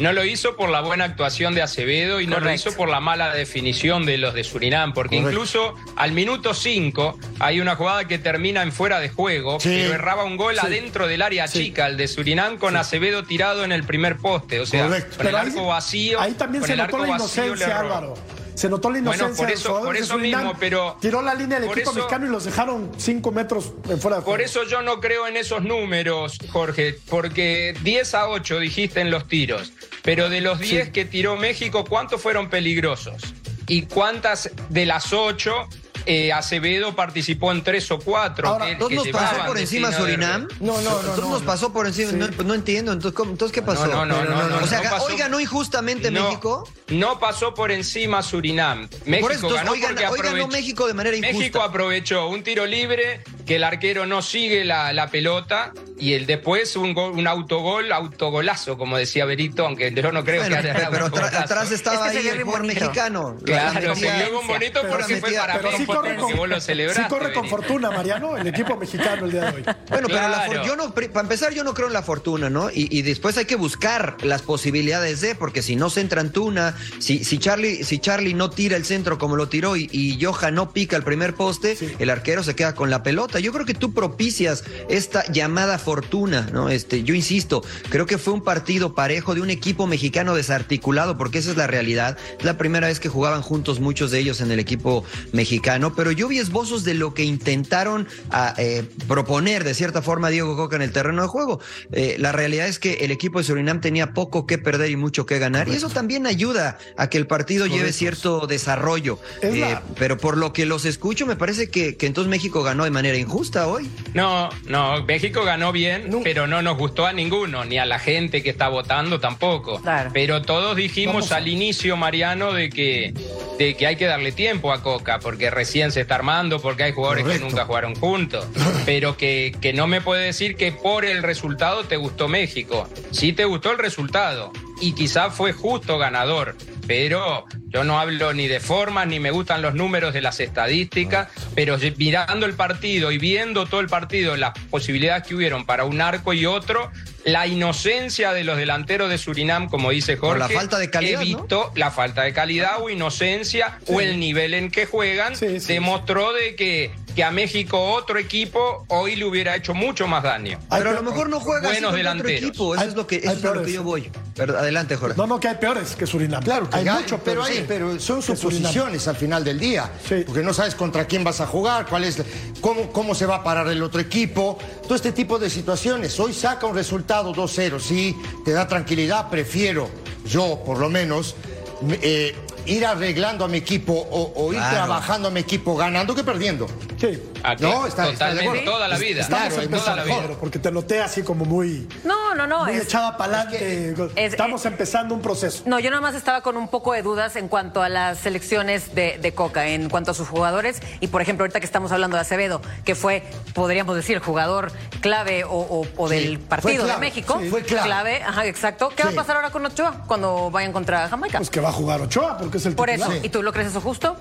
No 0.00 0.12
lo 0.12 0.24
hizo 0.24 0.56
por 0.56 0.68
la 0.70 0.80
buena 0.80 1.04
actuación 1.04 1.54
de 1.54 1.62
Acevedo 1.62 2.20
y 2.20 2.26
no 2.26 2.40
lo 2.40 2.52
hizo 2.52 2.72
por 2.72 2.88
la 2.88 2.98
mala 2.98 3.32
definición 3.34 4.04
de 4.06 4.18
los 4.18 4.34
de 4.34 4.42
Surinam, 4.42 4.94
porque 4.94 5.16
Correcto. 5.16 5.30
incluso 5.30 5.74
al 5.96 6.12
minuto 6.12 6.54
5 6.54 7.18
hay 7.38 7.60
una 7.60 7.76
jugada 7.76 8.08
que 8.08 8.18
termina 8.18 8.62
en 8.62 8.72
fuera 8.72 9.00
de 9.00 9.10
juego, 9.10 9.60
Sí. 9.60 9.68
pero 9.68 9.94
erraba 9.94 10.24
un 10.24 10.36
gol 10.36 10.54
Sí. 10.58 10.66
adentro 10.66 11.06
del 11.06 11.22
área 11.22 11.46
Sí. 11.46 11.66
chica, 11.66 11.86
el 11.86 11.96
de 11.98 12.08
Surinam, 12.08 12.56
con 12.58 12.76
Acevedo 12.76 13.22
tirado 13.24 13.64
en 13.64 13.70
el 13.70 13.84
primer 13.84 14.16
poste, 14.16 14.60
o 14.60 14.66
sea, 14.66 14.84
Correcto. 14.86 15.16
con 15.18 15.26
el 15.26 15.32
Pero 15.32 15.38
ahí- 15.38 15.48
arco 15.50 15.66
vacío. 15.66 16.20
Ahí 16.20 16.32
también 16.32 16.62
con 16.62 16.66
se 16.66 16.72
el 16.72 16.78
notó 16.80 16.96
arco 16.96 17.06
la 17.06 17.14
inocencia. 17.16 17.78
Álvaro. 17.78 18.14
Se 18.54 18.68
notó 18.68 18.90
la 18.90 19.00
Bueno, 19.00 19.14
inocencia 19.14 19.36
por 19.36 19.46
de 19.46 19.52
los 19.52 19.60
eso- 19.60 19.68
jugadores 19.70 20.08
por 20.08 20.20
de 20.20 20.28
eso 20.28 20.38
mismo, 20.38 20.56
pero- 20.60 20.96
Tiró 21.00 21.22
la 21.22 21.34
línea 21.34 21.58
del 21.58 21.68
por 21.68 21.78
equipo 21.78 21.90
eso- 21.90 21.98
mexicano 22.00 22.26
y 22.26 22.28
los 22.28 22.44
dejaron 22.44 22.90
cinco 22.98 23.32
metros 23.32 23.72
en 23.88 23.98
fuera 24.00 24.18
de 24.18 24.22
juego. 24.22 24.24
Por 24.36 24.40
eso 24.42 24.62
yo 24.64 24.82
no 24.82 25.00
creo 25.00 25.26
en 25.26 25.36
esos 25.36 25.62
números, 25.62 26.38
Jorge, 26.50 26.98
porque 27.08 27.74
10 27.82 28.14
a 28.14 28.28
8 28.28 28.58
dijiste 28.58 29.00
en 29.00 29.10
los 29.10 29.26
tiros, 29.26 29.72
pero 30.02 30.28
de 30.28 30.40
los 30.42 30.58
10 30.60 30.90
que 30.90 31.04
tiró 31.04 31.36
México, 31.36 31.84
¿cuántos 31.88 32.20
fueron 32.20 32.50
peligrosos? 32.50 33.22
¿Y 33.68 33.82
cuántas 33.82 34.50
de 34.68 34.86
las 34.86 35.12
8 35.12 35.68
eh, 36.06 36.32
Acevedo 36.32 36.94
participó 36.96 37.52
en 37.52 37.62
3 37.62 37.90
o 37.92 37.98
4? 37.98 38.48
Ahora, 38.48 38.66
que, 38.66 38.74
¿Todos 38.76 38.88
que 38.90 38.96
nos 38.96 39.08
pasó 39.08 39.46
por 39.46 39.58
encima 39.58 39.92
Surinam? 39.92 40.48
No, 40.60 40.72
no, 40.72 40.80
no, 40.80 40.90
¿Todos 40.96 41.18
no, 41.20 41.30
nos 41.30 41.40
no. 41.40 41.46
pasó 41.46 41.72
por 41.72 41.86
encima? 41.86 42.12
No, 42.12 42.28
no 42.44 42.54
entiendo. 42.54 42.92
Entonces, 42.92 43.16
¿cómo- 43.16 43.30
entonces 43.32 43.54
¿qué 43.54 43.62
pasó? 43.62 43.86
No, 43.86 44.04
no, 44.06 44.24
no, 44.24 44.30
no, 44.34 44.48
no, 44.48 44.56
o 44.58 44.66
sea, 44.66 44.82
no 44.82 44.90
pasó- 44.90 45.04
¿hoy 45.06 45.16
ganó 45.16 45.40
injustamente 45.40 46.10
No, 46.10 46.24
México? 46.24 46.68
No 46.88 47.18
pasó 47.18 47.54
por 47.54 47.70
encima 47.70 48.22
Surinam. 48.22 48.88
México 49.06 49.26
Por 49.28 49.32
eso, 49.32 49.46
entonces, 49.46 49.56
ganó 49.60 49.72
hoy, 49.72 49.80
porque 49.80 50.06
hoy 50.06 50.20
ganó 50.22 50.48
México 50.48 50.86
de 50.86 50.94
manera 50.94 51.16
injusta. 51.16 51.38
México 51.38 51.62
aprovechó 51.62 52.28
un 52.28 52.42
tiro 52.42 52.66
libre, 52.66 53.22
que 53.46 53.56
el 53.56 53.64
arquero 53.64 54.04
no 54.06 54.20
sigue 54.22 54.64
la, 54.64 54.92
la 54.92 55.08
pelota, 55.08 55.72
y 55.98 56.14
el 56.14 56.26
después 56.26 56.76
un, 56.76 56.92
gol- 56.94 57.12
un 57.12 57.26
autogol, 57.26 57.90
autogolazo, 57.92 58.76
como 58.76 58.96
decía 58.98 59.24
Berito, 59.24 59.64
aunque 59.66 59.92
yo 59.94 60.12
no 60.12 60.24
creo 60.24 60.40
Bueno, 60.42 60.60
que 60.60 60.70
haya 60.70 60.90
pero, 60.90 61.06
atrás 61.06 61.70
estaba 61.70 62.06
Es 62.08 62.12
que 62.12 62.18
ahí 62.18 62.28
el 62.28 62.44
mexicano. 62.64 63.36
La- 63.40 63.70
Claro, 63.72 63.88
la 63.88 63.94
se 63.94 64.10
vio 64.28 64.42
bonito 64.42 64.80
porque 64.88 65.16
fue 65.16 65.32
para 65.32 65.58
México, 65.60 65.91
corre, 65.94 66.16
con, 66.16 66.36
vos 66.36 66.48
lo 66.48 66.60
sí 66.60 66.72
corre 67.08 67.32
con 67.32 67.48
fortuna, 67.48 67.90
Mariano, 67.90 68.36
el 68.36 68.46
equipo 68.46 68.76
mexicano 68.76 69.26
el 69.26 69.32
día 69.32 69.50
de 69.50 69.56
hoy. 69.56 69.62
Bueno, 69.88 70.08
pero 70.08 70.28
la 70.28 70.44
Claro. 70.44 70.52
for- 70.52 70.66
yo 70.66 70.76
no, 70.76 70.94
para 70.94 71.20
empezar, 71.20 71.52
yo 71.52 71.64
no 71.64 71.74
creo 71.74 71.86
en 71.88 71.92
la 71.92 72.02
fortuna, 72.02 72.48
¿no? 72.50 72.70
Y, 72.70 72.88
y 72.90 73.02
después 73.02 73.36
hay 73.36 73.44
que 73.44 73.56
buscar 73.56 74.16
las 74.22 74.42
posibilidades 74.42 75.20
de, 75.20 75.34
porque 75.34 75.62
si 75.62 75.76
no 75.76 75.90
se 75.90 76.00
entra 76.00 76.20
Antuna, 76.20 76.74
si, 76.98 77.24
si 77.24 77.38
Charlie, 77.38 77.84
si 77.84 77.98
Charlie 77.98 78.34
no 78.34 78.50
tira 78.50 78.76
el 78.76 78.84
centro 78.84 79.18
como 79.18 79.36
lo 79.36 79.48
tiró 79.48 79.76
y, 79.76 79.88
y 79.92 80.22
Johan 80.22 80.54
no 80.54 80.72
pica 80.72 80.96
el 80.96 81.02
primer 81.04 81.34
poste, 81.34 81.76
Sí. 81.76 81.92
el 81.98 82.10
arquero 82.10 82.42
se 82.42 82.54
queda 82.54 82.74
con 82.74 82.90
la 82.90 83.02
pelota. 83.02 83.38
Yo 83.40 83.52
creo 83.52 83.66
que 83.66 83.74
tú 83.74 83.92
propicias 83.92 84.64
esta 84.88 85.24
llamada 85.32 85.78
fortuna, 85.78 86.48
¿no? 86.52 86.68
Este, 86.68 87.02
yo 87.02 87.14
insisto, 87.14 87.62
creo 87.90 88.06
que 88.06 88.18
fue 88.18 88.32
un 88.32 88.42
partido 88.44 88.94
parejo 88.94 89.34
de 89.34 89.40
un 89.40 89.50
equipo 89.50 89.86
mexicano 89.86 90.34
desarticulado, 90.34 91.18
porque 91.18 91.38
esa 91.38 91.50
es 91.50 91.56
la 91.56 91.66
realidad. 91.66 92.16
Es 92.38 92.44
la 92.44 92.56
primera 92.58 92.86
vez 92.86 93.00
que 93.00 93.08
jugaban 93.08 93.42
juntos 93.42 93.80
muchos 93.80 94.10
de 94.10 94.18
ellos 94.20 94.40
en 94.40 94.50
el 94.50 94.60
equipo 94.60 95.04
mexicano, 95.32 95.81
pero 95.94 96.12
yo 96.12 96.28
vi 96.28 96.38
esbozos 96.38 96.84
de 96.84 96.94
lo 96.94 97.14
que 97.14 97.24
intentaron 97.24 98.06
a, 98.30 98.54
eh, 98.58 98.84
proponer 99.08 99.64
de 99.64 99.74
cierta 99.74 100.02
forma 100.02 100.28
a 100.28 100.30
Diego 100.30 100.56
Coca 100.56 100.76
en 100.76 100.82
el 100.82 100.92
terreno 100.92 101.22
de 101.22 101.28
juego. 101.28 101.60
Eh, 101.92 102.16
la 102.18 102.32
realidad 102.32 102.68
es 102.68 102.78
que 102.78 102.94
el 103.04 103.10
equipo 103.10 103.38
de 103.38 103.44
Surinam 103.44 103.80
tenía 103.80 104.12
poco 104.14 104.46
que 104.46 104.58
perder 104.58 104.90
y 104.90 104.96
mucho 104.96 105.26
que 105.26 105.38
ganar, 105.38 105.68
y 105.68 105.72
eso 105.74 105.88
también 105.88 106.26
ayuda 106.26 106.78
a 106.96 107.08
que 107.08 107.18
el 107.18 107.26
partido 107.26 107.66
lleve 107.66 107.92
cierto 107.92 108.46
desarrollo. 108.46 109.18
Es 109.40 109.54
Eh, 109.54 109.60
la- 109.60 109.82
Pero 109.98 110.16
por 110.18 110.36
lo 110.36 110.52
que 110.52 110.66
los 110.66 110.84
escucho, 110.84 111.26
me 111.26 111.36
parece 111.36 111.68
que, 111.70 111.96
que 111.96 112.06
entonces 112.06 112.30
México 112.30 112.62
ganó 112.62 112.84
de 112.84 112.90
manera 112.90 113.16
injusta 113.18 113.66
hoy. 113.66 113.88
No, 114.14 114.48
no, 114.66 115.02
México 115.04 115.44
ganó 115.44 115.72
bien, 115.72 116.10
pero 116.22 116.46
no 116.46 116.62
nos 116.62 116.76
gustó 116.78 117.06
a 117.06 117.12
ninguno, 117.12 117.64
ni 117.64 117.78
a 117.78 117.86
la 117.86 117.98
gente 117.98 118.42
que 118.42 118.50
está 118.50 118.68
votando 118.68 119.20
tampoco. 119.20 119.80
Claro. 119.80 120.10
Pero 120.12 120.42
todos 120.42 120.76
dijimos 120.76 121.12
Vamos 121.14 121.32
al 121.32 121.48
inicio, 121.48 121.96
Mariano, 121.96 122.52
de 122.52 122.70
que, 122.70 123.12
de 123.58 123.76
que 123.76 123.86
hay 123.86 123.96
que 123.96 124.06
darle 124.06 124.32
tiempo 124.32 124.72
a 124.72 124.82
Coca, 124.82 125.18
porque 125.18 125.50
recién 125.50 125.71
se 125.90 126.02
está 126.02 126.16
armando, 126.16 126.60
porque 126.60 126.84
hay 126.84 126.92
jugadores 126.92 127.24
Correcto. 127.24 127.46
que 127.46 127.50
nunca 127.50 127.64
jugaron 127.64 127.94
juntos. 127.94 128.46
Pero 128.84 129.16
que, 129.16 129.54
que 129.60 129.72
no 129.72 129.86
me 129.86 130.00
puede 130.00 130.24
decir 130.24 130.56
que 130.56 130.72
por 130.72 131.04
el 131.04 131.22
resultado 131.22 131.84
te 131.84 131.96
gustó 131.96 132.28
México. 132.28 132.88
Sí 133.10 133.32
te 133.32 133.44
gustó 133.44 133.72
el 133.72 133.78
resultado. 133.78 134.52
Y 134.82 134.92
quizás 134.94 135.32
fue 135.34 135.52
justo 135.52 135.96
ganador. 135.96 136.56
Pero 136.88 137.46
yo 137.68 137.84
no 137.84 138.00
hablo 138.00 138.34
ni 138.34 138.48
de 138.48 138.58
formas, 138.58 139.06
ni 139.06 139.20
me 139.20 139.30
gustan 139.30 139.62
los 139.62 139.74
números 139.74 140.12
de 140.12 140.20
las 140.20 140.40
estadísticas, 140.40 141.28
pero 141.54 141.78
ye- 141.78 141.94
mirando 141.96 142.44
el 142.46 142.54
partido 142.54 143.12
y 143.12 143.18
viendo 143.18 143.66
todo 143.66 143.78
el 143.80 143.86
partido, 143.86 144.36
las 144.36 144.58
posibilidades 144.70 145.22
que 145.26 145.36
hubieron 145.36 145.64
para 145.64 145.84
un 145.84 146.00
arco 146.00 146.32
y 146.32 146.44
otro, 146.46 146.90
la 147.24 147.46
inocencia 147.46 148.32
de 148.32 148.42
los 148.42 148.56
delanteros 148.58 149.08
de 149.08 149.18
Surinam, 149.18 149.68
como 149.68 149.90
dice 149.90 150.16
Jorge, 150.16 150.40
la 150.40 150.48
falta 150.48 150.78
de 150.80 150.90
calidad, 150.90 151.20
¿no? 151.20 151.22
evitó 151.22 151.70
la 151.76 151.92
falta 151.92 152.22
de 152.22 152.32
calidad 152.32 152.80
o 152.80 152.90
inocencia 152.90 153.78
o 153.86 154.00
el 154.00 154.18
nivel 154.18 154.52
en 154.54 154.68
que 154.68 154.86
juegan, 154.86 155.36
Sí, 155.36 155.60
sí, 155.60 155.72
demostró 155.72 156.32
de 156.32 156.56
que, 156.56 156.90
que 157.14 157.22
a 157.22 157.30
México 157.30 157.78
otro 157.92 158.18
equipo 158.18 158.84
hoy 158.88 159.14
le 159.14 159.24
hubiera 159.24 159.54
hecho 159.54 159.72
mucho 159.72 160.08
más 160.08 160.24
daño. 160.24 160.58
Pero 160.68 160.90
a 160.90 160.94
lo 160.94 161.02
mejor 161.04 161.28
no 161.30 161.38
juega 161.38 161.60
así 161.60 161.66
buenos 161.68 161.90
otro 161.90 161.96
delanteros. 161.98 162.42
equipo. 162.42 162.74
Eso 162.74 162.82
Hay- 162.82 162.88
es 162.88 162.94
lo 162.96 163.06
que, 163.06 163.16
eso 163.18 163.32
es 163.32 163.44
a 163.44 163.54
lo 163.54 163.62
que 163.62 163.72
yo 163.72 163.84
voy. 163.84 164.10
Pero 164.34 164.58
adelante, 164.58 164.96
Jorge. 164.96 165.14
No, 165.16 165.26
no, 165.26 165.38
que 165.38 165.48
hay 165.48 165.56
peores 165.56 165.94
que 165.94 166.06
Surinam. 166.06 166.42
Claro, 166.42 166.68
que 166.70 166.76
hay 166.76 166.88
hay, 166.88 167.02
mucho 167.02 167.18
pero, 167.18 167.42
peor, 167.42 167.50
hay- 167.52 167.58
sí, 167.58 167.64
pero 167.68 168.00
son 168.00 168.22
suposiciones 168.22 169.06
al 169.06 169.16
final 169.16 169.44
del 169.44 169.58
día. 169.58 169.90
Sí. 170.08 170.22
Porque 170.26 170.42
no 170.42 170.54
sabes 170.54 170.74
contra 170.74 171.04
quién 171.06 171.22
vas 171.22 171.40
a 171.40 171.46
jugar, 171.46 171.86
cuál 171.86 172.04
es, 172.04 172.22
cómo, 172.60 172.90
cómo 172.92 173.14
se 173.14 173.26
va 173.26 173.36
a 173.36 173.44
parar 173.44 173.68
el 173.68 173.82
otro 173.82 174.00
equipo. 174.00 174.58
Todo 174.84 174.94
este 174.94 175.12
tipo 175.12 175.38
de 175.38 175.50
situaciones. 175.50 176.18
Hoy 176.18 176.32
saca 176.32 176.66
un 176.66 176.74
resultado 176.74 177.32
2-0, 177.34 177.78
sí, 177.78 178.16
te 178.44 178.52
da 178.52 178.66
tranquilidad. 178.66 179.28
Prefiero, 179.28 179.88
yo 180.24 180.62
por 180.64 180.78
lo 180.78 180.88
menos, 180.88 181.34
me- 181.82 181.98
eh, 182.00 182.34
ir 182.64 182.86
arreglando 182.86 183.44
a 183.44 183.48
mi 183.48 183.58
equipo 183.58 183.92
o, 183.92 184.32
o 184.36 184.52
ir 184.52 184.58
Claro. 184.58 184.76
trabajando 184.76 185.28
a 185.28 185.30
mi 185.30 185.40
equipo 185.40 185.76
ganando 185.76 186.14
que 186.14 186.24
perdiendo. 186.24 186.66
Sí. 186.98 187.20
No, 187.60 187.86
está- 187.86 187.86
está 187.86 188.04
Totalmente, 188.12 188.44
acuerdo. 188.48 188.70
toda 188.72 188.88
la 188.88 188.98
vida. 188.98 189.20
Estamos 189.22 189.48
Claro, 189.48 189.62
empezando, 189.62 190.02
toda 190.02 190.16
la 190.20 190.20
vida. 190.28 190.36
Porque 190.38 190.58
te 190.58 190.70
noté 190.70 191.00
así 191.00 191.22
como 191.22 191.44
muy, 191.44 191.88
No, 192.04 192.34
no, 192.34 192.46
no. 192.46 192.64
muy 192.64 192.74
es- 192.74 192.84
echada 192.84 193.16
para 193.16 193.40
adelante. 193.42 193.94
es- 194.16 194.32
Estamos 194.32 194.64
empezando 194.64 195.14
un 195.14 195.20
proceso. 195.22 195.62
No, 195.66 195.78
yo 195.80 195.90
nada 195.90 196.00
más 196.00 196.14
estaba 196.14 196.40
con 196.42 196.56
un 196.56 196.68
poco 196.68 196.92
de 196.92 197.02
dudas 197.02 197.36
en 197.36 197.48
cuanto 197.48 197.82
a 197.82 197.88
las 197.88 198.18
selecciones 198.18 198.94
de, 198.94 199.18
de 199.20 199.34
Coca, 199.34 199.66
en 199.68 199.88
cuanto 199.90 200.12
a 200.12 200.14
sus 200.14 200.28
jugadores. 200.28 200.80
Y 201.00 201.08
por 201.08 201.20
ejemplo, 201.22 201.44
ahorita 201.44 201.60
que 201.60 201.66
estamos 201.66 201.90
hablando 201.92 202.16
de 202.16 202.20
Acevedo, 202.22 202.60
que 202.84 202.94
fue, 202.94 203.22
podríamos 203.54 203.96
decir, 203.96 204.16
el 204.16 204.22
jugador 204.22 204.70
clave 205.00 205.44
o, 205.44 205.50
o- 205.50 205.86
o 205.96 206.08
Sí, 206.08 206.14
del 206.14 206.38
partido 206.38 206.84
de 206.84 206.90
clave, 206.90 207.00
México. 207.00 207.38
sí, 207.42 207.48
fue 207.48 207.62
clave. 207.62 208.22
ajá, 208.22 208.46
exacto. 208.46 208.90
¿Qué 208.96 209.02
va 209.02 209.10
a 209.10 209.14
pasar 209.14 209.36
ahora 209.36 209.50
con 209.50 209.64
Ochoa 209.66 210.04
cuando 210.06 210.50
vayan 210.50 210.72
contra 210.72 211.08
Jamaica? 211.08 211.38
Pues 211.38 211.50
que 211.50 211.60
va 211.60 211.70
a 211.70 211.72
jugar 211.72 212.00
Ochoa, 212.00 212.38
porque 212.38 212.58
es 212.58 212.66
el 212.66 212.74
por 212.74 212.88
titular. 212.88 213.12
eso, 213.16 213.24
¿y 213.26 213.28
tú 213.28 213.42
lo 213.42 213.52
crees 213.52 213.68
eso 213.68 213.80
justo? 213.80 214.16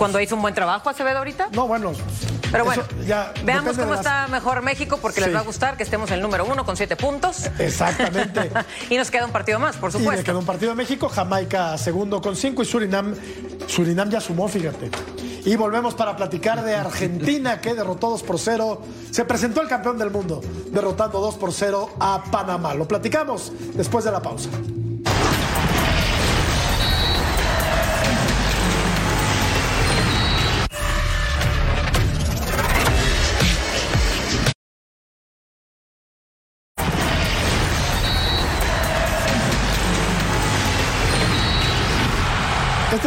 Cuando 0.00 0.18
hizo 0.18 0.34
un 0.34 0.40
buen 0.40 0.54
trabajo 0.54 0.88
Acevedo 0.88 1.18
ahorita. 1.18 1.48
No, 1.52 1.68
bueno. 1.68 1.92
Pero 2.50 2.64
bueno, 2.64 2.82
ya 3.06 3.34
veamos 3.44 3.76
cómo 3.76 3.90
las- 3.90 4.00
está 4.00 4.28
mejor 4.28 4.62
México, 4.62 4.98
porque 5.00 5.20
les 5.20 5.34
va 5.34 5.40
a 5.40 5.42
gustar 5.42 5.76
que 5.76 5.82
estemos 5.82 6.08
en 6.10 6.16
el 6.16 6.22
número 6.22 6.46
uno 6.46 6.64
con 6.64 6.74
siete 6.74 6.96
puntos. 6.96 7.50
Exactamente. 7.58 8.50
y 8.88 8.96
nos 8.96 9.10
queda 9.10 9.26
un 9.26 9.30
partido 9.30 9.58
más, 9.58 9.76
por 9.76 9.90
Y 9.90 9.92
le 9.92 9.98
supuesto. 9.98 10.24
quedó 10.24 10.38
un 10.38 10.46
partido 10.46 10.70
de 10.72 10.76
México, 10.76 11.10
Jamaica 11.10 11.76
segundo 11.76 12.22
con 12.22 12.34
cinco 12.34 12.62
y 12.62 12.64
Surinam, 12.64 13.14
Surinam 13.68 14.08
ya 14.08 14.22
sumó, 14.22 14.48
fíjate. 14.48 14.90
Y 15.44 15.54
volvemos 15.56 15.92
para 15.94 16.16
platicar 16.16 16.64
de 16.64 16.74
Argentina 16.76 17.60
que 17.60 17.74
derrotó 17.74 18.08
2 18.08 18.22
por 18.22 18.38
0. 18.38 18.80
Se 19.10 19.26
presentó 19.26 19.60
el 19.60 19.68
campeón 19.68 19.98
del 19.98 20.10
mundo, 20.10 20.40
derrotando 20.70 21.20
2 21.20 21.34
por 21.36 21.52
0 21.52 21.90
a 22.00 22.24
Panamá. 22.30 22.72
Lo 22.74 22.88
platicamos 22.88 23.52
después 23.74 24.04
de 24.06 24.12
la 24.12 24.22
pausa. 24.22 24.48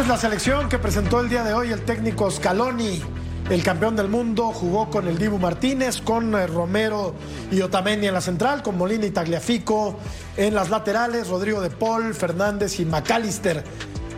Es 0.04 0.08
la 0.08 0.18
selección 0.18 0.68
que 0.68 0.78
presentó 0.78 1.20
el 1.20 1.30
día 1.30 1.42
de 1.44 1.54
hoy 1.54 1.72
el 1.72 1.82
técnico 1.82 2.30
Scaloni. 2.30 3.00
El 3.48 3.62
campeón 3.62 3.96
del 3.96 4.08
mundo 4.08 4.52
jugó 4.52 4.90
con 4.90 5.08
el 5.08 5.16
Dibu 5.16 5.38
Martínez, 5.38 6.02
con 6.02 6.34
eh, 6.34 6.46
Romero 6.46 7.14
y 7.50 7.62
Otamendi 7.62 8.06
en 8.06 8.12
la 8.12 8.20
central, 8.20 8.62
con 8.62 8.76
Molina 8.76 9.06
y 9.06 9.12
Tagliafico 9.12 9.98
en 10.36 10.54
las 10.54 10.68
laterales, 10.68 11.28
Rodrigo 11.28 11.62
de 11.62 11.70
Paul, 11.70 12.12
Fernández 12.12 12.80
y 12.80 12.84
McAllister. 12.84 13.64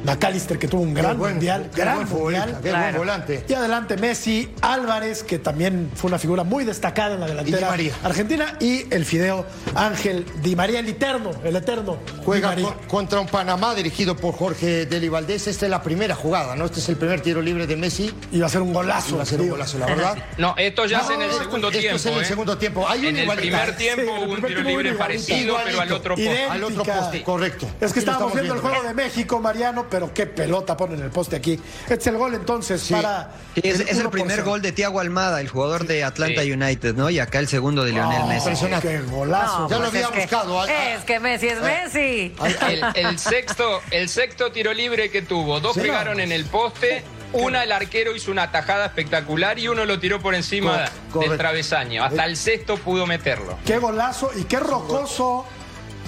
McAllister 0.06 0.58
que 0.58 0.68
tuvo 0.68 0.82
un 0.82 0.94
gran 0.94 1.18
buen- 1.18 1.32
mundial, 1.32 1.70
gran 1.74 1.96
buen 1.96 2.08
futbolista, 2.08 2.46
mundial. 2.46 2.62
qué 2.62 2.80
buen 2.80 2.96
volante. 2.96 3.44
Y 3.48 3.52
adelante 3.54 3.96
Messi, 3.96 4.48
Álvarez, 4.62 5.22
que 5.22 5.38
también 5.38 5.90
fue 5.94 6.08
una 6.08 6.18
figura 6.18 6.44
muy 6.44 6.64
destacada 6.64 7.14
en 7.14 7.20
la 7.20 7.26
delantera 7.26 7.58
Y 7.58 7.60
Di 7.62 7.66
María. 7.68 7.92
argentina, 8.04 8.56
y 8.60 8.92
el 8.94 9.04
fideo 9.04 9.44
Ángel 9.74 10.24
Di 10.42 10.54
María, 10.56 10.80
el 10.80 10.88
eterno, 10.88 11.30
el 11.44 11.56
eterno. 11.56 11.98
Juega 12.24 12.54
Di 12.54 12.62
María. 12.62 12.78
co- 12.82 12.88
contra 12.88 13.20
un 13.20 13.26
Panamá 13.26 13.74
dirigido 13.74 14.16
por 14.16 14.34
Jorge 14.36 14.86
Deli 14.86 15.08
Valdés. 15.08 15.46
Esta 15.46 15.66
es 15.66 15.70
la 15.70 15.82
primera 15.82 16.14
jugada, 16.14 16.54
¿no? 16.56 16.64
Este 16.66 16.80
es 16.80 16.88
el 16.88 16.96
primer 16.96 17.20
tiro 17.20 17.42
libre 17.42 17.66
de 17.66 17.76
Messi. 17.76 18.12
Y 18.32 18.38
va 18.40 18.46
a 18.46 18.50
ser 18.50 18.62
un 18.62 18.72
golazo. 18.72 19.16
Va 19.16 19.22
a 19.24 19.26
ser 19.26 19.40
un 19.40 19.50
golazo, 19.50 19.78
la 19.78 19.86
verdad. 19.86 20.16
No, 20.38 20.54
esto 20.56 20.86
ya 20.86 21.00
es 21.00 21.10
en 21.10 21.22
el 21.22 21.30
esto- 21.30 21.42
segundo 21.44 21.68
esto 21.68 21.80
tiempo. 21.80 21.96
es 21.96 22.06
en 22.06 22.14
el 22.14 22.20
¿eh? 22.22 22.24
segundo 22.24 22.58
tiempo. 22.58 22.88
Hay 22.88 23.00
un 23.00 23.06
en 23.06 23.16
el 23.30 23.36
primer 23.36 23.76
tiempo 23.76 24.02
Sí, 24.02 24.08
hubo 24.08 24.22
un 24.24 24.32
primer 24.32 24.48
tiro 24.50 24.62
tiempo 24.62 24.82
libre 24.82 24.92
parecido, 24.98 25.56
pero 25.64 25.80
al 25.80 25.92
otro 25.92 26.14
poste. 26.14 26.44
Al 26.44 26.62
otro 26.64 26.74
Idéntica. 26.76 26.98
poste, 27.00 27.22
correcto. 27.22 27.68
Es 27.80 27.92
que 27.92 27.98
estábamos 28.00 28.32
viendo 28.34 28.54
el 28.54 28.60
juego 28.60 28.82
de 28.82 28.94
México, 28.94 29.40
Mariano, 29.40 29.86
pero 29.90 29.95
qué 30.14 30.26
pelota 30.26 30.76
pone 30.76 30.94
en 30.94 31.02
el 31.02 31.10
poste 31.10 31.36
aquí. 31.36 31.60
Este 31.82 31.94
es 31.94 32.06
el 32.06 32.16
gol 32.16 32.34
entonces 32.34 32.86
para. 32.90 33.30
Sí, 33.54 33.60
es, 33.64 33.80
es 33.80 33.88
el 33.90 33.96
1 33.96 34.02
por 34.04 34.10
primer 34.12 34.36
0. 34.36 34.44
gol 34.50 34.62
de 34.62 34.72
Tiago 34.72 35.00
Almada, 35.00 35.40
el 35.40 35.48
jugador 35.48 35.86
de 35.86 36.04
Atlanta 36.04 36.42
Sí. 36.42 36.52
United, 36.52 36.94
¿no? 36.94 37.10
Y 37.10 37.18
acá 37.18 37.38
el 37.38 37.48
segundo 37.48 37.84
de 37.84 37.92
Lionel 37.92 38.22
Oh, 38.22 38.26
Messi. 38.26 38.50
Qué 38.82 39.00
golazo. 39.02 39.60
No, 39.60 39.68
Ya 39.70 39.76
lo 39.78 39.82
pues 39.82 39.88
había 39.88 40.00
es 40.02 40.08
que- 40.08 40.20
buscado. 40.36 40.60
Ah, 40.60 40.66
ah. 40.68 40.94
Es 40.94 41.04
que 41.04 41.20
Messi 41.20 41.48
es 41.48 41.60
Messi. 41.60 42.34
El, 42.68 42.84
el 42.94 43.18
sexto, 43.18 43.80
el 43.90 44.08
sexto 44.08 44.52
tiro 44.52 44.72
libre 44.74 45.10
que 45.10 45.22
tuvo, 45.22 45.60
dos 45.60 45.74
Sí, 45.74 45.80
pegaron 45.80 46.18
no. 46.18 46.22
en 46.22 46.32
el 46.32 46.44
poste, 46.44 47.02
una 47.32 47.64
el 47.64 47.72
arquero 47.72 48.14
hizo 48.14 48.30
una 48.30 48.50
tajada 48.52 48.86
espectacular 48.86 49.58
y 49.58 49.68
uno 49.68 49.84
lo 49.84 49.98
tiró 49.98 50.20
por 50.20 50.34
encima 50.34 50.84
Co- 51.12 51.20
del 51.20 51.36
travesaño. 51.36 52.02
Hasta 52.04 52.24
el 52.24 52.36
sexto 52.36 52.76
pudo 52.76 53.06
meterlo. 53.06 53.58
Qué 53.66 53.78
golazo 53.78 54.30
y 54.36 54.44
qué 54.44 54.58
rocoso, 54.60 55.44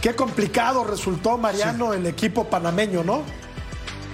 qué 0.01 0.15
complicado 0.15 0.85
resultó 0.85 1.37
Mariano 1.37 1.93
el 1.93 2.07
equipo 2.07 2.45
panameño, 2.49 3.03
¿no? 3.05 3.23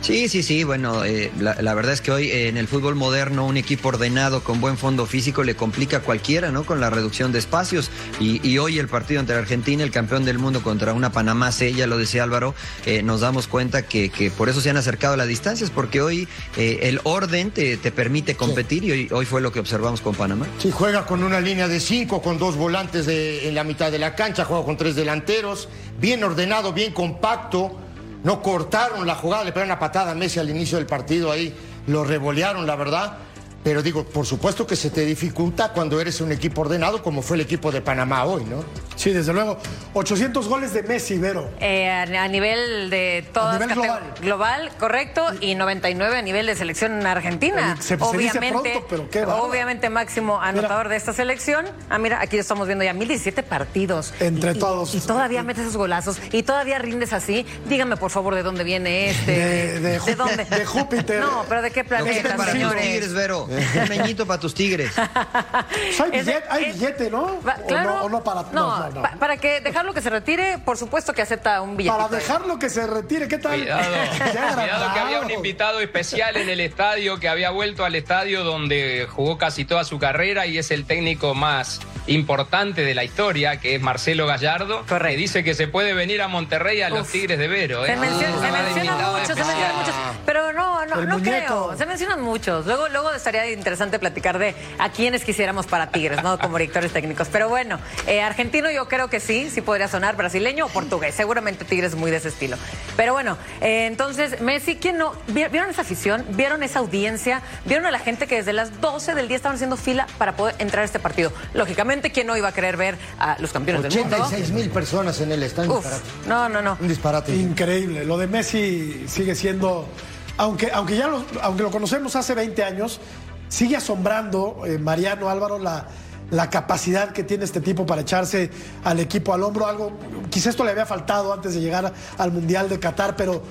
Sí, 0.04 0.28
sí, 0.28 0.42
sí. 0.42 0.64
Bueno, 0.64 1.02
eh, 1.02 1.32
la, 1.40 1.56
la 1.62 1.72
verdad 1.72 1.94
es 1.94 2.02
que 2.02 2.10
hoy 2.12 2.28
eh, 2.28 2.48
en 2.48 2.58
el 2.58 2.68
fútbol 2.68 2.94
moderno 2.94 3.46
un 3.46 3.56
equipo 3.56 3.88
ordenado 3.88 4.44
con 4.44 4.60
buen 4.60 4.76
fondo 4.76 5.06
físico 5.06 5.42
le 5.44 5.56
complica 5.56 5.96
a 5.96 6.00
cualquiera, 6.00 6.50
¿no? 6.50 6.64
Con 6.64 6.78
la 6.78 6.90
reducción 6.90 7.32
de 7.32 7.38
espacios. 7.38 7.90
Y, 8.20 8.46
y 8.46 8.58
hoy 8.58 8.78
el 8.78 8.86
partido 8.88 9.20
entre 9.20 9.34
Argentina, 9.36 9.82
el 9.82 9.90
campeón 9.90 10.26
del 10.26 10.38
mundo, 10.38 10.62
contra 10.62 10.92
una 10.92 11.10
Panamá 11.10 11.50
C, 11.52 11.72
ya 11.72 11.86
lo 11.86 11.96
decía 11.96 12.22
Álvaro, 12.22 12.54
eh, 12.84 13.02
nos 13.02 13.22
damos 13.22 13.46
cuenta 13.48 13.86
que, 13.86 14.10
que 14.10 14.30
por 14.30 14.50
eso 14.50 14.60
se 14.60 14.68
han 14.68 14.76
acercado 14.76 15.16
las 15.16 15.26
distancias, 15.26 15.70
porque 15.70 16.02
hoy 16.02 16.28
eh, 16.58 16.80
el 16.82 17.00
orden 17.04 17.50
te, 17.50 17.78
te 17.78 17.90
permite 17.90 18.34
competir 18.36 18.84
y 18.84 18.90
hoy, 18.92 19.08
hoy 19.10 19.24
fue 19.24 19.40
lo 19.40 19.52
que 19.52 19.60
observamos 19.60 20.02
con 20.02 20.14
Panamá. 20.14 20.46
Sí, 20.58 20.70
juega 20.70 21.06
con 21.06 21.24
una 21.24 21.40
línea 21.40 21.66
de 21.66 21.80
cinco, 21.80 22.20
con 22.20 22.36
dos 22.38 22.56
volantes 22.56 23.06
de- 23.06 23.48
en 23.48 23.54
la 23.54 23.64
mitad 23.64 23.90
de 23.90 23.98
la 23.98 24.14
cancha, 24.14 24.44
juega 24.44 24.66
con 24.66 24.76
tres 24.76 24.96
delanteros, 24.96 25.70
bien 25.98 26.22
ordenado, 26.24 26.74
bien 26.74 26.92
compacto. 26.92 27.80
No 28.24 28.42
cortaron 28.42 29.06
la 29.06 29.14
jugada, 29.14 29.44
le 29.44 29.52
pegaron 29.52 29.70
una 29.70 29.78
patada 29.78 30.12
a 30.12 30.14
Messi 30.14 30.40
al 30.40 30.50
inicio 30.50 30.78
del 30.78 30.86
partido 30.86 31.30
ahí, 31.30 31.54
lo 31.86 32.04
revolearon, 32.04 32.66
la 32.66 32.74
verdad. 32.74 33.18
Pero 33.64 33.82
digo, 33.82 34.04
por 34.04 34.26
supuesto 34.26 34.66
que 34.66 34.76
se 34.76 34.90
te 34.90 35.06
dificulta 35.06 35.72
cuando 35.72 35.98
eres 36.00 36.20
un 36.20 36.30
equipo 36.30 36.60
ordenado, 36.60 37.02
como 37.02 37.22
fue 37.22 37.36
el 37.38 37.40
equipo 37.40 37.72
de 37.72 37.80
Panamá 37.80 38.24
hoy, 38.26 38.44
¿no? 38.44 38.62
Sí, 38.94 39.10
desde 39.10 39.32
luego. 39.32 39.58
800 39.94 40.46
goles 40.48 40.74
de 40.74 40.82
Messi, 40.82 41.16
Vero. 41.18 41.48
Eh, 41.60 41.88
a, 41.90 42.02
a 42.02 42.28
nivel 42.28 42.90
de 42.90 43.26
todas 43.32 43.58
nivel 43.58 43.70
categ- 43.76 43.82
global. 43.82 44.02
global, 44.20 44.70
correcto, 44.78 45.24
y 45.40 45.54
99 45.54 46.18
a 46.18 46.22
nivel 46.22 46.44
de 46.46 46.54
selección 46.54 47.04
argentina. 47.06 47.72
Oye, 47.72 47.82
se- 47.82 47.96
se 47.98 48.18
dice 48.18 48.38
pronto, 48.50 48.86
pero 48.88 49.08
qué 49.10 49.24
obviamente 49.24 49.88
máximo 49.88 50.40
anotador 50.40 50.88
de 50.90 50.96
esta 50.96 51.14
selección. 51.14 51.64
Ah, 51.88 51.96
mira, 51.98 52.20
aquí 52.20 52.36
estamos 52.36 52.66
viendo 52.66 52.84
ya 52.84 52.92
1017 52.92 53.42
partidos. 53.42 54.12
Entre 54.20 54.52
Y- 54.52 54.58
todos. 54.58 54.94
Y, 54.94 55.00
todavía 55.00 55.42
metes 55.42 55.62
esos 55.62 55.76
golazos 55.78 56.18
y 56.32 56.42
todavía 56.42 56.78
rindes 56.78 57.14
así. 57.14 57.46
Dígame, 57.66 57.96
por 57.96 58.10
favor, 58.10 58.34
de 58.34 58.42
dónde 58.42 58.62
viene 58.62 59.08
este. 59.10 59.32
De- 59.32 59.80
de 59.80 60.00
Jú- 60.00 60.16
dónde? 60.16 60.44
de 60.44 60.66
Júpiter. 60.66 61.20
No, 61.20 61.46
pero 61.48 61.62
de 61.62 61.70
qué 61.70 61.82
planeta, 61.82 62.36
señores. 62.44 62.82
tigres, 62.82 63.12
Vero. 63.14 63.48
Un 63.82 63.88
meñito 63.88 64.26
para 64.26 64.40
tus 64.40 64.54
tigres. 64.54 64.92
Pues 64.94 66.00
hay, 66.00 66.10
billete, 66.10 66.44
hay 66.50 66.64
es- 66.64 66.74
billete, 66.78 67.10
¿no? 67.10 67.40
Va- 67.42 67.56
¿O 67.68 67.70
no, 67.80 68.02
o 68.04 68.08
no 68.08 68.22
para 68.24 68.42
No, 68.42 68.50
no, 68.52 68.78
no, 68.78 68.90
no. 68.90 69.02
pa- 69.02 69.12
para 69.18 69.36
que 69.36 69.60
dejarlo 69.60 69.92
que 69.94 70.00
se 70.00 70.10
retire, 70.10 70.58
por 70.58 70.76
supuesto 70.76 71.12
que 71.12 71.22
acepta 71.22 71.60
un 71.62 71.76
billete. 71.76 71.96
Para 71.96 72.08
dejarlo 72.08 72.58
que 72.58 72.68
se 72.70 72.86
retire, 72.86 73.28
¿qué 73.28 73.38
tal? 73.38 73.60
Cuidado, 73.60 73.84
cuidado 74.54 74.94
que 74.94 75.00
había 75.00 75.20
un 75.20 75.30
invitado 75.30 75.80
especial 75.80 76.36
en 76.36 76.48
el 76.48 76.60
estadio 76.60 77.18
que 77.18 77.28
había 77.28 77.50
vuelto 77.50 77.84
al 77.84 77.94
estadio 77.94 78.44
donde 78.44 79.06
jugó 79.10 79.38
casi 79.38 79.64
toda 79.64 79.84
su 79.84 79.98
carrera 79.98 80.46
y 80.46 80.58
es 80.58 80.70
el 80.70 80.84
técnico 80.86 81.34
más 81.34 81.80
importante 82.06 82.82
de 82.84 82.94
la 82.94 83.02
historia, 83.04 83.58
que 83.60 83.74
es 83.76 83.80
Marcelo 83.80 84.26
Gallardo. 84.26 84.84
Correcto. 84.86 85.14
Que 85.14 85.16
dice 85.16 85.44
que 85.44 85.54
se 85.54 85.68
puede 85.68 85.94
venir 85.94 86.20
a 86.22 86.28
Monterrey 86.28 86.82
a 86.82 86.90
los. 86.90 87.08
Tigres 87.08 87.38
de 87.38 87.48
Vero. 87.48 87.84
¿eh? 87.84 87.88
Se 87.88 87.96
menciona, 87.96 88.28
se 88.28 88.34
Estaba 88.34 88.58
de 88.58 88.64
menciona 88.74 89.10
mucho, 89.10 89.26
se 89.26 89.34
mencionan 89.44 89.76
muchos, 89.76 89.94
pero 90.26 90.52
no, 90.52 90.84
no, 90.86 90.96
no 91.04 91.18
creo. 91.20 91.76
Se 91.78 91.86
mencionan 91.86 92.20
muchos. 92.22 92.66
Luego, 92.66 92.88
luego 92.88 93.12
estaría 93.12 93.43
interesante 93.52 93.98
platicar 93.98 94.38
de 94.38 94.54
a 94.78 94.90
quiénes 94.90 95.24
quisiéramos 95.24 95.66
para 95.66 95.90
Tigres, 95.90 96.22
¿no? 96.22 96.38
Como 96.38 96.58
directores 96.58 96.92
técnicos. 96.92 97.28
Pero 97.30 97.48
bueno, 97.48 97.78
eh, 98.06 98.20
argentino 98.22 98.70
yo 98.70 98.88
creo 98.88 99.08
que 99.08 99.20
sí, 99.20 99.50
sí 99.50 99.60
podría 99.60 99.88
sonar, 99.88 100.16
brasileño 100.16 100.66
o 100.66 100.68
portugués. 100.68 101.14
Seguramente 101.14 101.64
Tigres 101.64 101.92
es 101.92 101.98
muy 101.98 102.10
de 102.10 102.16
ese 102.18 102.28
estilo. 102.28 102.56
Pero 102.96 103.12
bueno, 103.12 103.36
eh, 103.60 103.86
entonces, 103.86 104.40
Messi, 104.40 104.76
¿quién 104.76 104.98
no? 104.98 105.12
¿Vi- 105.28 105.46
¿Vieron 105.48 105.70
esa 105.70 105.82
afición? 105.82 106.24
¿Vieron 106.30 106.62
esa 106.62 106.78
audiencia? 106.78 107.42
¿Vieron 107.64 107.86
a 107.86 107.90
la 107.90 107.98
gente 107.98 108.26
que 108.26 108.36
desde 108.36 108.52
las 108.52 108.80
12 108.80 109.14
del 109.14 109.28
día 109.28 109.36
estaban 109.36 109.56
haciendo 109.56 109.76
fila 109.76 110.06
para 110.18 110.36
poder 110.36 110.54
entrar 110.58 110.82
a 110.82 110.84
este 110.86 110.98
partido? 110.98 111.32
Lógicamente, 111.54 112.10
¿quién 112.10 112.26
no 112.26 112.36
iba 112.36 112.48
a 112.48 112.52
querer 112.52 112.76
ver 112.76 112.96
a 113.18 113.36
los 113.40 113.52
campeones 113.52 113.82
del 113.82 113.92
mundo? 113.92 114.16
86 114.16 114.50
mil 114.52 114.70
personas 114.70 115.20
en 115.20 115.32
el 115.32 115.42
estadio. 115.42 115.74
Uf, 115.74 115.86
no, 116.26 116.48
no, 116.48 116.62
no. 116.62 116.76
Un 116.80 116.88
disparate. 116.88 117.34
Increíble. 117.34 118.04
Lo 118.04 118.16
de 118.18 118.26
Messi 118.26 119.04
sigue 119.08 119.34
siendo, 119.34 119.88
aunque, 120.36 120.70
aunque 120.72 120.96
ya 120.96 121.06
lo, 121.08 121.24
aunque 121.42 121.62
lo 121.62 121.70
conocemos 121.70 122.16
hace 122.16 122.34
20 122.34 122.62
años, 122.64 123.00
sigue 123.48 123.76
asombrando, 123.76 124.62
eh, 124.66 124.78
Mariano 124.78 125.28
Álvaro, 125.30 125.58
la, 125.58 125.86
la 126.30 126.50
capacidad 126.50 127.10
que 127.12 127.22
tiene 127.24 127.44
este 127.44 127.60
tipo 127.60 127.86
para 127.86 128.02
echarse 128.02 128.50
al 128.84 129.00
equipo 129.00 129.32
al 129.34 129.42
hombro. 129.42 129.66
Algo, 129.66 129.92
quizá 130.30 130.50
esto 130.50 130.64
le 130.64 130.70
había 130.72 130.86
faltado 130.86 131.32
antes 131.32 131.54
de 131.54 131.60
llegar 131.60 131.92
al 132.18 132.32
Mundial 132.32 132.68
de 132.68 132.78
Qatar, 132.80 133.16
pero 133.16 133.42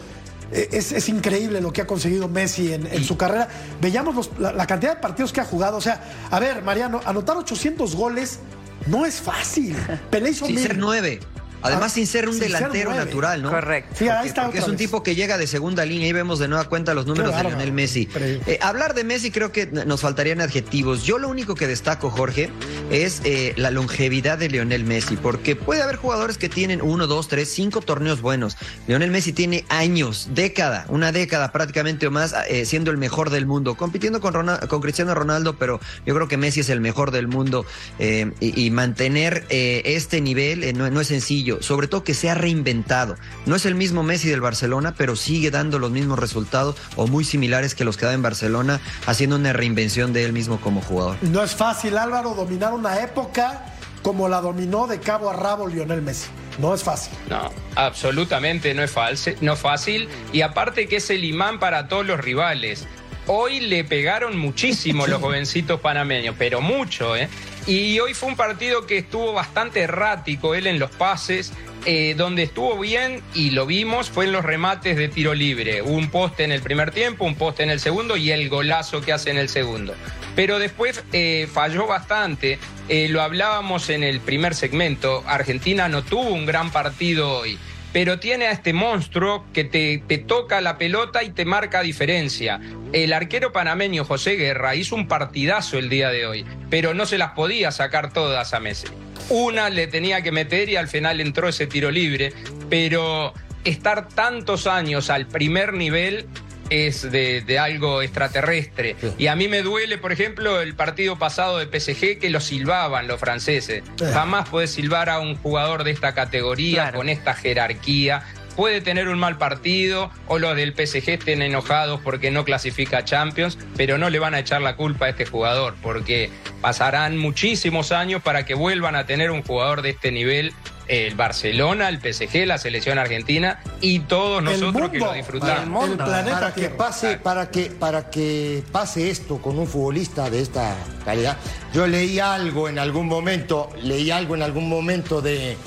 eh, 0.52 0.70
es, 0.72 0.92
es 0.92 1.08
increíble 1.10 1.62
lo 1.62 1.72
que 1.72 1.82
ha 1.82 1.88
conseguido 1.88 2.28
Messi 2.28 2.74
en, 2.74 2.88
en 2.88 3.04
su 3.04 3.16
carrera. 3.18 3.48
Veíamos 3.82 4.16
los- 4.16 4.32
la, 4.40 4.52
la 4.54 4.68
cantidad 4.68 4.96
de 4.96 5.02
partidos 5.02 5.32
que 5.32 5.42
ha 5.42 5.46
jugado. 5.46 5.78
O 5.78 5.82
sea, 5.82 6.02
a 6.30 6.40
ver, 6.40 6.62
Mariano, 6.64 7.00
anotar 7.06 7.38
800 7.38 7.96
goles 7.96 8.40
no 8.88 9.06
es 9.06 9.22
fácil. 9.22 9.76
Pelé 10.10 10.32
hizo 10.32 10.46
Sí, 10.46 10.54
mil. 10.54 10.62
ser 10.64 10.78
nueve. 10.78 11.20
Además, 11.63 11.84
Ah, 11.84 11.95
sin 11.95 12.08
ser 12.08 12.28
un 12.28 12.34
sin 12.34 12.43
delantero 12.43 12.93
natural, 12.93 13.41
¿no? 13.41 13.49
Correcto. 13.49 13.95
Sí, 13.97 14.08
ahí 14.08 14.28
está 14.28 14.43
porque 14.43 14.60
es 14.60 14.67
un 14.67 14.78
tipo 14.78 15.04
que 15.04 15.15
llega 15.15 15.38
de 15.38 15.47
segunda 15.47 15.86
línea 15.86 16.08
y 16.08 16.13
vemos 16.13 16.39
de 16.39 16.47
nueva 16.47 16.65
cuenta 16.65 16.93
los 16.93 17.06
números 17.06 17.36
de. 17.36 17.43
Lionel 17.43 17.71
Messi. 17.71 18.08
Eh, 18.15 18.60
hablar 18.62 18.93
de 18.93 19.04
Messi 19.04 19.32
creo 19.32 19.52
que 19.52 19.65
nos 19.67 20.02
faltarían 20.02 20.41
adjetivos. 20.41 21.04
Yo 21.04 21.17
lo 21.17 21.30
único 21.30 21.56
que 21.56 21.67
destaco, 21.67 22.10
Jorge, 22.10 22.49
es 22.89 23.21
eh, 23.26 23.54
la 23.58 23.71
longevidad 23.71 24.38
de 24.38 24.49
Lionel 24.49 24.86
Messi, 24.86 25.17
porque 25.17 25.56
puede 25.56 25.82
haber 25.82 25.97
jugadores 25.97 26.38
que 26.38 26.49
tienen 26.49 26.82
uno, 26.82 27.08
dos, 27.08 27.28
tres, 27.28 27.49
cinco 27.49 27.82
torneos 27.82 28.21
buenos. 28.21 28.58
Lionel 28.88 29.12
Messi 29.12 29.34
tiene 29.34 29.65
años, 29.69 30.30
década, 30.34 30.86
una 30.89 31.12
década 31.12 31.52
prácticamente 31.52 32.08
o 32.08 32.12
más, 32.12 32.34
eh, 32.49 32.65
siendo 32.65 32.91
el 32.91 32.97
mejor 32.97 33.30
del 33.30 33.45
mundo, 33.45 33.76
compitiendo 33.76 34.21
con, 34.21 34.82
Cristiano 34.82 35.13
Ronaldo, 35.15 35.56
pero 35.58 35.80
yo 36.06 36.13
creo 36.15 36.28
que 36.28 36.38
Messi 36.38 36.61
es 36.61 36.70
el 36.70 36.82
mejor 36.82 37.11
del 37.11 37.28
mundo 37.28 37.66
eh, 37.99 38.32
y, 38.39 38.66
y 38.66 38.72
mantener 38.72 39.45
eh, 39.49 39.82
este 39.86 40.22
nivel 40.22 40.64
eh, 40.64 40.74
no, 40.74 40.89
no 40.89 41.01
es 41.01 41.07
sencillo, 41.07 41.53
sobre 41.62 41.88
todo 41.88 42.04
que 42.04 42.14
se 42.14 42.30
ha 42.30 42.36
reinventado. 42.36 43.16
No 43.45 43.56
es 43.56 43.66
el 43.66 43.76
mismo 43.76 44.04
Messi 44.04 44.30
del 44.30 44.41
Barcelona, 44.41 44.95
pero 44.97 45.16
sigue 45.16 45.51
dando 45.51 45.80
los 45.80 45.91
mismos 45.91 46.20
resultados 46.20 46.76
o 46.95 47.08
muy 47.08 47.24
similares 47.24 47.76
que 47.76 47.86
los 47.86 47.97
que 47.97 48.06
da 48.06 48.14
en 48.14 48.22
Barcelona, 48.22 48.80
haciendo 49.06 49.36
una 49.36 49.54
reinvención 49.54 50.14
de 50.14 50.26
él 50.26 50.34
mismo 50.34 50.60
como 50.60 50.82
jugador. 50.82 51.18
No 51.22 51.43
es 51.43 51.56
fácil, 51.56 51.97
Álvaro, 51.97 52.34
dominar 52.34 52.74
una 52.74 53.01
época 53.01 53.66
como 54.01 54.28
la 54.28 54.41
dominó 54.41 54.86
de 54.86 54.99
cabo 54.99 55.30
a 55.30 55.34
rabo 55.34 55.68
Lionel 55.68 56.01
Messi. 56.01 56.28
No 56.60 56.74
es 56.74 56.84
fácil. 56.84 57.14
No, 57.30 57.51
absolutamente 57.76 58.74
no 58.74 58.84
es, 58.84 58.91
false, 58.91 59.38
no 59.41 59.56
fácil. 59.56 60.08
Y 60.32 60.41
aparte 60.41 60.88
que 60.88 60.97
es 60.97 61.10
el 61.10 61.24
imán 61.24 61.60
para 61.60 61.88
todos 61.88 62.06
los 62.06 62.20
rivales. 62.20 62.86
Hoy 63.28 63.61
le 63.61 63.84
pegaron 63.84 64.38
muchísimo 64.38 65.07
los 65.07 65.21
jovencitos 65.21 65.80
panameños, 65.80 66.36
pero 66.38 66.61
mucho, 66.61 67.15
¿eh? 67.15 67.30
Y 67.65 67.99
hoy 67.99 68.13
fue 68.13 68.30
un 68.30 68.36
partido 68.36 68.86
que 68.86 68.97
estuvo 68.97 69.32
bastante 69.32 69.82
errático 69.82 70.55
él 70.55 70.67
en 70.67 70.80
los 70.80 70.91
pases. 70.91 71.53
eh, 71.86 72.13
donde 72.15 72.43
estuvo 72.43 72.80
bien 72.80 73.21
y 73.34 73.49
lo 73.49 73.65
vimos 73.65 74.09
fue 74.09 74.24
en 74.24 74.32
los 74.32 74.45
remates 74.45 74.95
de 74.95 75.09
tiro 75.09 75.34
libre. 75.34 75.82
Un 75.82 76.09
poste 76.09 76.45
en 76.45 76.53
el 76.53 76.61
primer 76.61 76.91
tiempo, 76.91 77.26
un 77.26 77.36
poste 77.36 77.63
en 77.63 77.69
el 77.69 77.82
segundo 77.82 78.15
y 78.15 78.32
el 78.32 78.47
golazo 78.47 79.01
que 79.01 79.11
hace 79.11 79.32
en 79.32 79.38
el 79.38 79.49
segundo. 79.49 79.93
Pero 80.34 80.59
después 80.59 81.03
eh, 81.11 81.45
falló 81.51 81.86
bastante. 81.86 82.57
Eh, 82.88 83.09
lo 83.09 83.21
hablábamos 83.21 83.89
en 83.89 84.03
el 84.03 84.21
primer 84.21 84.55
segmento. 84.55 85.26
Argentina 85.28 85.89
no 85.89 86.03
tuvo 86.03 86.30
un 86.30 86.45
gran 86.45 86.71
partido 86.71 87.39
hoy 87.39 87.59
pero 87.94 88.20
tiene 88.20 88.48
a 88.48 88.52
este 88.52 88.74
monstruo 88.74 89.46
que 89.54 89.64
te, 89.64 90.04
te, 90.06 90.18
toca 90.18 90.60
la 90.60 90.78
pelota 90.78 91.24
y 91.24 91.30
te 91.30 91.46
marca 91.46 91.82
diferencia. 91.82 92.60
El 92.91 93.14
arquero 93.14 93.54
panameño 93.54 94.04
José 94.04 94.32
Guerra 94.32 94.76
hizo 94.76 94.96
un 94.96 95.08
partidazo 95.08 95.78
el 95.78 95.89
día 95.89 96.10
de 96.10 96.26
hoy, 96.26 96.46
pero 96.70 96.96
no 96.96 97.06
se 97.06 97.20
las 97.20 97.32
podía 97.32 97.72
sacar 97.72 98.12
todas 98.12 98.54
a 98.54 98.60
Messi. 98.60 98.88
Una 99.30 99.70
le 99.70 99.88
tenía 99.88 100.22
que 100.24 100.32
meter 100.32 100.70
y 100.70 100.76
al 100.76 100.88
final 100.88 101.22
entró 101.22 101.48
ese 101.48 101.68
tiro 101.68 101.91
libre, 101.91 102.34
pero 102.70 103.34
estar 103.64 104.10
tantos 104.10 104.68
años 104.68 105.10
al 105.10 105.28
primer 105.28 105.74
nivel 105.74 106.26
es 106.70 107.11
de, 107.11 107.41
de, 107.41 107.59
algo 107.59 108.01
extraterrestre. 108.01 108.95
Sí. 108.99 109.07
Y 109.18 109.28
a 109.28 109.36
mí 109.36 109.47
me 109.47 109.61
duele, 109.61 109.97
por 109.97 110.11
ejemplo, 110.11 110.61
el 110.61 110.76
partido 110.76 111.18
pasado 111.18 111.59
de 111.59 111.66
PSG 111.66 112.20
que 112.20 112.30
lo 112.30 112.39
silbaban 112.39 113.07
los 113.07 113.20
franceses. 113.20 113.84
Sí. 113.97 114.05
Jamás 114.05 114.49
puedes 114.49 114.72
silbar 114.72 115.09
a 115.09 115.20
un 115.20 115.36
jugador 115.36 115.84
de 115.84 115.91
esta 115.91 116.14
categoría, 116.14 116.84
claro. 116.84 116.97
con 116.99 117.09
esta 117.09 117.34
jerarquía. 117.34 118.24
Puede 118.55 118.82
tener 118.82 119.07
un 119.07 119.18
mal 119.18 119.39
partido 119.39 120.11
o 120.28 120.38
los 120.38 120.55
del 120.55 120.74
PSG 120.74 121.09
estén 121.09 121.41
enojados 121.41 121.99
porque 122.01 122.30
no 122.30 122.45
clasifica 122.45 122.99
a 122.99 123.05
Champions, 123.05 123.57
pero 123.76 123.97
no 123.97 124.11
le 124.11 124.20
van 124.20 124.36
a 124.36 124.39
echar 124.39 124.61
la 124.61 124.76
culpa 124.76 125.07
a 125.07 125.09
este 125.09 125.26
jugador 125.26 125.76
porque 125.82 126.30
pasarán 126.61 127.18
muchísimos 127.18 127.91
años 127.91 128.22
para 128.22 128.45
que 128.45 128.53
vuelvan 128.53 128.95
a 128.95 129.07
tener 129.07 129.32
un 129.32 129.41
jugador 129.41 129.82
de 129.82 129.89
este 129.89 130.11
nivel 130.11 130.53
el 130.88 131.16
Barcelona, 131.16 131.90
el 131.90 132.00
PSG, 132.00 132.46
la 132.46 132.58
selección 132.58 132.98
argentina 133.00 133.62
y 133.82 134.00
todos 134.00 134.44
nosotros 134.44 134.90
que 134.90 135.00
lo 135.00 135.14
disfrutamos. 135.14 135.90
El 135.90 135.98
planeta 135.98 136.40
para 136.40 136.54
que 136.54 136.70
pase, 136.70 137.18
para 137.18 137.50
que, 137.50 137.66
para 137.66 138.10
que 138.10 138.64
pase 138.72 139.10
esto 139.10 139.42
con 139.42 139.58
un 139.58 139.68
futbolista 139.68 140.30
de 140.30 140.42
esta 140.42 140.76
calidad. 141.06 141.38
Yo 141.74 141.88
leí 141.88 142.20
algo 142.20 142.70
en 142.70 142.80
algún 142.80 143.08
momento, 143.08 143.70
leí 143.82 144.12
algo 144.12 144.36
en 144.36 144.44
algún 144.44 144.70
momento 144.70 145.22
de, 145.22 145.58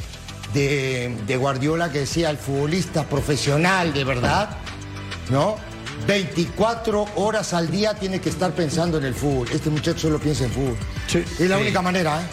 de, 0.53 1.17
de 1.27 1.37
Guardiola 1.37 1.91
que 1.91 2.01
decía 2.01 2.31
el 2.31 2.39
futbolista 2.39 3.05
profesional 3.05 3.93
de 3.93 4.05
verdad, 4.05 4.51
¿no? 5.31 5.57
24 6.07 7.07
horas 7.17 7.53
al 7.55 7.71
día 7.71 7.95
tiene 7.95 8.21
que 8.21 8.29
estar 8.29 8.53
pensando 8.53 8.99
en 8.99 9.05
el 9.05 9.15
fútbol. 9.15 9.49
Este 9.51 9.71
muchacho 9.71 9.99
solo 9.99 10.19
piensa 10.19 10.45
en 10.45 10.51
fútbol. 10.51 10.77
Sí. 11.07 11.19
Es 11.19 11.49
la 11.49 11.57
sí. 11.57 11.63
única 11.63 11.83
manera, 11.83 12.21
¿eh? 12.21 12.25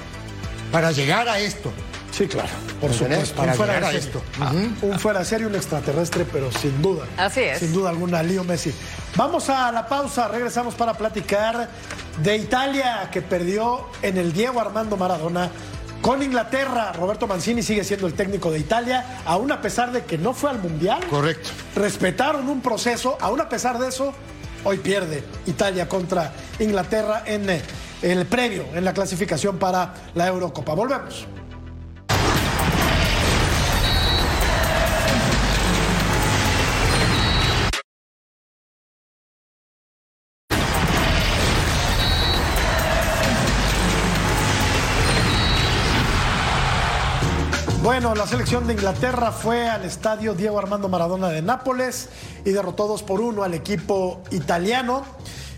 Para 0.72 0.92
llegar 0.92 1.28
a 1.30 1.40
esto. 1.40 1.72
Sí, 2.14 2.28
claro, 2.28 2.50
por 2.80 2.94
supuesto. 2.94 3.36
Para 3.36 3.52
un 3.54 3.58
fuera 3.58 3.74
de 3.74 3.80
a 3.80 3.84
serie. 3.86 4.00
esto. 4.00 4.22
Uh 4.40 4.44
-huh. 4.44 4.74
Un 4.84 5.00
fuera 5.00 5.20
de 5.20 5.26
serie, 5.26 5.48
un 5.48 5.56
extraterrestre, 5.56 6.26
pero 6.32 6.52
sin 6.52 6.80
duda. 6.80 7.06
Así 7.18 7.40
es. 7.42 7.58
Sin 7.60 7.74
duda 7.74 7.90
alguna, 7.90 8.22
Lío 8.22 8.44
Messi. 8.44 8.72
Vamos 9.16 9.50
a 9.50 9.72
la 9.72 9.88
pausa, 9.88 10.28
regresamos 10.28 10.76
para 10.76 10.94
platicar 10.94 11.70
de 12.22 12.38
Italia, 12.38 13.10
que 13.12 13.24
perdió 13.24 13.88
en 14.04 14.18
el 14.18 14.32
Diego 14.32 14.60
Armando 14.62 14.96
Maradona 14.96 15.50
con 16.04 16.22
Inglaterra. 16.22 16.92
Roberto 16.94 17.26
Mancini 17.26 17.64
sigue 17.64 17.84
siendo 17.84 18.06
el 18.06 18.14
técnico 18.14 18.52
de 18.52 18.60
Italia, 18.60 19.22
aún 19.26 19.52
a 19.52 19.60
pesar 19.60 19.92
de 19.92 20.04
que 20.04 20.20
no 20.20 20.34
fue 20.34 20.52
al 20.52 20.60
Mundial. 20.60 21.00
Correcto. 21.10 21.50
Respetaron 21.76 22.48
un 22.48 22.62
proceso, 22.62 23.18
aún 23.22 23.42
a 23.42 23.50
pesar 23.50 23.80
de 23.80 23.88
eso, 23.90 24.14
hoy 24.64 24.78
pierde 24.78 25.24
Italia 25.48 25.90
contra 25.90 26.32
Inglaterra 26.60 27.24
en 27.26 27.50
el 28.04 28.26
previo, 28.28 28.66
en 28.76 28.86
la 28.86 28.94
clasificación 28.94 29.58
para 29.58 29.96
la 30.14 30.28
Eurocopa. 30.28 30.76
Volvemos. 30.76 31.26
Bueno, 48.04 48.20
la 48.20 48.28
selección 48.28 48.68
de 48.68 48.74
Inglaterra 48.74 49.32
fue 49.32 49.70
al 49.70 49.86
estadio 49.86 50.34
Diego 50.34 50.60
Armando 50.60 50.90
Maradona 50.90 51.30
de 51.30 51.42
Nápoles 51.42 52.10
y 52.44 52.50
derrotó 52.52 52.86
2 52.86 53.02
por 53.04 53.22
1 53.22 53.44
al 53.44 53.54
equipo 53.54 54.22
italiano 54.32 55.06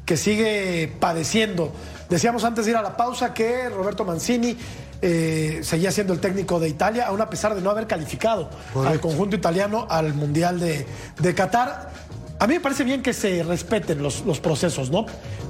que 0.05 0.15
sigue 0.15 0.93
padeciendo. 0.99 1.71
Decíamos 2.07 2.43
antes 2.43 2.65
de 2.65 2.71
ir 2.71 2.77
a 2.77 2.83
la 2.83 2.95
pausa 2.95 3.33
que 3.33 3.67
Roberto 3.69 4.05
Mancini 4.05 4.55
eh, 5.01 5.61
seguía 5.63 5.91
siendo 5.91 6.13
el 6.13 6.19
técnico 6.19 6.59
de 6.59 6.69
Italia, 6.69 7.07
aún 7.07 7.19
a 7.19 7.31
pesar 7.31 7.55
de 7.55 7.63
no 7.63 7.71
haber 7.71 7.87
calificado 7.87 8.51
Correcto. 8.73 8.93
al 8.93 8.99
conjunto 8.99 9.35
italiano 9.35 9.87
al 9.89 10.13
Mundial 10.13 10.59
de, 10.59 10.85
de, 11.19 11.33
Qatar. 11.33 11.89
A 12.37 12.45
mí 12.45 12.53
me 12.53 12.59
parece 12.59 12.83
bien 12.83 13.01
que 13.01 13.13
se 13.13 13.41
respeten 13.41 14.03
los, 14.03 14.23
los 14.23 14.39
procesos, 14.39 14.91
¿no? 14.91 15.07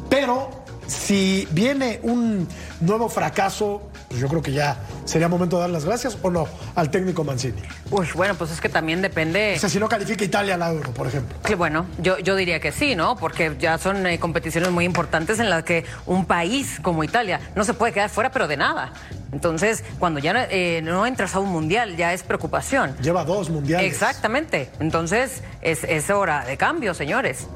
Pero 0.09 0.49
si 0.87 1.45
viene 1.51 1.99
un 2.03 2.47
nuevo 2.79 3.09
fracaso, 3.09 3.81
pues 4.07 4.21
yo 4.21 4.29
creo 4.29 4.41
que 4.41 4.53
ya 4.53 4.77
sería 5.05 5.27
momento 5.27 5.57
de 5.57 5.61
dar 5.61 5.69
las 5.69 5.85
gracias 5.85 6.17
o 6.21 6.29
no 6.29 6.47
al 6.75 6.89
técnico 6.89 7.23
Mancini. 7.23 7.61
Uy, 7.91 8.07
bueno, 8.15 8.35
pues 8.35 8.51
es 8.51 8.59
que 8.59 8.69
también 8.69 9.01
depende. 9.01 9.53
O 9.55 9.59
sea, 9.59 9.69
si 9.69 9.79
no 9.79 9.87
califica 9.87 10.25
Italia 10.25 10.55
al 10.55 10.75
Euro, 10.75 10.91
por 10.91 11.07
ejemplo. 11.07 11.37
Que 11.43 11.55
bueno, 11.55 11.85
yo, 11.99 12.17
yo 12.19 12.35
diría 12.35 12.59
que 12.59 12.71
sí, 12.71 12.95
¿no? 12.95 13.15
Porque 13.15 13.55
ya 13.59 13.77
son 13.77 14.05
eh, 14.07 14.19
competiciones 14.19 14.71
muy 14.71 14.85
importantes 14.85 15.39
en 15.39 15.49
las 15.49 15.63
que 15.63 15.85
un 16.05 16.25
país 16.25 16.79
como 16.81 17.03
Italia 17.03 17.39
no 17.55 17.63
se 17.63 17.73
puede 17.73 17.93
quedar 17.93 18.09
fuera, 18.09 18.31
pero 18.31 18.47
de 18.47 18.57
nada. 18.57 18.91
Entonces, 19.31 19.83
cuando 19.99 20.19
ya 20.19 20.47
eh, 20.49 20.81
no 20.83 21.05
entras 21.05 21.35
a 21.35 21.39
un 21.39 21.49
mundial, 21.49 21.97
ya 21.97 22.13
es 22.13 22.23
preocupación. 22.23 22.95
Lleva 23.01 23.23
dos 23.25 23.49
mundiales. 23.49 23.91
Exactamente. 23.91 24.69
Entonces, 24.79 25.41
es, 25.61 25.83
es 25.83 26.09
hora 26.09 26.45
de 26.45 26.57
cambio, 26.57 26.93
señores. 26.93 27.47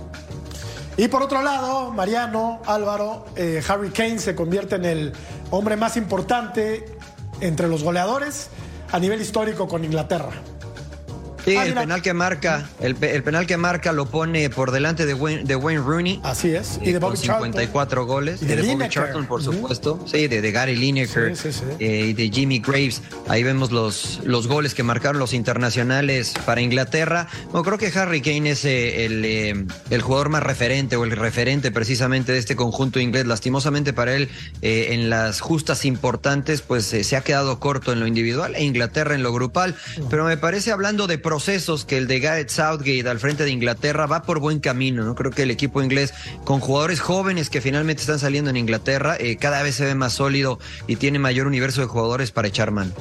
Y 0.97 1.08
por 1.08 1.24
otro 1.24 1.41
lado, 1.41 1.91
Mariano, 1.93 2.62
Álvaro, 2.66 3.28
eh, 3.38 3.64
Harry 3.66 3.89
Kane 3.89 4.20
se 4.20 4.36
convierte 4.36 4.76
en 4.76 4.84
el 4.84 5.14
hombre 5.50 5.78
más 5.78 5.95
importante 5.95 6.99
entre 7.42 7.68
los 7.68 7.84
goleadores 7.84 8.50
a 8.92 9.00
nivel 9.00 9.22
histórico 9.22 9.68
con 9.68 9.86
Inglaterra. 9.86 10.32
Sí, 11.50 11.56
ah, 11.58 11.66
el 11.66 11.74
penal 11.74 12.02
que 12.04 12.14
marca, 12.14 12.70
el, 12.80 12.95
el, 13.02 13.24
penal 13.24 13.47
que 13.47 13.58
marca 13.58 13.91
lo 13.91 14.06
pone 14.06 14.52
por 14.52 14.70
delante 14.70 15.08
de 15.08 15.16
Wayne, 15.16 15.45
de 15.45 15.56
Wayne 15.56 15.82
Rooney. 15.82 16.20
Así 16.24 16.54
es. 16.54 16.80
Y 16.84 16.91
de 16.91 17.00
Bobby 17.00 17.16
con 17.16 17.18
54 17.18 17.89
Charlton. 17.89 18.08
goles. 18.08 18.41
Y 18.43 18.45
de, 18.45 18.56
de 18.58 18.74
Bobby. 18.76 18.88
Charlton, 18.88 19.26
por 19.26 19.41
supuesto. 19.41 19.95
Uh 19.95 20.06
-huh. 20.06 20.12
Sí, 20.12 20.28
de, 20.28 20.41
de, 20.41 20.52
Gary 20.52 20.76
Lineker. 20.76 21.36
Sí, 21.36 21.52
sí, 21.52 21.60
sí. 21.60 21.66
Eh, 21.80 22.06
y 22.10 22.14
de 22.14 22.30
Jimmy 22.30 22.60
Graves. 22.60 23.02
Ahí 23.28 23.41
vemos 23.41 23.72
los, 23.72 24.20
los 24.26 24.45
goles 24.47 24.76
que 24.76 24.84
marcaron 24.84 25.18
los 25.18 25.34
internacionales 25.34 26.36
para 26.45 26.62
Inglaterra. 26.62 27.28
No, 27.52 27.64
creo 27.64 27.80
que 27.80 27.88
Harry 27.97 28.22
Kane 28.22 28.52
es 28.52 28.64
eh, 28.66 29.06
el, 29.06 29.26
eh, 29.26 29.66
el, 29.89 30.02
jugador 30.04 30.30
más 30.30 30.43
referente 30.43 30.97
o 30.97 31.04
el 31.04 31.12
referente 31.12 31.72
precisamente 31.72 32.32
de 32.32 32.38
este 32.38 32.56
conjunto 32.56 33.00
inglés. 33.00 33.26
Lastimosamente 33.26 33.91
para 33.91 34.14
él, 34.14 34.30
eh, 34.62 34.89
en 34.91 35.10
las 35.10 35.41
justas 35.41 35.84
importantes, 35.86 36.62
pues 36.62 36.86
se 36.86 37.16
ha 37.18 37.22
quedado 37.22 37.60
corto 37.60 37.91
en 37.91 38.00
lo 38.00 38.06
individual 38.06 38.54
e 38.56 38.64
Inglaterra 38.64 39.16
en 39.16 39.24
lo 39.24 39.34
grupal. 39.34 39.72
Uh 39.72 40.02
-huh. 40.02 40.08
Pero 40.12 40.26
me 40.26 40.38
parece, 40.38 40.72
hablando 40.72 41.08
de 41.08 41.18
proceso 41.18 41.39
procesos 41.40 41.86
que 41.86 41.98
el 41.98 42.08
de 42.08 42.20
Gareth 42.20 42.50
Southgate 42.50 43.08
al 43.08 43.18
frente 43.18 43.46
de 43.46 43.52
Inglaterra 43.52 44.08
va 44.08 44.24
por 44.24 44.42
buen 44.42 44.60
camino, 44.60 45.06
¿no? 45.06 45.16
Creo 45.16 45.32
que 45.32 45.44
el 45.44 45.52
equipo 45.52 45.82
inglés, 45.82 46.14
con 46.44 46.60
jugadores 46.60 47.00
jóvenes 47.00 47.50
que 47.50 47.62
finalmente 47.62 48.02
están 48.02 48.20
saliendo 48.20 48.50
en 48.50 48.58
Inglaterra, 48.58 49.16
eh, 49.18 49.38
cada 49.38 49.64
vez 49.64 49.76
se 49.76 49.86
ve 49.86 49.96
más 49.96 50.12
sólido 50.12 50.60
y 50.86 50.98
tiene 50.98 51.18
mayor 51.18 51.48
universo 51.48 51.80
de 51.80 51.88
jugadores 51.88 52.32
para 52.32 52.50
echar 52.50 52.72
mano. 52.72 52.92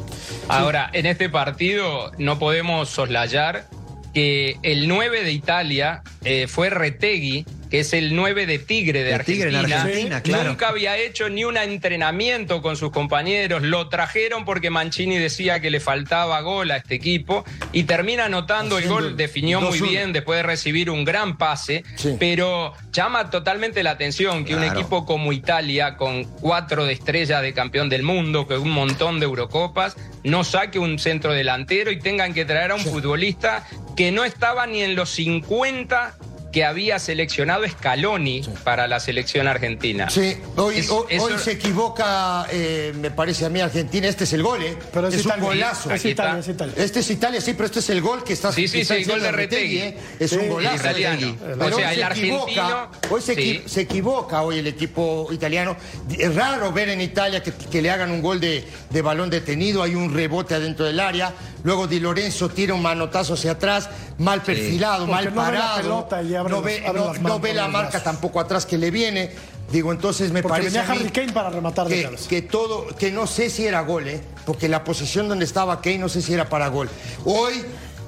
Ahora, 0.46 0.88
en 0.92 1.06
este 1.06 1.28
partido 1.28 2.12
no 2.16 2.38
podemos 2.38 2.88
soslayar 2.90 3.66
que 4.14 4.60
el 4.62 4.86
9 4.86 5.24
de 5.24 5.32
Italia 5.32 6.02
eh, 6.22 6.46
fue 6.46 6.70
Retegui, 6.70 7.44
que 7.70 7.80
es 7.80 7.92
el 7.92 8.14
9 8.16 8.46
de 8.46 8.58
Tigre 8.58 9.04
de, 9.04 9.18
De 9.18 9.24
Tigre 9.24 9.50
en 9.50 9.56
Argentina. 9.56 9.82
Argentina, 9.82 10.22
claro. 10.22 10.48
Nunca 10.50 10.68
había 10.68 10.96
hecho 10.96 11.28
ni 11.28 11.44
un 11.44 11.56
entrenamiento 11.56 12.62
con 12.62 12.76
sus 12.76 12.90
compañeros. 12.90 13.62
Lo 13.62 13.88
trajeron 13.88 14.44
porque 14.44 14.70
Mancini 14.70 15.18
decía 15.18 15.60
que 15.60 15.70
le 15.70 15.80
faltaba 15.80 16.40
gol 16.40 16.70
a 16.70 16.76
este 16.76 16.94
equipo 16.94 17.44
y 17.72 17.84
termina 17.84 18.26
anotando 18.26 18.78
el 18.78 18.88
gol. 18.88 19.16
Definió 19.16 19.60
muy 19.60 19.78
2-1. 19.78 19.88
bien 19.88 20.12
después 20.12 20.38
de 20.38 20.42
recibir 20.44 20.90
un 20.90 21.04
gran 21.04 21.36
pase, 21.36 21.84
Sí. 21.96 22.16
pero 22.18 22.72
llama 22.92 23.30
totalmente 23.30 23.82
la 23.82 23.90
atención 23.92 24.44
que 24.44 24.54
un 24.54 24.64
equipo 24.64 25.04
como 25.04 25.32
Italia, 25.32 25.96
con 25.96 26.24
cuatro 26.24 26.84
de 26.86 26.92
estrella 26.92 27.40
de 27.40 27.52
campeón 27.52 27.88
del 27.88 28.02
mundo, 28.02 28.46
con 28.46 28.60
un 28.62 28.70
montón 28.70 29.20
de 29.20 29.26
Eurocopas, 29.26 29.96
no 30.24 30.44
saque 30.44 30.78
un 30.78 30.98
centro 30.98 31.32
delantero 31.32 31.90
y 31.90 31.98
tengan 31.98 32.34
que 32.34 32.44
traer 32.44 32.70
a 32.70 32.74
un 32.74 32.80
futbolista 32.80 33.66
que 33.96 34.10
no 34.12 34.24
estaba 34.24 34.66
ni 34.66 34.82
en 34.82 34.94
los 34.94 35.10
50 35.10 36.16
que 36.52 36.64
había 36.64 36.98
seleccionado 36.98 37.68
Scaloni 37.68 38.42
para 38.64 38.88
la 38.88 39.00
selección 39.00 39.46
argentina. 39.46 40.08
Sí, 40.08 40.38
hoy, 40.56 40.78
Es- 40.78 40.90
hoy- 40.90 41.04
eso- 41.10 41.24
hoy 41.24 41.32
se 41.38 41.52
equivoca, 41.52 42.46
eh, 42.50 42.94
me 42.98 43.10
parece 43.10 43.44
a 43.44 43.50
mí, 43.50 43.60
Argentina. 43.60 44.08
Este 44.08 44.24
es 44.24 44.32
el 44.32 44.42
gol, 44.42 44.62
¿eh? 44.62 44.76
Pero 44.92 45.08
es, 45.08 45.14
es 45.16 45.26
un 45.26 45.40
golazo. 45.40 45.90
Es 45.90 46.04
Italia, 46.04 46.38
está. 46.38 46.40
es 46.40 46.48
Italia. 46.54 46.74
Este 46.78 47.00
es 47.00 47.10
Italia, 47.10 47.40
sí, 47.42 47.52
pero 47.52 47.66
este 47.66 47.80
es 47.80 47.90
el 47.90 48.00
gol 48.00 48.24
que 48.24 48.32
está 48.32 48.50
Sí, 48.50 48.66
sí, 48.66 48.80
está 48.80 48.94
sí, 48.94 49.02
el 49.02 49.08
gol 49.08 49.20
de 49.20 49.30
Retegui. 49.32 49.78
¿eh? 49.78 49.96
Es 50.18 50.30
Sí, 50.30 50.36
un 50.36 50.42
el 50.44 50.48
golazo. 50.50 50.76
italiano. 50.76 51.16
Retegui. 51.16 51.32
O 51.32 51.58
Pero 51.58 51.76
sea, 51.76 51.86
hoy 51.88 51.92
el 51.92 51.98
se 51.98 52.04
argentino, 52.04 52.44
equivoca, 52.48 52.90
hoy 53.10 53.20
se, 53.22 53.34
sí. 53.34 53.40
equi- 53.40 53.68
se 53.68 53.80
equivoca 53.82 54.42
hoy 54.42 54.58
el 54.58 54.66
equipo 54.66 55.28
italiano. 55.30 55.76
Es 56.18 56.34
raro 56.34 56.72
ver 56.72 56.88
en 56.88 57.00
Italia 57.02 57.42
que, 57.42 57.52
que 57.52 57.82
le 57.82 57.90
hagan 57.90 58.10
un 58.10 58.22
gol 58.22 58.40
de, 58.40 58.64
de 58.88 59.02
balón 59.02 59.28
detenido, 59.28 59.82
hay 59.82 59.94
un 59.94 60.14
rebote 60.14 60.54
adentro 60.54 60.86
del 60.86 60.98
área, 61.00 61.34
luego 61.68 61.86
Di 61.86 62.00
Lorenzo 62.00 62.48
tira 62.48 62.72
un 62.72 62.80
manotazo 62.80 63.34
hacia 63.34 63.50
atrás, 63.52 63.90
mal 64.16 64.40
perfilado, 64.42 65.06
mal 65.06 65.26
no 65.26 65.30
ve 65.32 65.36
la 65.36 65.42
parado, 65.44 65.76
pelota 65.82 66.22
y 66.22 66.34
abre 66.34 66.50
no 66.50 66.56
los- 66.56 66.64
ve, 66.64 66.86
abre 66.86 66.98
no- 67.00 67.06
las 67.08 67.16
no 67.16 67.22
manos, 67.24 67.40
ve 67.42 67.52
la 67.52 67.68
marca 67.68 67.88
brazos. 67.90 68.04
tampoco 68.04 68.40
atrás 68.40 68.64
que 68.64 68.78
le 68.78 68.90
viene. 68.90 69.30
Digo, 69.70 69.92
entonces 69.92 70.32
me 70.32 70.40
Porque 70.40 70.60
parece 70.62 70.78
venía 70.78 70.90
a 70.90 70.94
mí 70.94 71.00
Harry 71.02 71.10
Kane 71.10 71.32
para 71.34 71.50
rematar 71.50 71.86
de 71.88 71.94
que, 71.96 72.02
cabeza. 72.04 72.26
que 72.30 72.40
todo, 72.40 72.86
que 72.96 73.10
no 73.12 73.26
sé 73.26 73.50
si 73.50 73.66
era 73.66 73.82
gol, 73.82 74.08
¿eh? 74.08 74.18
porque 74.46 74.66
la 74.66 74.82
posición 74.82 75.28
donde 75.28 75.44
estaba 75.44 75.82
Kane 75.82 75.98
no 75.98 76.08
sé 76.08 76.22
si 76.22 76.32
era 76.32 76.48
para 76.48 76.68
gol. 76.68 76.88
Hoy 77.26 77.62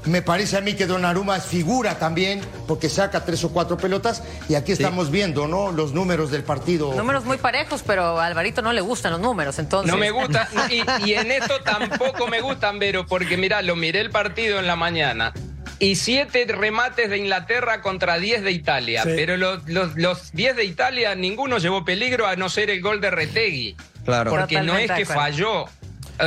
me 0.04 0.22
parece 0.22 0.56
a 0.56 0.60
mí 0.60 0.74
que 0.74 0.86
Donnarumma 0.86 1.36
es 1.36 1.44
figura 1.44 1.98
también, 1.98 2.40
porque 2.66 2.88
saca 2.88 3.24
tres 3.24 3.44
o 3.44 3.52
cuatro 3.52 3.76
pelotas 3.76 4.22
y 4.48 4.54
aquí 4.54 4.72
estamos 4.72 5.10
viendo, 5.10 5.46
¿no? 5.46 5.72
Los 5.72 5.92
números 5.92 6.30
del 6.30 6.42
partido. 6.42 6.94
Números 6.94 7.24
muy 7.24 7.36
parejos, 7.36 7.82
pero 7.86 8.18
a 8.18 8.26
Alvarito 8.26 8.62
no 8.62 8.72
le 8.72 8.80
gustan 8.80 9.12
los 9.12 9.20
números, 9.20 9.58
entonces. 9.58 9.90
No 9.90 9.98
me 9.98 10.10
gusta, 10.10 10.48
y, 10.70 11.08
y 11.08 11.14
en 11.14 11.30
esto 11.30 11.60
tampoco 11.62 12.26
me 12.28 12.40
gustan, 12.40 12.78
Vero, 12.78 13.06
porque 13.06 13.36
mira, 13.36 13.62
lo 13.62 13.76
miré 13.76 14.00
el 14.00 14.10
partido 14.10 14.58
en 14.58 14.66
la 14.66 14.76
mañana. 14.76 15.32
Y 15.78 15.96
siete 15.96 16.44
remates 16.46 17.08
de 17.08 17.16
Inglaterra 17.16 17.80
contra 17.80 18.18
10 18.18 18.42
de 18.42 18.52
Italia. 18.52 19.02
Sí. 19.02 19.12
Pero 19.16 19.38
los, 19.38 19.66
los, 19.66 19.96
los 19.96 20.30
10 20.32 20.56
de 20.56 20.64
Italia, 20.64 21.14
ninguno 21.14 21.56
llevó 21.56 21.86
peligro 21.86 22.26
a 22.26 22.36
no 22.36 22.50
ser 22.50 22.68
el 22.68 22.82
gol 22.82 23.00
de 23.00 23.10
Retegui. 23.10 23.76
Claro. 24.04 24.30
Porque 24.30 24.60
no 24.60 24.76
es 24.76 24.88
que 24.88 25.02
acuerdo. 25.02 25.14
falló. 25.14 25.64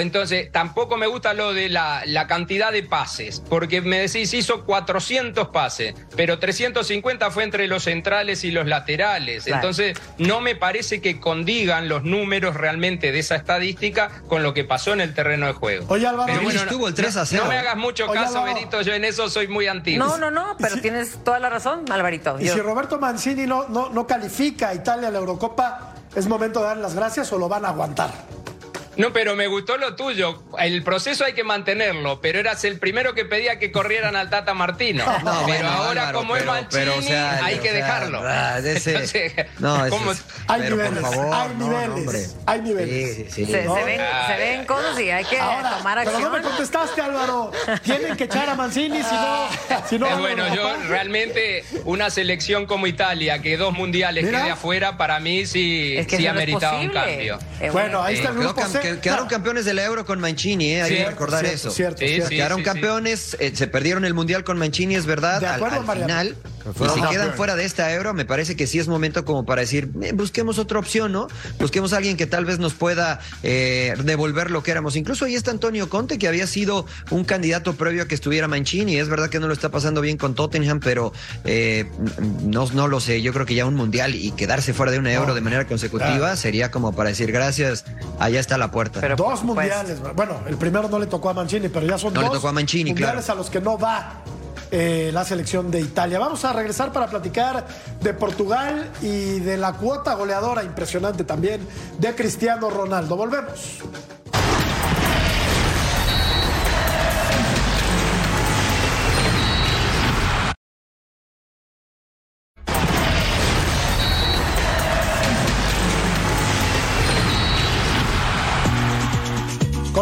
Entonces, 0.02 0.52
tampoco 0.52 0.98
me 0.98 1.08
gusta 1.08 1.34
lo 1.34 1.54
de 1.54 1.70
la, 1.70 2.04
la 2.06 2.28
cantidad 2.28 2.72
de 2.72 2.84
pases, 2.84 3.42
porque 3.50 3.82
me 3.82 4.00
decís, 4.00 4.34
hizo 4.34 4.66
400 4.66 5.50
pases, 5.50 5.94
pero 6.16 6.40
350 6.40 7.32
fue 7.32 7.44
entre 7.44 7.68
los 7.68 7.84
centrales 7.84 8.44
y 8.44 8.52
los 8.52 8.66
laterales. 8.68 9.44
Claro. 9.46 9.58
Entonces, 9.62 9.98
no 10.18 10.42
me 10.42 10.56
parece 10.56 11.02
que 11.02 11.20
condigan 11.20 11.88
los 11.90 12.04
números 12.04 12.56
realmente 12.56 13.12
de 13.12 13.20
esa 13.20 13.36
estadística 13.36 14.10
con 14.28 14.44
lo 14.44 14.54
que 14.54 14.64
pasó 14.64 14.94
en 14.94 15.02
el 15.02 15.14
terreno 15.14 15.48
de 15.48 15.54
juego. 15.54 15.86
Oye, 15.90 16.08
Álvaro, 16.08 16.28
Pero 16.28 16.42
y- 16.42 16.46
bueno, 16.46 16.62
estuvo 16.62 16.88
el 16.88 16.94
no- 16.94 16.98
3 16.98 17.18
a 17.18 17.26
0. 17.26 17.44
No 17.44 17.50
me 17.50 17.58
hagas 17.58 17.78
mucho 17.78 18.06
Oye, 18.06 18.14
caso, 18.14 18.40
Álvaro. 18.40 18.54
Benito, 18.56 18.82
yo 18.82 18.94
en 18.94 19.06
eso 19.06 19.30
soy 19.30 19.48
muy 19.48 19.68
antiguo. 19.68 20.06
No, 20.06 20.18
no, 20.18 20.32
no, 20.32 20.56
pero 20.60 20.76
si- 20.76 20.82
tienes 20.82 21.24
toda 21.24 21.40
la 21.40 21.50
razón, 21.50 21.86
Alvarito. 21.92 22.38
Y 22.40 22.46
Yo- 22.46 22.54
si 22.54 22.60
Roberto 22.62 23.00
Mancini 23.00 23.46
no, 23.46 23.68
no, 23.70 23.90
no 23.90 24.08
califica 24.08 24.70
a 24.70 24.74
Italia 24.76 25.08
a 25.08 25.12
la 25.12 25.20
Eurocopa, 25.20 25.94
¿es 26.16 26.28
momento 26.28 26.60
de 26.62 26.66
dar 26.68 26.78
las 26.78 26.96
gracias 26.96 27.32
o 27.34 27.38
lo 27.38 27.48
van 27.50 27.66
a 27.66 27.70
aguantar? 27.70 28.12
No, 28.98 29.12
pero 29.14 29.36
me 29.36 29.48
gustó 29.48 29.78
lo 29.78 29.96
tuyo. 29.96 30.44
El 30.60 30.84
proceso 30.84 31.26
hay 31.26 31.34
que 31.34 31.44
mantenerlo, 31.44 32.22
pero 32.22 32.40
eras 32.40 32.64
el 32.64 32.78
primero 32.80 33.14
que 33.16 33.26
pedía 33.26 33.58
que 33.60 33.72
corrieran 33.72 34.16
al 34.16 34.30
Tata 34.30 34.54
Martino. 34.54 35.04
No, 35.24 35.44
pero 35.46 35.60
bueno, 35.60 35.70
ahora, 35.70 36.02
Álvaro, 36.10 36.20
como 36.20 36.34
pero- 36.34 36.44
es 36.56 36.62
Mancini, 36.62 36.70
pero, 36.84 36.98
o 36.98 37.02
sea, 37.02 37.46
hay 37.46 37.56
o 37.56 37.62
que 37.62 37.70
sea, 37.70 37.78
dejarlo. 37.78 38.22
ah, 38.26 38.60
ese- 38.60 38.92
Entonces, 38.92 39.34
no, 39.60 39.86
eso 39.86 39.96
¿cómo- 39.98 40.12
es- 40.12 40.24
Hay 40.48 40.62
pero 40.62 40.76
niveles, 40.76 41.00
por 41.00 41.14
favor, 41.16 41.34
hay 41.34 41.50
no, 41.58 41.70
niveles, 41.96 42.36
hay 42.46 42.62
niveles. 42.62 43.16
Sí, 43.16 43.26
sí, 43.30 43.46
sí. 43.46 43.52
se, 43.52 43.64
¿no? 43.64 43.76
se 43.76 43.84
ven, 43.84 44.02
se 44.28 44.38
ven 44.38 44.66
cosas 44.66 45.00
y 45.00 45.10
hay 45.10 45.24
que 45.26 45.40
Ahora, 45.40 45.78
tomar 45.78 45.98
pero 46.04 46.12
no 46.12 46.30
me 46.30 46.38
acción. 46.38 46.44
contestaste, 46.52 47.02
Álvaro. 47.02 47.52
Tienen 47.84 48.16
que 48.18 48.24
echar 48.26 48.50
a 48.50 48.56
Mancini 48.56 49.02
si 49.02 49.16
no, 49.16 49.48
si 49.90 50.00
no 50.00 50.06
Eh, 50.08 50.10
van 50.10 50.18
a 50.18 50.22
bueno, 50.22 50.56
yo 50.56 50.76
realmente 50.90 51.64
una 51.86 52.10
selección 52.10 52.66
como 52.66 52.86
Italia, 52.88 53.42
que 53.42 53.56
dos 53.58 53.74
mundiales 53.74 54.26
Mira. 54.26 54.42
quede 54.42 54.52
afuera, 54.52 54.98
para 54.98 55.20
mí 55.20 55.46
sí, 55.46 55.96
Es 55.98 56.08
que 56.08 56.18
sí 56.18 56.24
eso 56.24 56.32
ha 56.32 56.36
meritado 56.36 56.80
un 56.80 56.90
cambio. 56.90 57.40
Eh, 57.60 57.70
Bueno, 57.72 58.04
ahí 58.04 58.16
está 58.16 58.30
el 58.30 58.36
Quedó 58.36 58.54
grupo 58.54 58.68
C. 58.68 58.80
que- 58.84 59.00
quedaron 59.00 59.28
campeones 59.28 59.66
de 59.66 59.74
la 59.74 59.84
Euro 59.86 60.06
con 60.06 60.20
Mancini, 60.20 60.74
¿eh? 60.74 60.82
hay 60.84 60.98
que 60.98 61.06
recordar 61.08 61.40
cierto, 61.42 61.56
eso. 61.56 61.72
cierto, 61.72 61.98
Sí, 62.00 62.08
cierto. 62.08 62.30
sí. 62.30 62.36
quedaron 62.36 62.62
campeones, 62.64 63.36
eh, 63.40 63.52
se 63.56 63.68
perdieron 63.68 64.06
el 64.06 64.14
mundial 64.14 64.44
con 64.44 64.58
Mancini, 64.58 64.96
es 64.96 65.06
verdad, 65.06 65.40
De 65.42 65.48
al, 65.48 65.56
acuerdo, 65.56 65.90
al 65.90 65.98
final. 66.02 66.36
Y 66.66 66.90
si 66.90 67.02
quedan 67.10 67.34
fuera 67.34 67.58
de 67.58 67.66
esta 67.66 67.92
euro, 67.94 68.14
me 68.14 68.24
parece 68.24 68.56
que 68.56 68.68
sí 68.68 68.80
es 68.80 68.88
momento 68.88 69.26
como 69.26 69.46
para 69.46 69.62
decir, 69.62 69.90
eh, 70.02 70.14
busquemos 70.14 70.60
otra 70.60 70.80
opción, 70.80 71.12
¿no? 71.12 71.28
Busquemos 71.60 71.92
a 71.92 71.98
alguien 71.98 72.16
que 72.16 72.26
tal 72.26 72.46
vez 72.46 72.58
nos 72.60 72.74
pueda 72.74 73.20
eh, 73.44 73.96
devolver 74.06 74.50
lo 74.50 74.64
que 74.64 74.72
éramos. 74.72 74.96
Incluso 74.96 75.26
ahí 75.26 75.36
está 75.36 75.52
Antonio 75.52 75.90
Conte, 75.90 76.18
que 76.18 76.28
había 76.30 76.48
sido 76.48 76.86
un 77.10 77.26
candidato 77.26 77.74
previo 77.74 78.04
a 78.04 78.08
que 78.08 78.16
estuviera 78.16 78.48
Mancini. 78.48 78.96
Es 78.98 79.10
verdad 79.10 79.30
que 79.30 79.40
no 79.42 79.48
lo 79.48 79.54
está 79.54 79.70
pasando 79.72 80.00
bien 80.00 80.16
con 80.18 80.36
Tottenham, 80.36 80.80
pero 80.80 81.12
eh, 81.44 81.86
no, 82.44 82.70
no 82.72 82.88
lo 82.88 83.02
sé. 83.02 83.22
Yo 83.22 83.34
creo 83.34 83.46
que 83.46 83.56
ya 83.56 83.66
un 83.66 83.76
mundial 83.76 84.16
y 84.16 84.32
quedarse 84.32 84.74
fuera 84.74 84.92
de 84.94 85.00
una 85.00 85.12
euro 85.12 85.28
No. 85.30 85.36
de 85.36 85.42
manera 85.42 85.68
consecutiva 85.68 86.18
Claro. 86.18 86.38
sería 86.38 86.72
como 86.72 86.96
para 86.96 87.10
decir 87.10 87.32
gracias, 87.34 87.84
allá 88.20 88.40
está 88.40 88.58
la 88.58 88.72
puerta. 88.74 89.00
Pero- 89.00 89.16
Dos 89.16 89.28
Pues- 89.28 89.44
mundiales. 89.44 90.00
Bueno, 90.16 90.36
el 90.48 90.58
primero 90.58 90.90
no 90.90 91.00
le 91.00 91.06
tocó 91.08 91.30
a 91.30 91.34
Mancini, 91.34 91.70
pero 91.70 91.86
ya 91.88 91.98
son 91.98 92.14
No 92.14 92.20
le 92.22 92.28
dos 92.28 92.36
tocó 92.38 92.50
a 92.50 92.52
Mancini, 92.52 92.90
mundiales 92.90 93.24
claro. 93.24 93.40
a 93.40 93.42
los 93.44 93.50
que 93.50 93.62
no 93.62 93.78
va 93.78 94.22
eh, 94.76 95.12
la 95.14 95.24
selección 95.24 95.70
de 95.70 95.80
Italia. 95.82 96.18
Vamos 96.18 96.44
a 96.46 96.52
regresar 96.52 96.92
para 96.92 97.06
platicar 97.08 97.68
de 98.02 98.14
Portugal 98.16 98.90
y 99.04 99.40
de 99.40 99.56
la 99.56 99.74
cuota 99.74 100.16
goleadora 100.16 100.64
impresionante 100.64 101.24
también 101.24 101.62
de 102.00 102.16
Cristiano 102.16 102.72
Ronaldo. 102.72 103.16
Volvemos. 103.16 103.80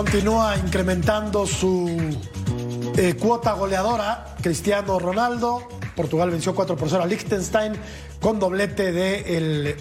Continúa 0.02 0.58
incrementando 0.58 1.46
su 1.46 1.88
eh, 2.98 3.14
cuota 3.20 3.54
goleadora. 3.54 4.36
Cristiano 4.42 4.98
Ronaldo. 4.98 5.68
Portugal 5.96 6.32
venció 6.32 6.56
4 6.56 6.76
por 6.76 6.90
0 6.90 7.04
a 7.04 7.06
Liechtenstein 7.06 7.74
con 8.20 8.40
doblete 8.40 8.92
de 8.92 9.38
el 9.38 9.76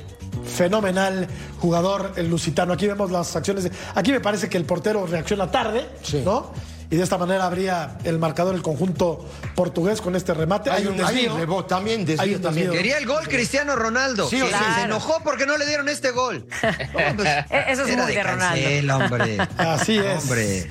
fenomenal 0.44 1.26
jugador 1.58 2.12
el 2.16 2.28
lusitano. 2.28 2.74
Aquí 2.74 2.86
vemos 2.86 3.10
las 3.10 3.34
acciones. 3.34 3.64
de- 3.64 3.70
aquí 3.94 4.12
me 4.12 4.20
parece 4.20 4.50
que 4.50 4.58
el 4.58 4.66
portero 4.66 5.06
reacciona 5.06 5.50
tarde, 5.50 5.88
Sí. 6.02 6.20
¿no? 6.22 6.52
Y 6.92 6.96
de 6.96 7.04
esta 7.04 7.16
manera 7.18 7.46
habría 7.46 7.98
el 8.02 8.18
marcador 8.18 8.52
el 8.54 8.62
conjunto 8.62 9.24
portugués 9.54 10.00
con 10.00 10.16
este 10.16 10.34
remate. 10.34 10.70
Hay 10.70 10.86
un, 10.86 11.00
hay 11.04 11.28
un 11.28 11.38
rebote 11.38 11.68
también, 11.68 12.04
desvío 12.04 12.22
Hay 12.22 12.34
un 12.34 12.42
también. 12.42 12.66
desvío. 12.66 12.82
Quería 12.82 12.98
el 12.98 13.06
gol 13.06 13.28
Cristiano 13.28 13.76
Ronaldo. 13.76 14.28
Sí, 14.28 14.42
o 14.42 14.46
Se- 14.46 14.52
sí. 14.52 14.58
Se 14.58 14.64
Claro. 14.64 14.84
enojó 14.86 15.20
porque 15.22 15.46
no 15.46 15.56
le 15.56 15.66
dieron 15.66 15.88
este 15.88 16.10
gol. 16.10 16.44
No, 16.62 17.16
pues, 17.16 17.28
Eh, 17.50 17.64
eso 17.68 17.84
es 17.84 17.96
muy 17.96 18.12
de 18.12 18.22
Ronaldo. 18.22 18.54
Cancel, 18.60 18.90
hombre. 18.90 19.38
Así 19.56 19.98
es. 19.98 20.22
Hombre. 20.24 20.70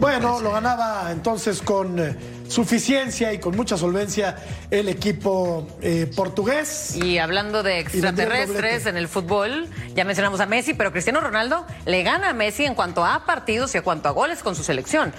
Bueno, 0.00 0.40
lo 0.40 0.52
ganaba 0.52 1.10
entonces 1.10 1.62
con 1.62 1.98
eh, 1.98 2.16
suficiencia 2.48 3.32
y 3.32 3.38
con 3.38 3.56
mucha 3.56 3.76
solvencia 3.76 4.36
el 4.70 4.88
equipo 4.88 5.66
eh, 5.80 6.10
portugués. 6.14 6.96
Y 6.96 7.18
hablando 7.18 7.62
de 7.62 7.80
extraterrestres 7.80 8.86
en 8.86 8.96
el 8.96 9.08
fútbol, 9.08 9.68
ya 9.94 10.04
mencionamos 10.04 10.40
a 10.40 10.46
Messi, 10.46 10.74
pero 10.74 10.92
Cristiano 10.92 11.20
Ronaldo 11.20 11.64
le 11.86 12.02
gana 12.02 12.30
a 12.30 12.32
Messi 12.34 12.64
en 12.64 12.74
cuanto 12.74 13.04
a 13.04 13.24
partidos 13.24 13.74
y 13.74 13.78
en 13.78 13.84
cuanto 13.84 14.08
a 14.08 14.12
goles 14.12 14.42
con 14.42 14.54
su 14.54 14.62
selección. 14.62 15.12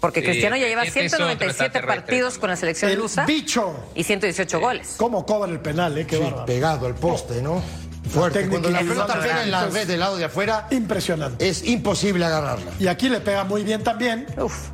Porque 0.00 0.20
Sí, 0.20 0.26
Cristiano 0.26 0.56
ya 0.56 0.66
lleva 0.66 0.82
este 0.84 1.04
es 1.04 1.14
otro 1.14 1.26
197 1.26 1.64
extraterrestre 1.66 2.00
partidos 2.02 2.38
con 2.38 2.50
la 2.50 2.56
selección 2.56 2.90
El 2.90 2.98
lusa 2.98 3.24
bicho. 3.26 3.74
y 3.94 4.04
118 4.04 4.60
goles. 4.60 4.94
¿Cómo 4.96 5.24
cobra 5.24 5.50
el 5.50 5.60
penal, 5.60 5.96
eh? 5.98 6.06
Qué 6.06 6.16
Sí, 6.16 6.34
pegado 6.46 6.86
al 6.86 6.94
poste, 6.94 7.40
¿no? 7.40 7.62
Fuerte. 8.10 8.46
Cuando 8.48 8.70
la 8.70 8.80
pelota 8.80 9.20
pega 9.20 9.42
en 9.42 9.50
la 9.50 9.66
red 9.68 9.86
del 9.86 10.00
lado 10.00 10.16
de 10.16 10.24
afuera, 10.24 10.66
Impresionante. 10.70 11.48
es 11.48 11.64
imposible 11.64 12.24
agarrarla. 12.24 12.70
Y 12.78 12.86
aquí 12.86 13.08
le 13.08 13.20
pega 13.20 13.44
muy 13.44 13.64
bien 13.64 13.82
también. 13.82 14.26
Uf. 14.36 14.68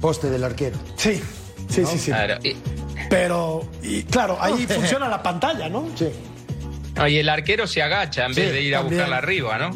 Poste 0.00 0.28
del 0.28 0.44
arquero. 0.44 0.76
Sí. 0.96 1.22
Sí, 1.68 1.84
sí, 1.86 1.98
sí. 1.98 2.10
Claro. 2.10 2.38
Y, 2.42 2.56
Pero, 3.10 3.68
y 3.82 4.02
claro, 4.04 4.36
ahí 4.40 4.66
funciona 4.68 5.08
la 5.08 5.22
pantalla, 5.22 5.68
¿no? 5.68 5.88
Sí. 5.96 6.08
no, 6.94 7.06
y 7.08 7.18
el 7.18 7.28
arquero 7.28 7.66
se 7.66 7.82
agacha 7.82 8.26
en 8.26 8.34
Sí, 8.34 8.40
vez 8.40 8.52
de 8.52 8.62
ir 8.62 8.74
a 8.74 8.78
también. 8.80 8.98
buscarla 9.00 9.16
arriba, 9.18 9.58
¿no? 9.58 9.70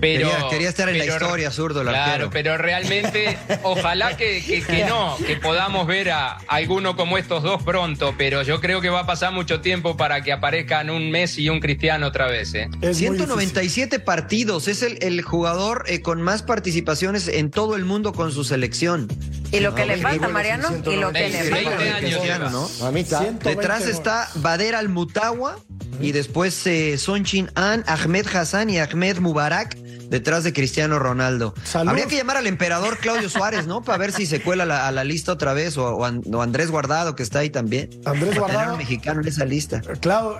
Pero, 0.00 0.30
Quería- 0.30 0.48
quería 0.50 0.68
estar 0.68 0.88
en 0.88 0.98
la 0.98 1.04
historia, 1.06 1.50
zurdo, 1.50 1.80
el 1.82 1.88
Claro, 1.88 2.10
arquero. 2.12 2.30
pero 2.30 2.56
realmente, 2.58 3.38
ojalá 3.62 4.16
que, 4.16 4.42
que- 4.44 4.62
que 4.62 4.84
no, 4.84 5.16
que 5.26 5.36
podamos 5.36 5.86
ver 5.86 6.10
a 6.10 6.38
alguno 6.46 6.96
como 6.96 7.18
estos 7.18 7.42
dos 7.42 7.62
pronto, 7.62 8.14
pero 8.16 8.42
yo 8.42 8.60
creo 8.60 8.80
que 8.80 8.90
va 8.90 9.00
a 9.00 9.06
pasar 9.06 9.32
mucho 9.32 9.60
tiempo 9.60 9.96
para 9.96 10.22
que 10.22 10.32
aparezcan 10.32 10.90
un 10.90 11.10
Messi 11.10 11.42
y 11.42 11.48
un 11.48 11.60
Cristiano 11.60 12.06
otra 12.06 12.26
vez, 12.28 12.54
¿eh? 12.54 12.64
Es 12.64 12.70
muy 12.70 12.78
difícil. 12.88 13.08
197 13.16 13.98
partidos, 14.00 14.68
es 14.68 14.82
el, 14.82 14.98
el 15.02 15.22
jugador 15.22 15.84
eh, 15.88 16.00
con 16.02 16.22
más 16.22 16.42
participaciones 16.42 17.28
en 17.28 17.50
todo 17.50 17.76
el 17.76 17.84
mundo 17.84 18.12
con 18.12 18.32
su 18.32 18.44
selección. 18.44 19.08
Y 19.50 19.60
lo 19.60 19.74
que 19.74 19.82
le 19.86 19.94
veinte 19.96 20.02
falta, 20.02 20.18
goles 20.26 20.32
Mariano, 20.34 20.68
y 20.92 20.96
lo 20.96 21.10
que 21.12 21.28
le 21.30 21.42
190. 21.42 21.56
falta. 21.56 21.70
20 21.78 21.90
años 21.90 22.00
Cristiano, 22.20 22.48
lleva. 22.48 22.50
¿no? 22.50 22.86
A 22.86 22.90
mí 22.92 23.00
está. 23.00 23.18
120 23.20 23.48
Detrás 23.60 23.86
está 23.86 24.28
Bader 24.36 24.74
Al-Mutawa 24.74 25.56
y 26.00 26.12
después 26.12 26.66
eh, 26.66 26.98
Son 26.98 27.24
Chin 27.24 27.50
An, 27.54 27.82
Ahmed 27.86 28.26
Hassan 28.26 28.68
y 28.70 28.78
Ahmed 28.78 29.18
Mubarak 29.18 29.76
detrás 30.08 30.44
de 30.44 30.52
Cristiano 30.52 30.98
Ronaldo. 30.98 31.54
Salud. 31.64 31.90
Habría 31.90 32.06
que 32.06 32.16
llamar 32.16 32.36
al 32.36 32.46
emperador 32.46 32.98
Claudio 32.98 33.28
Suárez, 33.28 33.66
¿no? 33.66 33.82
Para 33.82 33.98
ver 33.98 34.12
si 34.12 34.26
se 34.26 34.40
cuela 34.42 34.64
la- 34.64 34.86
a 34.88 34.92
la 34.92 35.04
lista 35.04 35.32
otra 35.32 35.52
vez 35.52 35.76
o, 35.78 35.86
o 35.96 36.04
An- 36.04 36.22
o 36.32 36.42
Andrés 36.42 36.70
Guardado 36.70 37.14
que 37.14 37.22
está 37.22 37.40
ahí 37.40 37.50
también. 37.50 37.90
Andrés 38.04 38.04
Para 38.04 38.14
tener 38.20 38.38
Guardado. 38.40 38.72
un 38.72 38.78
mexicano 38.78 39.20
en 39.20 39.28
esa 39.28 39.44
lista. 39.44 39.82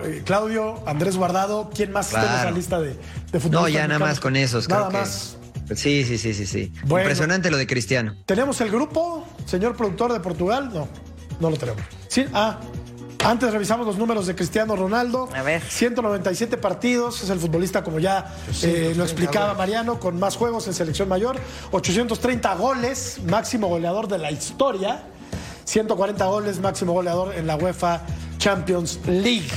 Eh, 0.03 0.21
Claudio, 0.25 0.87
Andrés 0.87 1.15
Guardado, 1.17 1.69
¿quién 1.73 1.91
más 1.91 2.07
está 2.07 2.21
en 2.33 2.39
esa 2.39 2.51
lista 2.51 2.79
de, 2.79 2.89
de 2.89 2.95
futbolistas 3.39 3.51
No, 3.51 3.67
ya 3.69 3.87
nada 3.87 3.99
más 3.99 4.19
con 4.19 4.35
esos. 4.35 4.67
Nada 4.69 4.87
creo 4.89 5.01
que- 5.01 5.07
más. 5.07 5.35
Sí, 5.75 6.03
sí, 6.03 6.17
sí, 6.17 6.33
sí, 6.33 6.47
sí. 6.47 6.73
Bueno. 6.85 7.03
Impresionante 7.03 7.51
lo 7.51 7.57
de 7.57 7.67
Cristiano. 7.67 8.15
¿Tenemos 8.25 8.59
el 8.61 8.71
grupo, 8.71 9.27
señor 9.45 9.75
productor 9.75 10.11
de 10.13 10.19
Portugal? 10.19 10.71
No, 10.73 10.87
no 11.39 11.49
lo 11.51 11.57
tenemos. 11.57 11.81
Sí, 12.07 12.25
ah, 12.33 12.59
antes 13.23 13.51
revisamos 13.51 13.85
los 13.85 13.97
números 13.97 14.27
de 14.27 14.35
Cristiano 14.35 14.75
Ronaldo. 14.75 15.29
A 15.35 15.41
ver. 15.43 15.61
197 15.61 16.57
partidos, 16.57 17.21
es 17.23 17.29
el 17.29 17.39
futbolista, 17.39 17.83
como 17.83 17.99
ya 17.99 18.33
eh, 18.63 18.93
lo 18.95 19.03
explicaba 19.03 19.53
Mariano, 19.53 19.99
con 19.99 20.19
más 20.19 20.35
juegos 20.35 20.67
en 20.67 20.73
selección 20.73 21.09
mayor. 21.09 21.37
830 21.71 22.55
goles, 22.55 23.19
máximo 23.25 23.67
goleador 23.67 24.07
de 24.07 24.17
la 24.17 24.31
historia. 24.31 25.03
140 25.65 26.25
goles, 26.25 26.59
máximo 26.59 26.93
goleador 26.93 27.35
en 27.35 27.45
la 27.45 27.55
UEFA 27.55 28.01
Champions 28.37 28.99
League. 29.05 29.49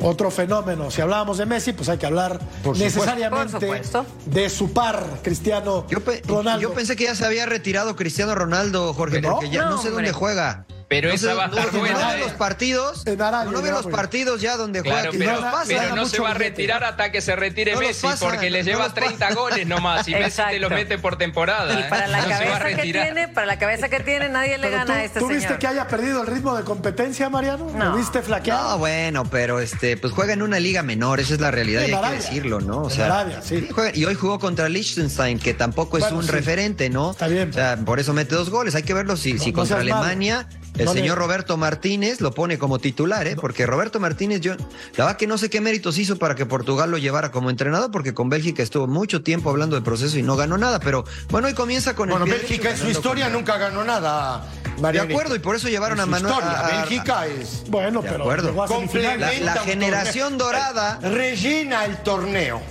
Otro 0.00 0.32
fenómeno. 0.32 0.90
Si 0.90 1.00
hablábamos 1.00 1.38
de 1.38 1.46
Messi, 1.46 1.72
pues 1.72 1.88
hay 1.88 1.96
que 1.98 2.06
hablar 2.06 2.40
Por 2.64 2.76
necesariamente 2.76 3.64
Por 3.64 4.06
de 4.26 4.50
su 4.50 4.72
par, 4.72 5.20
Cristiano 5.22 5.86
Yo, 5.88 5.98
Ronaldo. 6.26 6.60
yo 6.60 6.74
pensé 6.74 6.96
que 6.96 7.04
ya 7.04 7.14
se 7.14 7.24
había 7.24 7.46
retirado 7.46 7.94
Cristiano 7.94 8.34
Ronaldo, 8.34 8.92
Jorge, 8.94 9.20
¿No? 9.20 9.34
porque 9.34 9.50
ya 9.50 9.66
no, 9.66 9.70
No, 9.72 9.82
sé 9.82 9.88
hombre. 9.90 10.06
dónde 10.06 10.12
juega. 10.18 10.64
Pero 10.92 11.08
no 11.08 11.14
esa 11.14 11.28
sé- 11.28 11.34
va 11.34 11.44
a 11.44 11.48
no- 11.48 11.56
estar 11.58 11.72
no 11.72 11.78
buena, 11.80 11.98
veo 12.08 12.16
¿eh? 12.16 12.20
los 12.20 12.32
partidos. 12.32 13.06
En 13.06 13.22
Arabia, 13.22 13.50
no 13.52 13.62
veo 13.62 13.68
en 13.78 13.82
los 13.84 13.86
partidos 13.92 14.40
ya 14.40 14.56
donde 14.56 14.80
juega. 14.80 15.00
Claro, 15.02 15.12
pero, 15.18 15.32
no 15.32 15.40
pasa, 15.50 15.64
pero 15.68 15.80
gana 15.82 15.94
no 15.96 16.06
se 16.06 16.20
va 16.20 16.30
a 16.30 16.34
retirar 16.34 16.84
hasta 16.84 17.10
que 17.10 17.20
se 17.20 17.34
retire 17.36 17.72
No 17.72 17.80
los 17.80 17.88
Messi, 17.88 18.06
pasa, 18.06 18.26
porque 18.28 18.50
le 18.50 18.58
no 18.60 18.64
lleva 18.66 18.84
los 18.84 18.92
pasa. 18.92 19.06
30 19.06 19.34
goles 19.34 19.66
nomás 19.66 20.06
y 20.08 20.12
Messi 20.14 20.42
te 20.42 20.58
lo 20.58 20.66
Exacto. 20.66 20.74
mete 20.74 20.98
por 20.98 21.16
temporada. 21.16 21.72
Y 21.74 21.82
¿eh? 21.82 21.86
para 21.88 22.06
la 22.06 22.18
no 22.18 22.22
se 22.24 22.28
va 22.30 22.34
a 22.36 22.38
cabeza 22.38 22.64
que 22.68 22.74
retirar. 22.76 23.04
tiene, 23.04 23.28
para 23.28 23.46
la 23.46 23.58
cabeza 23.58 23.88
que 23.88 24.00
tiene, 24.00 24.28
nadie 24.28 24.58
le 24.58 24.66
Pero 24.68 24.70
gana 24.78 24.84
tú, 24.86 24.92
a 24.92 25.04
este 25.04 25.20
¿tú 25.20 25.26
señor. 25.28 25.40
viste 25.42 25.58
que 25.58 25.66
haya 25.66 25.88
perdido 25.88 26.20
el 26.20 26.26
ritmo 26.26 26.54
de 26.56 26.62
competencia, 26.64 27.28
Mariano? 27.30 27.70
No. 27.74 27.84
¿Lo 27.90 27.96
viste 27.96 28.22
flaquear? 28.22 28.60
No, 28.62 28.78
bueno, 28.78 29.24
pero 29.24 29.60
este, 29.60 29.96
pues 29.96 30.12
juega 30.12 30.32
en 30.34 30.42
una 30.42 30.60
liga 30.60 30.82
menor, 30.82 31.20
esa 31.20 31.34
es 31.34 31.40
la 31.40 31.50
realidad 31.50 31.82
y 31.82 31.84
hay 31.86 31.92
Arabia. 31.92 32.18
que 32.18 32.24
decirlo, 32.24 32.60
¿no? 32.60 32.82
O 32.82 32.90
En 32.90 32.96
sea, 32.96 33.06
Arabia, 33.06 33.40
sí. 33.42 33.68
juega- 33.72 33.92
y 33.96 34.04
hoy 34.04 34.14
jugó 34.14 34.38
contra 34.38 34.68
Liechtenstein, 34.68 35.38
que 35.38 35.54
tampoco 35.54 35.96
es 35.98 36.02
Bueno, 36.04 36.18
un 36.18 36.24
sí. 36.24 36.30
referente, 36.30 36.90
¿no? 36.90 37.12
Está 37.12 37.28
bien. 37.28 37.50
O 37.50 37.52
sea, 37.52 37.76
por 37.84 37.98
eso 38.00 38.12
mete 38.12 38.34
dos 38.34 38.50
goles. 38.50 38.74
Hay 38.74 38.82
que 38.82 38.94
verlo 38.94 39.16
si, 39.16 39.38
si 39.38 39.50
no 39.52 39.56
contra. 39.58 39.78
Alemania 39.78 40.46
el 40.78 40.84
No 40.86 40.94
le- 40.94 41.00
señor 41.00 41.18
Roberto 41.18 41.56
Martínez 41.56 42.20
lo 42.20 42.32
pone 42.32 42.58
como 42.58 42.78
titular, 42.78 43.26
¿eh? 43.26 43.36
Porque 43.36 43.66
Roberto 43.66 44.00
Martínez, 44.00 44.40
yo, 44.40 44.54
la 44.96 45.04
verdad 45.04 45.16
que 45.16 45.26
no 45.26 45.36
sé 45.38 45.50
qué 45.50 45.60
méritos 45.60 45.98
hizo 45.98 46.16
para 46.16 46.34
que 46.34 46.46
Portugal 46.46 46.90
lo 46.90 46.98
llevara 46.98 47.30
como 47.30 47.50
entrenador, 47.50 47.90
porque 47.90 48.14
con 48.14 48.28
Bélgica 48.30 48.62
estuvo 48.62 48.86
mucho 48.86 49.22
tiempo 49.22 49.50
hablando 49.50 49.76
del 49.76 49.84
proceso 49.84 50.18
y 50.18 50.22
no 50.22 50.36
ganó 50.36 50.56
nada. 50.58 50.80
Pero 50.80 51.04
bueno, 51.30 51.48
hoy 51.48 51.54
comienza 51.54 51.94
con 51.94 52.08
Bueno, 52.08 52.24
el 52.24 52.30
pie 52.30 52.40
Bélgica 52.40 52.70
en 52.70 52.76
su 52.78 52.88
historia 52.88 53.28
nunca 53.28 53.58
ganó 53.58 53.84
nada, 53.84 54.46
De 54.76 54.80
Mariano. 54.82 55.10
acuerdo, 55.10 55.36
y 55.36 55.40
por 55.40 55.56
eso 55.56 55.68
llevaron 55.68 56.00
a 56.00 56.06
Manuel. 56.06 56.32
historia. 56.34 56.50
a- 56.50 56.66
a- 56.66 56.80
Bélgica 56.80 57.26
es. 57.26 57.64
Bueno, 57.68 58.00
De 58.02 58.08
pero 58.10 58.22
acuerdo. 58.24 58.48
llegó 58.48 58.62
a 58.64 58.68
semifinales. 58.68 59.20
La- 59.20 59.26
complementa 59.28 59.54
la 59.54 59.60
generación 59.62 60.38
torneo. 60.38 60.46
dorada. 60.46 60.98
Rellena 61.02 61.84
el 61.84 61.96
torneo. 61.98 62.62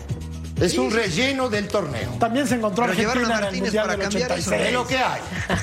Es 0.62 0.78
un 0.78 0.92
relleno 0.92 1.50
del 1.50 1.68
torneo. 1.68 2.12
También 2.20 2.48
se 2.48 2.56
encontró 2.56 2.86
Pero 2.86 2.92
Argentina 2.94 3.36
a 3.36 3.40
en 3.40 3.56
el 3.56 3.62
Mundial 3.62 3.86
para 3.86 3.98
del 3.98 4.04
cambiar 4.10 4.32
eso, 4.38 4.50
86. 4.52 4.68
Es 4.68 4.74
lo 4.74 4.88
que 4.88 4.98
hay. 4.98 5.22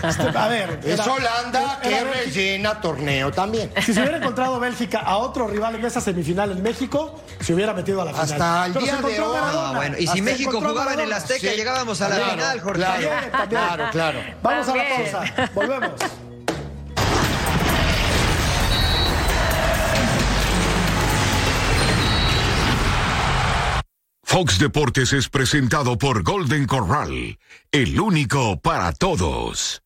Este, 0.08 0.38
a 0.38 0.48
ver, 0.48 0.80
Es 0.84 1.00
era- 1.00 1.04
Holanda 1.04 1.80
que 1.82 1.88
Bélgica. 1.88 2.12
rellena 2.24 2.80
torneo 2.80 3.32
también. 3.32 3.70
Si 3.84 3.94
se 3.94 4.00
hubiera 4.00 4.16
encontrado 4.18 4.58
Bélgica 4.60 4.98
a 5.00 5.16
otro 5.18 5.46
rival 5.46 5.76
en 5.76 5.84
esa 5.84 6.00
semifinal 6.00 6.50
en 6.52 6.62
México, 6.62 7.20
se 7.40 7.54
hubiera 7.54 7.72
metido 7.72 8.02
a 8.02 8.06
la 8.06 8.10
final. 8.12 8.32
Hasta 8.32 8.66
el 8.66 8.72
Pero 8.72 8.84
día 8.84 8.92
se 8.94 8.98
encontró 8.98 9.32
de 9.32 9.38
hoy. 9.40 9.46
Ah, 9.52 9.72
bueno, 9.76 9.96
y 9.96 10.02
si 10.02 10.08
Hasta 10.08 10.22
México 10.22 10.60
jugaba 10.60 10.92
en 10.94 11.00
el. 11.00 11.12
Azteca, 11.12 11.40
Sí. 11.50 11.56
llegábamos 11.56 12.00
a 12.00 12.08
la 12.08 12.16
Claro, 12.16 12.30
final, 12.32 12.60
Jorge. 12.60 12.78
claro. 12.82 13.08
Claro, 13.48 13.84
claro. 13.92 14.18
Vamos 14.42 14.68
a 14.68 14.76
la 14.76 14.84
pausa. 14.88 15.48
Volvemos. 15.54 15.92
Fox 24.38 24.60
Deportes 24.60 25.12
es 25.14 25.28
presentado 25.28 25.98
por 25.98 26.22
Golden 26.22 26.64
Corral, 26.64 27.40
el 27.72 27.98
único 27.98 28.60
para 28.60 28.92
todos. 28.92 29.82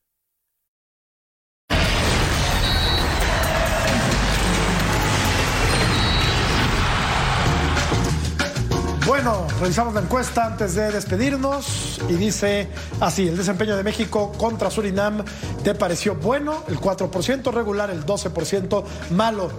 Bueno, 9.07 9.47
revisamos 9.59 9.95
la 9.95 10.01
encuesta 10.03 10.45
antes 10.45 10.75
de 10.75 10.93
despedirnos 10.93 11.99
y 12.11 12.13
dice 12.17 12.69
así, 13.01 13.29
el 13.29 13.39
desempeño 13.39 13.75
de 13.75 13.83
México 13.85 14.33
contra 14.33 14.71
Surinam 14.71 15.25
te 15.65 15.75
pareció 15.75 16.17
bueno, 16.17 16.63
el 16.69 16.79
4%, 16.79 17.51
regular 17.55 17.89
el 17.89 18.05
12%, 18.05 18.85
malo 19.13 19.51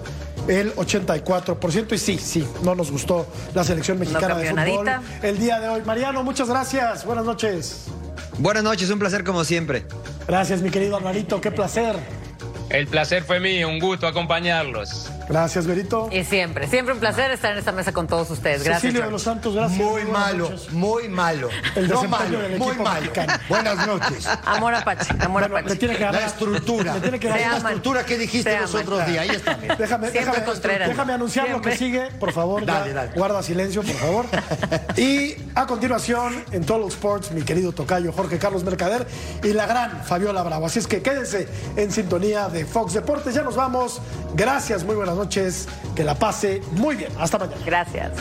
el 0.47 0.73
84% 0.75 1.93
y 1.93 1.97
sí, 1.97 2.17
sí, 2.17 2.47
no 2.63 2.75
nos 2.75 2.91
gustó 2.91 3.27
la 3.53 3.63
selección 3.63 3.99
mexicana 3.99 4.35
de 4.35 4.49
fútbol 4.49 4.85
nadita. 4.85 5.01
el 5.21 5.37
día 5.37 5.59
de 5.59 5.69
hoy. 5.69 5.81
Mariano, 5.83 6.23
muchas 6.23 6.49
gracias, 6.49 7.05
buenas 7.05 7.25
noches. 7.25 7.85
Buenas 8.39 8.63
noches, 8.63 8.89
un 8.89 8.99
placer 8.99 9.23
como 9.23 9.43
siempre. 9.43 9.85
Gracias 10.27 10.61
mi 10.61 10.69
querido 10.69 10.97
Alvarito, 10.97 11.39
qué 11.39 11.51
placer. 11.51 11.95
El 12.69 12.87
placer 12.87 13.23
fue 13.23 13.39
mío, 13.39 13.69
un 13.69 13.79
gusto 13.79 14.07
acompañarlos. 14.07 15.09
Gracias, 15.30 15.65
Berito. 15.67 16.09
Y 16.11 16.24
siempre, 16.24 16.67
siempre 16.67 16.93
un 16.93 16.99
placer 16.99 17.32
estar 17.32 17.51
en 17.53 17.57
esta 17.59 17.71
mesa 17.71 17.91
con 17.93 18.07
todos 18.07 18.30
ustedes. 18.30 18.63
Gracias. 18.63 18.82
Cecilio 18.82 19.03
de 19.05 19.11
los 19.11 19.21
Santos, 19.24 19.55
gracias. 19.55 19.78
Muy 19.80 20.03
buenas 20.03 20.11
malo, 20.11 20.49
noches. 20.49 20.71
muy 20.71 21.07
malo. 21.09 21.49
El 21.76 21.88
no 21.89 22.03
malo, 22.03 22.39
del 22.39 22.57
muy 22.59 22.76
malo. 22.78 23.01
mexicano. 23.01 23.34
Buenas 23.49 23.88
noches. 23.88 24.28
Amor 24.45 24.76
Apache, 24.76 25.13
amor 25.19 25.41
Bueno, 25.41 25.57
Apache. 25.57 25.69
le 25.69 25.76
tiene 25.78 25.93
que 25.95 26.01
La 26.03 26.11
ganar. 26.11 26.28
estructura. 26.28 26.93
Le 26.95 27.01
tiene 27.01 27.19
que 27.19 27.32
Se 27.32 27.39
la 27.39 27.45
aman. 27.47 27.55
estructura 27.57 28.05
que 28.05 28.17
dijiste 28.17 28.59
los 28.59 28.76
otros 28.76 29.05
días. 29.07 29.19
Ahí 29.30 29.36
está. 29.36 29.57
mira. 29.57 29.76
Déjame, 29.76 30.11
déjame, 30.11 30.43
Contreras. 30.43 30.89
déjame 30.89 31.13
anunciar 31.13 31.49
lo 31.49 31.61
que 31.61 31.76
sigue, 31.78 32.07
por 32.19 32.32
favor. 32.34 32.65
Dale, 32.65 32.93
dale. 32.93 33.11
Guarda 33.15 33.41
silencio, 33.43 33.82
por 33.84 33.95
favor. 33.95 34.26
Y 34.97 35.36
a 35.55 35.65
continuación, 35.65 36.43
en 36.51 36.65
Total 36.65 36.88
Sports, 36.88 37.32
mi 37.32 37.43
querido 37.43 37.71
tocayo 37.71 38.11
Jorge 38.11 38.38
Carlos 38.38 38.63
Mercader 38.63 39.07
y 39.43 39.53
la 39.53 39.65
gran 39.65 40.03
Fabiola 40.03 40.43
Bravo. 40.43 40.65
Así 40.65 40.80
es 40.80 40.88
que 40.88 41.01
quédense 41.01 41.47
en 41.76 41.91
sintonía 41.91 42.49
de 42.49 42.65
Fox 42.65 42.93
Deportes. 42.93 43.34
Ya 43.34 43.43
nos 43.43 43.55
vamos. 43.55 44.01
Gracias, 44.36 44.84
muy 44.84 44.95
noches. 45.16 45.68
Que 45.95 46.03
la 46.03 46.16
pase 46.16 46.61
muy 46.72 46.95
bien. 46.95 47.11
Hasta 47.20 47.38
mañana. 47.38 47.61
Gracias. 47.66 48.11